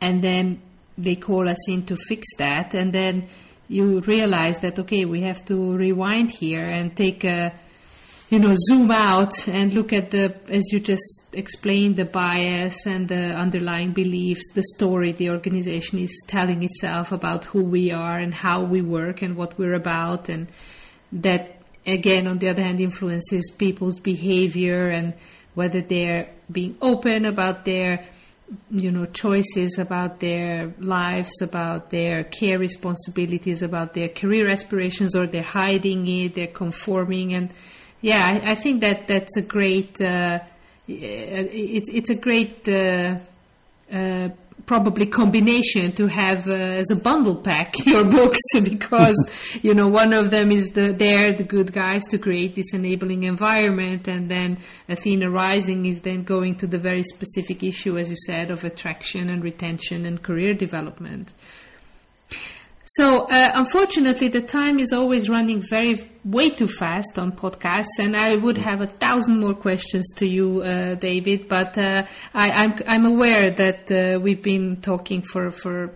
and 0.00 0.22
then 0.22 0.60
they 0.98 1.16
call 1.16 1.48
us 1.48 1.68
in 1.68 1.86
to 1.86 1.96
fix 1.96 2.26
that. 2.36 2.74
And 2.74 2.92
then 2.92 3.28
you 3.68 4.00
realize 4.00 4.58
that, 4.58 4.78
okay, 4.78 5.06
we 5.06 5.22
have 5.22 5.44
to 5.46 5.74
rewind 5.74 6.30
here 6.30 6.68
and 6.68 6.94
take 6.94 7.24
a 7.24 7.54
you 8.30 8.38
know, 8.38 8.54
zoom 8.68 8.90
out 8.90 9.46
and 9.48 9.74
look 9.74 9.92
at 9.92 10.10
the, 10.10 10.34
as 10.48 10.62
you 10.72 10.80
just 10.80 11.22
explained, 11.32 11.96
the 11.96 12.04
bias 12.04 12.86
and 12.86 13.08
the 13.08 13.34
underlying 13.34 13.92
beliefs, 13.92 14.42
the 14.54 14.62
story 14.74 15.12
the 15.12 15.30
organization 15.30 15.98
is 15.98 16.22
telling 16.26 16.62
itself 16.62 17.12
about 17.12 17.44
who 17.44 17.62
we 17.62 17.92
are 17.92 18.18
and 18.18 18.32
how 18.34 18.62
we 18.62 18.80
work 18.80 19.22
and 19.22 19.36
what 19.36 19.58
we're 19.58 19.74
about. 19.74 20.28
And 20.28 20.48
that, 21.12 21.60
again, 21.86 22.26
on 22.26 22.38
the 22.38 22.48
other 22.48 22.62
hand, 22.62 22.80
influences 22.80 23.50
people's 23.56 24.00
behavior 24.00 24.88
and 24.88 25.14
whether 25.54 25.82
they're 25.82 26.30
being 26.50 26.76
open 26.80 27.26
about 27.26 27.64
their 27.64 28.06
you 28.70 28.90
know 28.90 29.06
choices 29.06 29.78
about 29.78 30.20
their 30.20 30.74
lives 30.78 31.40
about 31.40 31.88
their 31.88 32.24
care 32.24 32.58
responsibilities 32.58 33.62
about 33.62 33.94
their 33.94 34.08
career 34.08 34.50
aspirations 34.50 35.16
or 35.16 35.26
they're 35.26 35.42
hiding 35.42 36.06
it 36.06 36.34
they're 36.34 36.46
conforming 36.46 37.32
and 37.32 37.50
yeah, 38.04 38.40
I, 38.44 38.50
I, 38.50 38.54
think 38.54 38.82
that 38.82 39.08
that's 39.08 39.34
a 39.38 39.42
great. 39.42 39.98
Uh, 39.98 40.40
it's 40.86 41.88
it's 41.88 42.10
a 42.10 42.14
great. 42.14 42.68
Uh, 42.68 43.16
uh, 43.90 44.28
probably 44.66 45.06
combination 45.06 45.92
to 45.92 46.06
have 46.06 46.48
uh, 46.48 46.52
as 46.52 46.90
a 46.90 46.96
bundle 46.96 47.36
pack 47.36 47.74
your 47.86 48.04
books 48.04 48.40
because 48.62 49.16
you 49.62 49.74
know 49.74 49.88
one 49.88 50.12
of 50.14 50.30
them 50.30 50.50
is 50.50 50.68
the 50.68 50.92
they're 50.92 51.34
the 51.34 51.44
good 51.44 51.70
guys 51.70 52.02
to 52.04 52.16
create 52.16 52.54
this 52.54 52.72
enabling 52.72 53.24
environment 53.24 54.08
and 54.08 54.30
then 54.30 54.56
athena 54.88 55.30
rising 55.30 55.84
is 55.84 56.00
then 56.00 56.22
going 56.22 56.56
to 56.56 56.66
the 56.66 56.78
very 56.78 57.02
specific 57.02 57.62
issue 57.62 57.98
as 57.98 58.08
you 58.08 58.16
said 58.24 58.50
of 58.50 58.64
attraction 58.64 59.28
and 59.28 59.44
retention 59.44 60.06
and 60.06 60.22
career 60.22 60.54
development 60.54 61.30
so, 62.84 63.26
uh, 63.30 63.52
unfortunately, 63.54 64.28
the 64.28 64.42
time 64.42 64.78
is 64.78 64.92
always 64.92 65.28
running 65.30 65.60
very 65.60 66.10
way 66.24 66.50
too 66.50 66.68
fast 66.68 67.18
on 67.18 67.32
podcasts, 67.32 67.98
and 67.98 68.14
I 68.14 68.36
would 68.36 68.58
have 68.58 68.82
a 68.82 68.86
thousand 68.86 69.40
more 69.40 69.54
questions 69.54 70.12
to 70.16 70.28
you, 70.28 70.62
uh, 70.62 70.94
David. 70.94 71.48
But 71.48 71.78
uh, 71.78 72.04
I, 72.34 72.50
am 72.50 72.72
I'm, 72.72 72.82
I'm 72.86 73.06
aware 73.06 73.50
that 73.50 73.90
uh, 73.90 74.20
we've 74.20 74.42
been 74.42 74.82
talking 74.82 75.22
for 75.22 75.50
for 75.50 75.94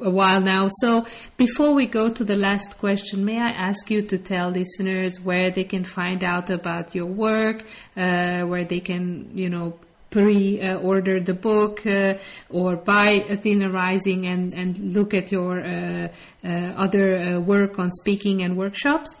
a 0.00 0.10
while 0.10 0.40
now. 0.40 0.68
So, 0.80 1.06
before 1.38 1.72
we 1.72 1.86
go 1.86 2.12
to 2.12 2.24
the 2.24 2.36
last 2.36 2.78
question, 2.78 3.24
may 3.24 3.40
I 3.40 3.50
ask 3.50 3.90
you 3.90 4.02
to 4.02 4.18
tell 4.18 4.50
listeners 4.50 5.20
where 5.20 5.50
they 5.50 5.64
can 5.64 5.84
find 5.84 6.22
out 6.22 6.50
about 6.50 6.94
your 6.94 7.06
work, 7.06 7.64
uh, 7.96 8.42
where 8.42 8.64
they 8.64 8.80
can, 8.80 9.30
you 9.34 9.48
know, 9.48 9.78
pre-order 10.16 11.20
the 11.20 11.34
book 11.34 11.86
uh, 11.86 12.14
or 12.48 12.76
buy 12.76 13.26
Athena 13.28 13.70
Rising 13.70 14.24
and, 14.24 14.54
and 14.54 14.94
look 14.94 15.12
at 15.12 15.30
your 15.30 15.60
uh, 15.60 16.08
uh, 16.42 16.48
other 16.48 17.38
work 17.40 17.78
on 17.78 17.90
speaking 17.90 18.42
and 18.42 18.56
workshops? 18.56 19.14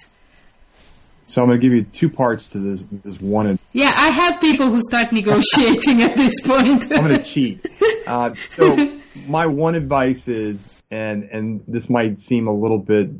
So 1.24 1.42
I'm 1.42 1.48
going 1.48 1.60
to 1.60 1.62
give 1.62 1.72
you 1.72 1.84
two 1.84 2.10
parts 2.10 2.48
to 2.48 2.58
this 2.58 2.84
this 3.04 3.20
one. 3.20 3.58
Yeah, 3.72 3.92
I 3.96 4.08
have 4.08 4.40
people 4.40 4.68
who 4.68 4.80
start 4.80 5.12
negotiating 5.12 6.02
at 6.02 6.16
this 6.16 6.40
point. 6.40 6.82
I'm 6.92 7.04
going 7.04 7.16
to 7.16 7.22
cheat. 7.22 7.64
Uh, 8.06 8.34
so 8.46 8.98
my 9.14 9.46
one 9.46 9.74
advice 9.74 10.28
is, 10.28 10.72
and 10.90 11.24
and 11.24 11.64
this 11.68 11.88
might 11.88 12.18
seem 12.18 12.46
a 12.46 12.52
little 12.52 12.78
bit 12.78 13.10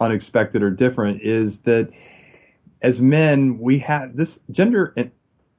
unexpected 0.00 0.62
or 0.62 0.70
different 0.70 1.20
is 1.20 1.60
that 1.60 1.94
as 2.82 3.00
men, 3.00 3.58
we 3.58 3.78
have 3.80 4.16
this 4.16 4.40
gender 4.50 4.94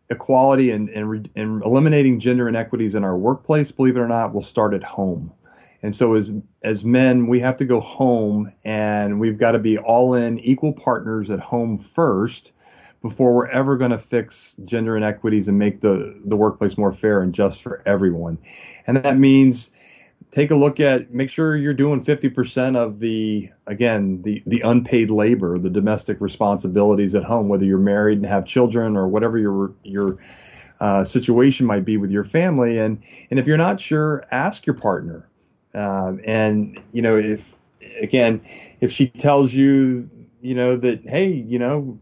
equality 0.10 0.72
and, 0.72 0.90
and, 0.90 1.30
and 1.36 1.64
eliminating 1.64 2.20
gender 2.20 2.48
inequities 2.50 2.96
in 2.96 3.04
our 3.04 3.16
workplace, 3.16 3.72
believe 3.72 3.96
it 3.96 4.00
or 4.00 4.08
not, 4.08 4.34
will 4.34 4.42
start 4.42 4.74
at 4.74 4.84
home. 4.84 5.32
And 5.84 5.96
so 5.96 6.14
as 6.14 6.30
as 6.64 6.84
men, 6.84 7.28
we 7.28 7.40
have 7.40 7.58
to 7.58 7.66
go 7.66 7.80
home 7.80 8.52
and 8.64 9.20
we've 9.20 9.38
got 9.38 9.54
to 9.54 9.60
be 9.60 9.80
all 9.80 10.14
in 10.14 10.40
equal 10.40 10.74
partners 10.74 11.32
at 11.32 11.40
home 11.40 11.78
first 11.78 12.54
before 13.02 13.34
we're 13.34 13.48
ever 13.48 13.78
going 13.78 13.92
to 13.92 13.98
fix 13.98 14.56
gender 14.64 14.96
inequities 14.96 15.48
and 15.48 15.58
make 15.58 15.82
the, 15.82 16.20
the 16.24 16.36
workplace 16.36 16.78
more 16.78 16.92
fair 16.92 17.22
and 17.22 17.34
just 17.34 17.64
for 17.64 17.82
everyone. 17.86 18.38
And 18.86 18.98
that 18.98 19.18
means 19.18 19.72
take 20.32 20.52
a 20.52 20.56
look 20.56 20.80
at 20.80 21.14
make 21.14 21.30
sure 21.30 21.56
you're 21.56 21.74
doing 21.74 22.04
50% 22.04 22.78
of 22.78 23.00
the 23.00 23.50
again 23.68 24.22
the 24.22 24.42
the 24.48 24.62
unpaid 24.62 25.10
labor 25.10 25.58
the 25.58 25.70
domestic 25.70 26.22
responsibilities 26.22 27.16
at 27.16 27.24
home 27.24 27.50
whether 27.50 27.66
you're 27.66 27.78
married 27.78 28.18
and 28.18 28.26
have 28.26 28.46
children 28.46 28.96
or 28.96 29.08
whatever 29.08 29.38
your 29.38 29.74
your 29.84 30.18
uh, 30.80 31.04
situation 31.04 31.66
might 31.66 31.86
be 31.86 31.98
with 31.98 32.12
your 32.12 32.24
family 32.24 32.80
and 32.80 33.04
and 33.30 33.40
if 33.40 33.48
you're 33.48 33.58
not 33.58 33.80
sure 33.80 34.24
ask 34.32 34.66
your 34.66 34.76
partner 34.76 35.28
um, 35.74 36.20
and 36.26 36.82
you 36.92 37.02
know 37.02 37.18
if 37.18 37.54
again 38.00 38.42
if 38.80 38.92
she 38.92 39.08
tells 39.08 39.54
you 39.54 40.10
you 40.42 40.56
know 40.56 40.76
that 40.76 41.02
hey 41.08 41.32
you 41.32 41.60
know 41.60 42.00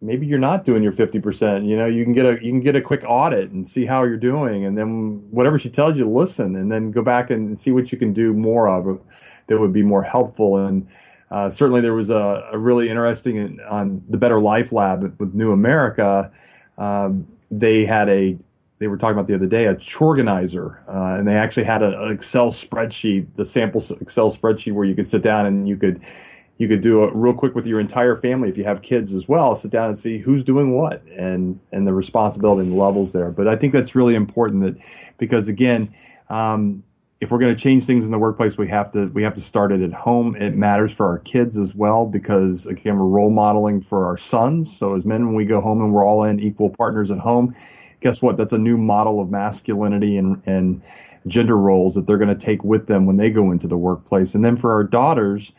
maybe 0.00 0.26
you're 0.26 0.38
not 0.38 0.64
doing 0.64 0.82
your 0.82 0.92
50%. 0.92 1.66
You 1.66 1.76
know, 1.76 1.86
you 1.86 2.04
can 2.04 2.12
get 2.12 2.26
a 2.26 2.32
you 2.44 2.52
can 2.52 2.60
get 2.60 2.76
a 2.76 2.80
quick 2.80 3.02
audit 3.06 3.50
and 3.50 3.66
see 3.66 3.86
how 3.86 4.04
you're 4.04 4.16
doing 4.16 4.64
and 4.64 4.76
then 4.76 5.26
whatever 5.30 5.58
she 5.58 5.68
tells 5.68 5.96
you 5.96 6.08
listen 6.08 6.56
and 6.56 6.70
then 6.70 6.90
go 6.90 7.02
back 7.02 7.30
and 7.30 7.58
see 7.58 7.72
what 7.72 7.90
you 7.92 7.98
can 7.98 8.12
do 8.12 8.34
more 8.34 8.68
of 8.68 8.84
that 9.46 9.58
would 9.58 9.72
be 9.72 9.82
more 9.82 10.02
helpful 10.02 10.58
and 10.58 10.88
uh, 11.30 11.50
certainly 11.50 11.80
there 11.80 11.94
was 11.94 12.10
a, 12.10 12.48
a 12.52 12.58
really 12.58 12.88
interesting 12.88 13.60
on 13.68 14.02
the 14.08 14.18
Better 14.18 14.40
Life 14.40 14.72
Lab 14.72 15.16
with 15.18 15.34
New 15.34 15.52
America. 15.52 16.30
Um, 16.78 17.26
they 17.50 17.84
had 17.84 18.08
a 18.08 18.38
they 18.78 18.88
were 18.88 18.98
talking 18.98 19.14
about 19.14 19.26
the 19.26 19.34
other 19.34 19.46
day 19.46 19.64
a 19.64 19.78
organizer, 19.98 20.82
uh, 20.86 21.18
and 21.18 21.26
they 21.26 21.34
actually 21.34 21.64
had 21.64 21.82
an 21.82 21.94
Excel 22.12 22.50
spreadsheet, 22.50 23.26
the 23.34 23.44
sample 23.44 23.82
Excel 24.00 24.30
spreadsheet 24.30 24.72
where 24.72 24.84
you 24.84 24.94
could 24.94 25.06
sit 25.06 25.22
down 25.22 25.46
and 25.46 25.68
you 25.68 25.76
could 25.76 26.02
you 26.58 26.68
could 26.68 26.80
do 26.80 27.04
it 27.04 27.12
real 27.14 27.34
quick 27.34 27.54
with 27.54 27.66
your 27.66 27.80
entire 27.80 28.16
family 28.16 28.48
if 28.48 28.56
you 28.56 28.64
have 28.64 28.80
kids 28.80 29.12
as 29.12 29.28
well. 29.28 29.54
Sit 29.56 29.70
down 29.70 29.88
and 29.88 29.98
see 29.98 30.18
who's 30.18 30.42
doing 30.42 30.74
what 30.74 31.02
and 31.04 31.60
and 31.70 31.86
the 31.86 31.92
responsibility 31.92 32.62
and 32.62 32.72
the 32.72 32.82
levels 32.82 33.12
there. 33.12 33.30
But 33.30 33.46
I 33.46 33.56
think 33.56 33.72
that's 33.72 33.94
really 33.94 34.14
important 34.14 34.62
that 34.62 35.14
because 35.18 35.48
again, 35.48 35.92
um, 36.30 36.82
if 37.20 37.30
we're 37.30 37.38
going 37.38 37.54
to 37.54 37.62
change 37.62 37.84
things 37.84 38.04
in 38.06 38.12
the 38.12 38.18
workplace, 38.18 38.56
we 38.56 38.68
have 38.68 38.90
to 38.92 39.06
we 39.06 39.22
have 39.22 39.34
to 39.34 39.40
start 39.40 39.72
it 39.72 39.82
at 39.82 39.92
home. 39.92 40.34
It 40.36 40.54
matters 40.54 40.94
for 40.94 41.06
our 41.06 41.18
kids 41.18 41.58
as 41.58 41.74
well 41.74 42.06
because 42.06 42.66
again, 42.66 42.98
we're 42.98 43.06
role 43.06 43.30
modeling 43.30 43.82
for 43.82 44.06
our 44.06 44.16
sons. 44.16 44.74
So 44.74 44.94
as 44.94 45.04
men, 45.04 45.26
when 45.26 45.34
we 45.34 45.44
go 45.44 45.60
home 45.60 45.82
and 45.82 45.92
we're 45.92 46.06
all 46.06 46.24
in 46.24 46.40
equal 46.40 46.70
partners 46.70 47.10
at 47.10 47.18
home, 47.18 47.54
guess 48.00 48.22
what? 48.22 48.38
That's 48.38 48.52
a 48.54 48.58
new 48.58 48.78
model 48.78 49.20
of 49.20 49.30
masculinity 49.30 50.16
and 50.16 50.42
and 50.46 50.82
gender 51.26 51.56
roles 51.56 51.96
that 51.96 52.06
they're 52.06 52.18
going 52.18 52.36
to 52.36 52.46
take 52.46 52.64
with 52.64 52.86
them 52.86 53.04
when 53.04 53.18
they 53.18 53.28
go 53.28 53.50
into 53.50 53.68
the 53.68 53.76
workplace. 53.76 54.34
And 54.34 54.42
then 54.42 54.56
for 54.56 54.72
our 54.72 54.84
daughters 54.84 55.52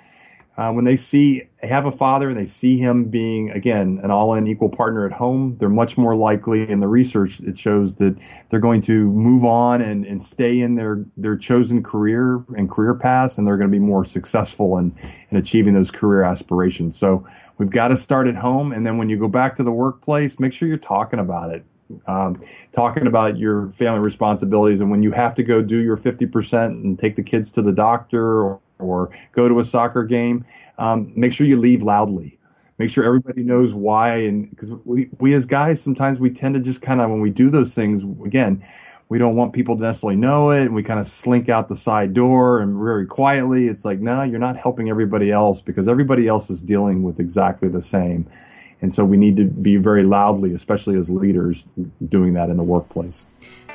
uh, 0.57 0.71
when 0.71 0.85
they 0.85 0.97
see 0.97 1.43
have 1.61 1.85
a 1.85 1.91
father 1.91 2.29
and 2.29 2.37
they 2.37 2.45
see 2.45 2.77
him 2.77 3.05
being 3.05 3.51
again 3.51 3.99
an 4.01 4.09
all-in 4.09 4.47
equal 4.47 4.69
partner 4.69 5.05
at 5.05 5.11
home, 5.11 5.55
they're 5.59 5.69
much 5.69 5.97
more 5.97 6.15
likely. 6.15 6.67
In 6.67 6.79
the 6.79 6.87
research, 6.87 7.39
it 7.41 7.57
shows 7.57 7.95
that 7.95 8.17
they're 8.49 8.59
going 8.59 8.81
to 8.81 9.11
move 9.11 9.45
on 9.45 9.81
and, 9.81 10.03
and 10.05 10.23
stay 10.23 10.59
in 10.59 10.73
their 10.73 11.05
their 11.15 11.37
chosen 11.37 11.83
career 11.83 12.43
and 12.55 12.69
career 12.69 12.95
paths, 12.95 13.37
and 13.37 13.45
they're 13.45 13.57
going 13.57 13.69
to 13.69 13.79
be 13.79 13.83
more 13.83 14.03
successful 14.03 14.77
in 14.79 14.95
in 15.29 15.37
achieving 15.37 15.73
those 15.73 15.91
career 15.91 16.23
aspirations. 16.23 16.97
So 16.97 17.25
we've 17.59 17.69
got 17.69 17.89
to 17.89 17.97
start 17.97 18.27
at 18.27 18.35
home, 18.35 18.71
and 18.71 18.83
then 18.83 18.97
when 18.97 19.09
you 19.09 19.17
go 19.17 19.27
back 19.27 19.57
to 19.57 19.63
the 19.63 19.71
workplace, 19.71 20.39
make 20.39 20.53
sure 20.53 20.67
you're 20.67 20.77
talking 20.77 21.19
about 21.19 21.51
it. 21.51 21.63
Um, 22.05 22.41
talking 22.73 23.07
about 23.07 23.37
your 23.37 23.69
family 23.69 23.99
responsibilities 23.99 24.81
and 24.81 24.91
when 24.91 25.03
you 25.03 25.11
have 25.11 25.35
to 25.35 25.43
go 25.43 25.61
do 25.61 25.77
your 25.77 25.95
50% 25.95 26.65
and 26.65 26.99
take 26.99 27.15
the 27.15 27.23
kids 27.23 27.49
to 27.53 27.61
the 27.61 27.71
doctor 27.71 28.41
or 28.41 28.59
or 28.80 29.11
go 29.32 29.47
to 29.47 29.59
a 29.59 29.63
soccer 29.63 30.03
game, 30.03 30.45
um, 30.78 31.11
make 31.15 31.34
sure 31.34 31.47
you 31.47 31.57
leave 31.57 31.84
loudly. 31.84 32.38
Make 32.78 32.91
sure 32.91 33.03
everybody 33.03 33.41
knows 33.41 33.73
why. 33.73 34.17
And 34.17 34.49
because 34.49 34.71
we, 34.86 35.09
we 35.19 35.34
as 35.34 35.45
guys, 35.45 35.82
sometimes 35.82 36.19
we 36.19 36.30
tend 36.30 36.55
to 36.55 36.61
just 36.61 36.82
kind 36.82 37.01
of, 37.01 37.09
when 37.09 37.21
we 37.21 37.32
do 37.32 37.49
those 37.49 37.73
things, 37.73 38.03
again, 38.23 38.63
we 39.09 39.17
don't 39.17 39.36
want 39.36 39.53
people 39.53 39.78
to 39.78 39.82
necessarily 39.82 40.17
know 40.17 40.51
it. 40.51 40.63
And 40.63 40.75
we 40.75 40.84
kind 40.84 40.99
of 40.99 41.07
slink 41.07 41.49
out 41.49 41.69
the 41.69 41.75
side 41.75 42.13
door 42.13 42.59
and 42.59 42.78
very 42.78 43.07
quietly. 43.07 43.67
It's 43.67 43.84
like, 43.84 43.99
no, 43.99 44.21
you're 44.21 44.38
not 44.38 44.57
helping 44.57 44.89
everybody 44.89 45.32
else 45.32 45.59
because 45.61 45.88
everybody 45.88 46.28
else 46.28 46.51
is 46.51 46.61
dealing 46.61 47.01
with 47.01 47.19
exactly 47.19 47.67
the 47.67 47.82
same. 47.82 48.28
And 48.80 48.93
so 48.93 49.03
we 49.03 49.17
need 49.17 49.38
to 49.38 49.45
be 49.45 49.78
very 49.78 50.03
loudly, 50.03 50.53
especially 50.53 50.97
as 50.97 51.09
leaders, 51.09 51.67
doing 52.07 52.34
that 52.36 52.51
in 52.51 52.57
the 52.57 52.63
workplace. 52.63 53.25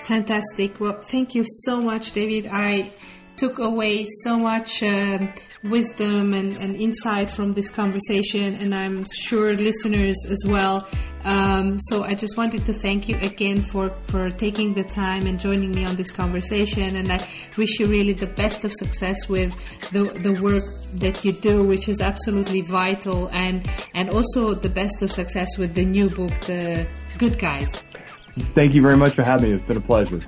Fantastic. 0.05 0.79
Well, 0.79 1.01
thank 1.01 1.35
you 1.35 1.45
so 1.45 1.81
much, 1.81 2.13
David. 2.13 2.47
I 2.47 2.93
took 3.37 3.59
away 3.59 4.07
so 4.23 4.39
much 4.39 4.83
um, 4.83 5.33
wisdom 5.65 6.35
and, 6.35 6.57
and, 6.57 6.77
insight 6.77 7.31
from 7.31 7.53
this 7.53 7.71
conversation, 7.71 8.55
and 8.55 8.75
I'm 8.75 9.05
sure 9.15 9.55
listeners 9.55 10.17
as 10.29 10.45
well. 10.47 10.87
Um, 11.25 11.79
so 11.81 12.03
I 12.03 12.15
just 12.15 12.37
wanted 12.37 12.67
to 12.67 12.73
thank 12.73 13.09
you 13.09 13.17
again 13.17 13.63
for, 13.63 13.95
for 14.07 14.31
taking 14.31 14.75
the 14.75 14.83
time 14.83 15.27
and 15.27 15.39
joining 15.39 15.71
me 15.71 15.85
on 15.85 15.95
this 15.95 16.11
conversation. 16.11 16.97
And 16.97 17.13
I 17.13 17.27
wish 17.57 17.79
you 17.79 17.87
really 17.87 18.13
the 18.13 18.27
best 18.27 18.65
of 18.65 18.73
success 18.73 19.29
with 19.29 19.57
the, 19.93 20.05
the 20.05 20.41
work 20.43 20.65
that 20.95 21.25
you 21.25 21.33
do, 21.33 21.63
which 21.65 21.89
is 21.89 22.01
absolutely 22.01 22.63
vital, 22.63 23.29
and, 23.29 23.69
and 23.95 24.11
also 24.11 24.55
the 24.55 24.69
best 24.69 25.01
of 25.03 25.13
success 25.13 25.57
with 25.59 25.75
the 25.75 25.85
new 25.85 26.09
book, 26.09 26.33
The 26.41 26.87
Good 27.19 27.39
Guys. 27.39 27.69
Thank 28.55 28.75
you 28.75 28.83
very 28.83 28.97
much 28.97 29.13
for 29.13 29.23
having 29.23 29.51
me. 29.51 29.55
It's 29.55 29.63
been 29.63 29.77
a 29.77 29.81
pleasure. 29.81 30.23